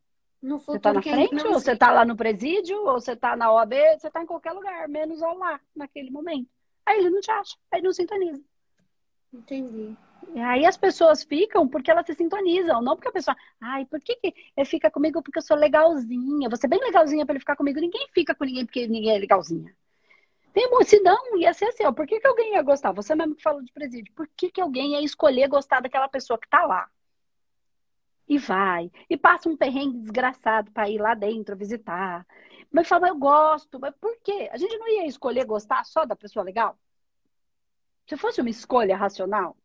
No 0.41 0.57
futuro, 0.57 0.73
você 0.73 0.79
tá 0.79 0.93
na 0.93 1.01
frente, 1.01 1.47
ou 1.47 1.53
você 1.53 1.75
tá 1.75 1.91
lá 1.91 2.03
no 2.03 2.15
presídio, 2.15 2.77
ou 2.79 2.99
você 2.99 3.15
tá 3.15 3.35
na 3.35 3.51
OAB, 3.53 3.73
você 3.99 4.09
tá 4.09 4.23
em 4.23 4.25
qualquer 4.25 4.53
lugar, 4.53 4.87
menos 4.89 5.19
lá, 5.19 5.59
naquele 5.75 6.09
momento. 6.09 6.49
Aí 6.85 6.99
ele 6.99 7.11
não 7.11 7.21
te 7.21 7.29
acha, 7.29 7.55
aí 7.71 7.81
não 7.81 7.93
sintoniza. 7.93 8.41
Entendi. 9.31 9.95
E 10.33 10.39
aí 10.39 10.65
as 10.65 10.77
pessoas 10.77 11.23
ficam 11.23 11.67
porque 11.67 11.91
elas 11.91 12.05
se 12.05 12.13
sintonizam, 12.13 12.81
não 12.81 12.95
porque 12.95 13.09
a 13.09 13.11
pessoa, 13.11 13.35
ai, 13.59 13.85
por 13.85 13.99
que, 13.99 14.15
que 14.15 14.33
ele 14.55 14.65
fica 14.65 14.89
comigo 14.89 15.21
porque 15.21 15.39
eu 15.39 15.43
sou 15.43 15.57
legalzinha? 15.57 16.49
Você 16.49 16.65
é 16.65 16.69
bem 16.69 16.79
legalzinha 16.79 17.25
para 17.25 17.33
ele 17.33 17.39
ficar 17.39 17.55
comigo. 17.55 17.79
Ninguém 17.79 18.07
fica 18.13 18.33
com 18.33 18.45
ninguém 18.45 18.65
porque 18.65 18.87
ninguém 18.87 19.15
é 19.15 19.19
legalzinha. 19.19 19.73
Tem 20.53 20.67
se 20.83 20.99
não, 20.99 21.37
ia 21.37 21.53
ser 21.53 21.65
assim, 21.65 21.85
ó, 21.85 21.91
por 21.91 22.05
que, 22.05 22.19
que 22.19 22.27
alguém 22.27 22.53
ia 22.53 22.61
gostar? 22.61 22.91
Você 22.91 23.15
mesmo 23.15 23.35
que 23.35 23.43
falou 23.43 23.61
de 23.61 23.71
presídio. 23.71 24.13
Por 24.13 24.27
que, 24.35 24.51
que 24.51 24.59
alguém 24.59 24.93
ia 24.93 25.01
escolher 25.01 25.47
gostar 25.47 25.81
daquela 25.81 26.09
pessoa 26.09 26.37
que 26.37 26.49
tá 26.49 26.65
lá? 26.65 26.89
E 28.27 28.37
vai, 28.37 28.89
e 29.09 29.17
passa 29.17 29.49
um 29.49 29.57
perrengue 29.57 29.99
desgraçado 29.99 30.71
para 30.71 30.89
ir 30.89 30.99
lá 30.99 31.13
dentro 31.13 31.55
visitar. 31.55 32.25
Mas 32.71 32.87
fala, 32.87 33.09
eu 33.09 33.17
gosto, 33.17 33.79
mas 33.79 33.93
por 33.99 34.17
quê? 34.23 34.49
A 34.51 34.57
gente 34.57 34.77
não 34.77 34.87
ia 34.87 35.05
escolher 35.05 35.45
gostar 35.45 35.83
só 35.83 36.05
da 36.05 36.15
pessoa 36.15 36.43
legal? 36.43 36.77
Se 38.07 38.15
fosse 38.17 38.39
uma 38.41 38.49
escolha 38.49 38.95
racional, 38.95 39.57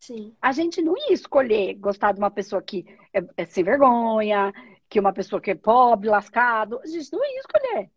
Sim. 0.00 0.36
a 0.40 0.52
gente 0.52 0.82
não 0.82 0.96
ia 0.96 1.12
escolher 1.12 1.74
gostar 1.74 2.12
de 2.12 2.18
uma 2.18 2.30
pessoa 2.30 2.62
que 2.62 2.84
é, 3.12 3.20
é 3.36 3.44
sem 3.44 3.62
vergonha, 3.62 4.52
que 4.88 4.98
uma 4.98 5.12
pessoa 5.12 5.40
que 5.40 5.50
é 5.50 5.54
pobre, 5.54 6.08
lascado. 6.08 6.80
A 6.80 6.86
gente 6.86 7.12
não 7.12 7.24
ia 7.24 7.40
escolher. 7.40 7.90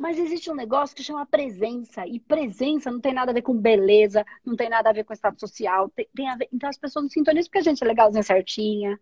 Mas 0.00 0.18
existe 0.18 0.50
um 0.50 0.54
negócio 0.54 0.96
que 0.96 1.02
chama 1.02 1.26
presença. 1.26 2.06
E 2.06 2.18
presença 2.18 2.90
não 2.90 3.02
tem 3.02 3.12
nada 3.12 3.32
a 3.32 3.34
ver 3.34 3.42
com 3.42 3.54
beleza, 3.54 4.24
não 4.42 4.56
tem 4.56 4.70
nada 4.70 4.88
a 4.88 4.94
ver 4.94 5.04
com 5.04 5.12
estado 5.12 5.38
social. 5.38 5.90
Tem, 5.90 6.08
tem 6.16 6.38
ver... 6.38 6.48
Então 6.50 6.70
as 6.70 6.78
pessoas 6.78 7.02
não 7.02 7.10
sintonizam 7.10 7.50
porque 7.50 7.58
a 7.58 7.62
gente 7.62 7.84
é 7.84 7.86
legalzinha 7.86 8.22
certinha. 8.22 8.98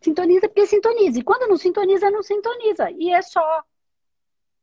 Sintoniza 0.00 0.48
porque 0.48 0.66
sintoniza. 0.66 1.20
E 1.20 1.22
quando 1.22 1.48
não 1.48 1.56
sintoniza, 1.56 2.10
não 2.10 2.20
sintoniza. 2.20 2.90
E 2.90 3.10
é 3.10 3.22
só. 3.22 3.62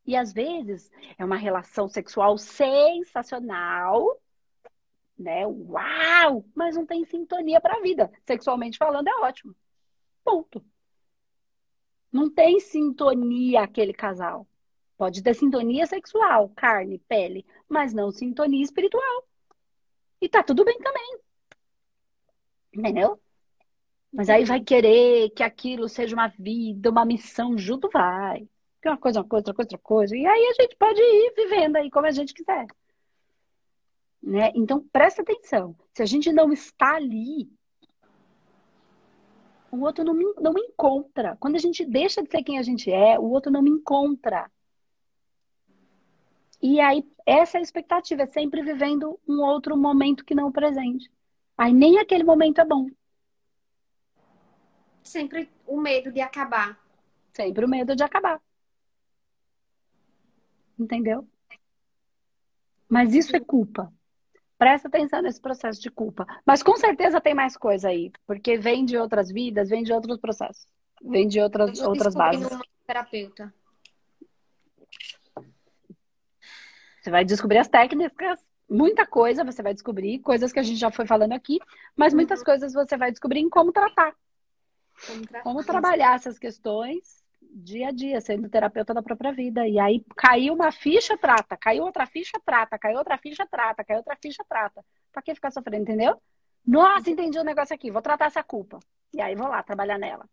E 0.06 0.14
às 0.14 0.34
vezes 0.34 0.92
é 1.18 1.24
uma 1.24 1.38
relação 1.38 1.88
sexual 1.88 2.38
sensacional, 2.38 4.20
né? 5.18 5.48
Uau! 5.48 6.44
Mas 6.54 6.76
não 6.76 6.86
tem 6.86 7.06
sintonia 7.06 7.62
para 7.62 7.78
a 7.78 7.82
vida. 7.82 8.12
Sexualmente 8.28 8.78
falando, 8.78 9.08
é 9.08 9.16
ótimo. 9.22 9.56
Ponto. 10.22 10.62
Não 12.12 12.30
tem 12.30 12.60
sintonia 12.60 13.62
aquele 13.62 13.94
casal. 13.94 14.46
Pode 14.98 15.22
ter 15.22 15.34
sintonia 15.34 15.86
sexual, 15.86 16.50
carne, 16.56 17.00
pele, 17.00 17.46
mas 17.68 17.94
não 17.94 18.12
sintonia 18.12 18.64
espiritual. 18.64 19.28
E 20.22 20.30
tá 20.30 20.42
tudo 20.42 20.64
bem 20.64 20.78
também. 20.80 21.20
Entendeu? 22.74 23.20
Mas 24.12 24.30
aí 24.30 24.46
vai 24.46 24.62
querer 24.62 25.30
que 25.32 25.44
aquilo 25.44 25.90
seja 25.90 26.16
uma 26.16 26.28
vida, 26.28 26.90
uma 26.90 27.06
missão 27.06 27.58
junto, 27.58 27.90
vai 27.90 28.48
que 28.86 28.90
uma 28.90 28.98
coisa, 28.98 29.20
uma 29.20 29.28
coisa, 29.28 29.42
outra 29.42 29.54
coisa, 29.54 29.68
outra 29.68 29.78
coisa. 29.80 30.16
E 30.16 30.26
aí 30.26 30.46
a 30.46 30.62
gente 30.62 30.76
pode 30.76 31.02
ir 31.02 31.34
vivendo 31.36 31.76
aí 31.78 31.90
como 31.90 32.06
a 32.06 32.12
gente 32.12 32.34
quiser. 32.34 32.68
Né? 34.22 34.52
Então, 34.56 34.86
presta 34.92 35.24
atenção. 35.24 35.76
Se 35.92 36.04
a 36.04 36.06
gente 36.06 36.32
não 36.32 36.52
está 36.54 36.96
ali, 36.96 37.50
o 39.72 39.82
outro 39.82 40.04
não 40.04 40.14
me, 40.14 40.26
não 40.40 40.54
me 40.54 40.62
encontra. 40.62 41.36
Quando 41.40 41.56
a 41.56 41.60
gente 41.60 41.84
deixa 41.84 42.22
de 42.22 42.30
ser 42.30 42.44
quem 42.44 42.60
a 42.60 42.64
gente 42.64 42.92
é, 42.92 43.20
o 43.20 43.24
outro 43.24 43.52
não 43.52 43.62
me 43.64 43.72
encontra. 43.72 44.50
E 46.62 46.80
aí, 46.80 47.06
essa 47.26 47.58
é 47.58 47.60
a 47.60 47.64
expectativa, 47.64 48.24
é 48.24 48.28
sempre 48.28 48.62
vivendo 48.62 49.20
um 49.28 49.42
outro 49.42 49.78
momento 49.78 50.26
que 50.26 50.36
não 50.36 50.48
o 50.48 50.52
presente. 50.52 51.12
Aí 51.58 51.74
nem 51.74 52.00
aquele 52.00 52.24
momento 52.24 52.60
é 52.60 52.66
bom. 52.66 52.90
Sempre 55.04 55.50
o 55.66 55.80
medo 55.80 56.12
de 56.12 56.22
acabar. 56.22 56.80
Sempre 57.34 57.66
o 57.66 57.70
medo 57.70 57.96
de 57.96 58.04
acabar. 58.04 58.42
Entendeu? 60.78 61.28
Mas 62.90 63.14
isso 63.14 63.36
é 63.36 63.40
culpa. 63.40 63.92
Presta 64.58 64.88
atenção 64.88 65.22
nesse 65.22 65.42
processo 65.42 65.82
de 65.82 65.90
culpa. 65.92 66.26
Mas 66.46 66.64
com 66.64 66.76
certeza 66.78 67.20
tem 67.20 67.34
mais 67.34 67.58
coisa 67.58 67.90
aí, 67.90 68.12
porque 68.26 68.58
vem 68.58 68.86
de 68.86 68.98
outras 68.98 69.30
vidas, 69.30 69.70
vem 69.70 69.84
de 69.84 69.92
outros 69.92 70.18
processos, 70.18 70.66
vem 71.02 71.28
de 71.28 71.40
outras, 71.42 71.80
outras 71.82 72.16
bases. 72.16 72.48
terapeuta. 72.86 73.54
Você 77.06 77.12
vai 77.12 77.24
descobrir 77.24 77.60
as 77.60 77.68
técnicas 77.68 78.44
muita 78.68 79.06
coisa 79.06 79.44
você 79.44 79.62
vai 79.62 79.76
descobrir, 79.76 80.18
coisas 80.22 80.52
que 80.52 80.58
a 80.58 80.64
gente 80.64 80.80
já 80.80 80.90
foi 80.90 81.06
falando 81.06 81.34
aqui, 81.34 81.60
mas 81.96 82.16
muitas 82.16 82.40
Uhum. 82.40 82.46
coisas 82.46 82.74
você 82.74 82.98
vai 82.98 83.12
descobrir 83.12 83.42
em 83.42 83.48
como 83.48 83.72
tratar, 83.72 84.16
Como, 85.06 85.24
tratar 85.28 85.44
como 85.44 85.64
trabalhar 85.64 86.16
essas 86.16 86.40
questões 86.40 87.24
dia 87.40 87.90
a 87.90 87.92
dia, 87.92 88.20
sendo 88.22 88.50
terapeuta 88.50 88.92
da 88.92 89.04
própria 89.04 89.32
vida. 89.32 89.68
E 89.68 89.78
aí 89.80 90.04
caiu 90.18 90.56
uma 90.56 90.72
ficha, 90.72 91.16
trata, 91.16 91.56
caiu 91.56 91.84
outra 91.84 92.08
ficha, 92.08 92.40
trata, 92.44 92.80
caiu 92.80 92.98
outra 92.98 93.20
ficha, 93.20 93.46
trata, 93.46 93.84
caiu 93.86 94.00
outra 94.00 94.18
ficha, 94.20 94.44
trata. 94.50 94.84
Pra 95.12 95.22
que 95.22 95.36
ficar 95.36 95.52
sofrendo, 95.52 95.84
entendeu? 95.84 96.20
Nossa, 96.66 97.12
entendi 97.12 97.38
o 97.38 97.44
negócio 97.44 97.76
aqui, 97.76 97.92
vou 97.92 98.02
tratar 98.02 98.26
essa 98.26 98.42
culpa. 98.42 98.80
E 99.14 99.22
aí 99.22 99.36
vou 99.36 99.48
lá 99.48 99.62
trabalhar 99.62 100.00
nela. 100.00 100.28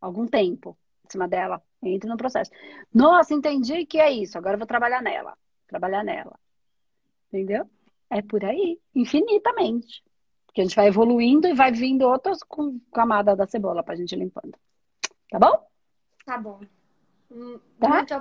Algum 0.00 0.26
tempo 0.26 0.74
em 1.06 1.10
cima 1.12 1.28
dela, 1.28 1.62
entro 1.82 2.08
no 2.08 2.16
processo. 2.16 2.50
Nossa, 2.94 3.34
entendi 3.34 3.84
que 3.84 4.00
é 4.00 4.10
isso, 4.10 4.38
agora 4.38 4.54
eu 4.54 4.58
vou 4.58 4.66
trabalhar 4.66 5.02
nela. 5.02 5.36
Trabalhar 5.72 6.04
nela. 6.04 6.38
Entendeu? 7.28 7.64
É 8.10 8.20
por 8.20 8.44
aí, 8.44 8.78
infinitamente. 8.94 10.04
Porque 10.44 10.60
a 10.60 10.64
gente 10.64 10.76
vai 10.76 10.88
evoluindo 10.88 11.48
e 11.48 11.54
vai 11.54 11.72
vindo 11.72 12.02
outras 12.06 12.42
com 12.42 12.78
camada 12.92 13.34
da 13.34 13.46
cebola 13.46 13.82
pra 13.82 13.94
gente 13.96 14.14
limpando. 14.14 14.52
Tá 15.30 15.38
bom? 15.38 15.66
Tá 16.26 16.36
bom. 16.36 16.60
Hum, 17.30 17.58
Tá? 17.80 17.88
Muito, 17.88 18.14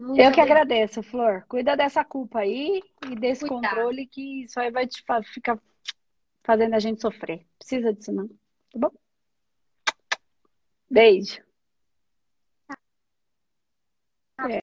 muito 0.00 0.20
Eu 0.20 0.32
que 0.32 0.40
obrigada. 0.40 0.42
agradeço, 0.42 1.04
Flor. 1.04 1.44
Cuida 1.48 1.76
dessa 1.76 2.04
culpa 2.04 2.40
aí 2.40 2.82
e 3.08 3.14
desse 3.14 3.46
controle 3.46 4.08
que 4.08 4.42
isso 4.42 4.58
aí 4.58 4.72
vai 4.72 4.88
te 4.88 5.04
ficar 5.32 5.56
fazendo 6.42 6.74
a 6.74 6.80
gente 6.80 7.00
sofrer. 7.00 7.46
Precisa 7.60 7.94
disso, 7.94 8.10
não. 8.10 8.26
Tá 8.26 8.34
bom? 8.76 8.90
Beijo. 10.90 11.40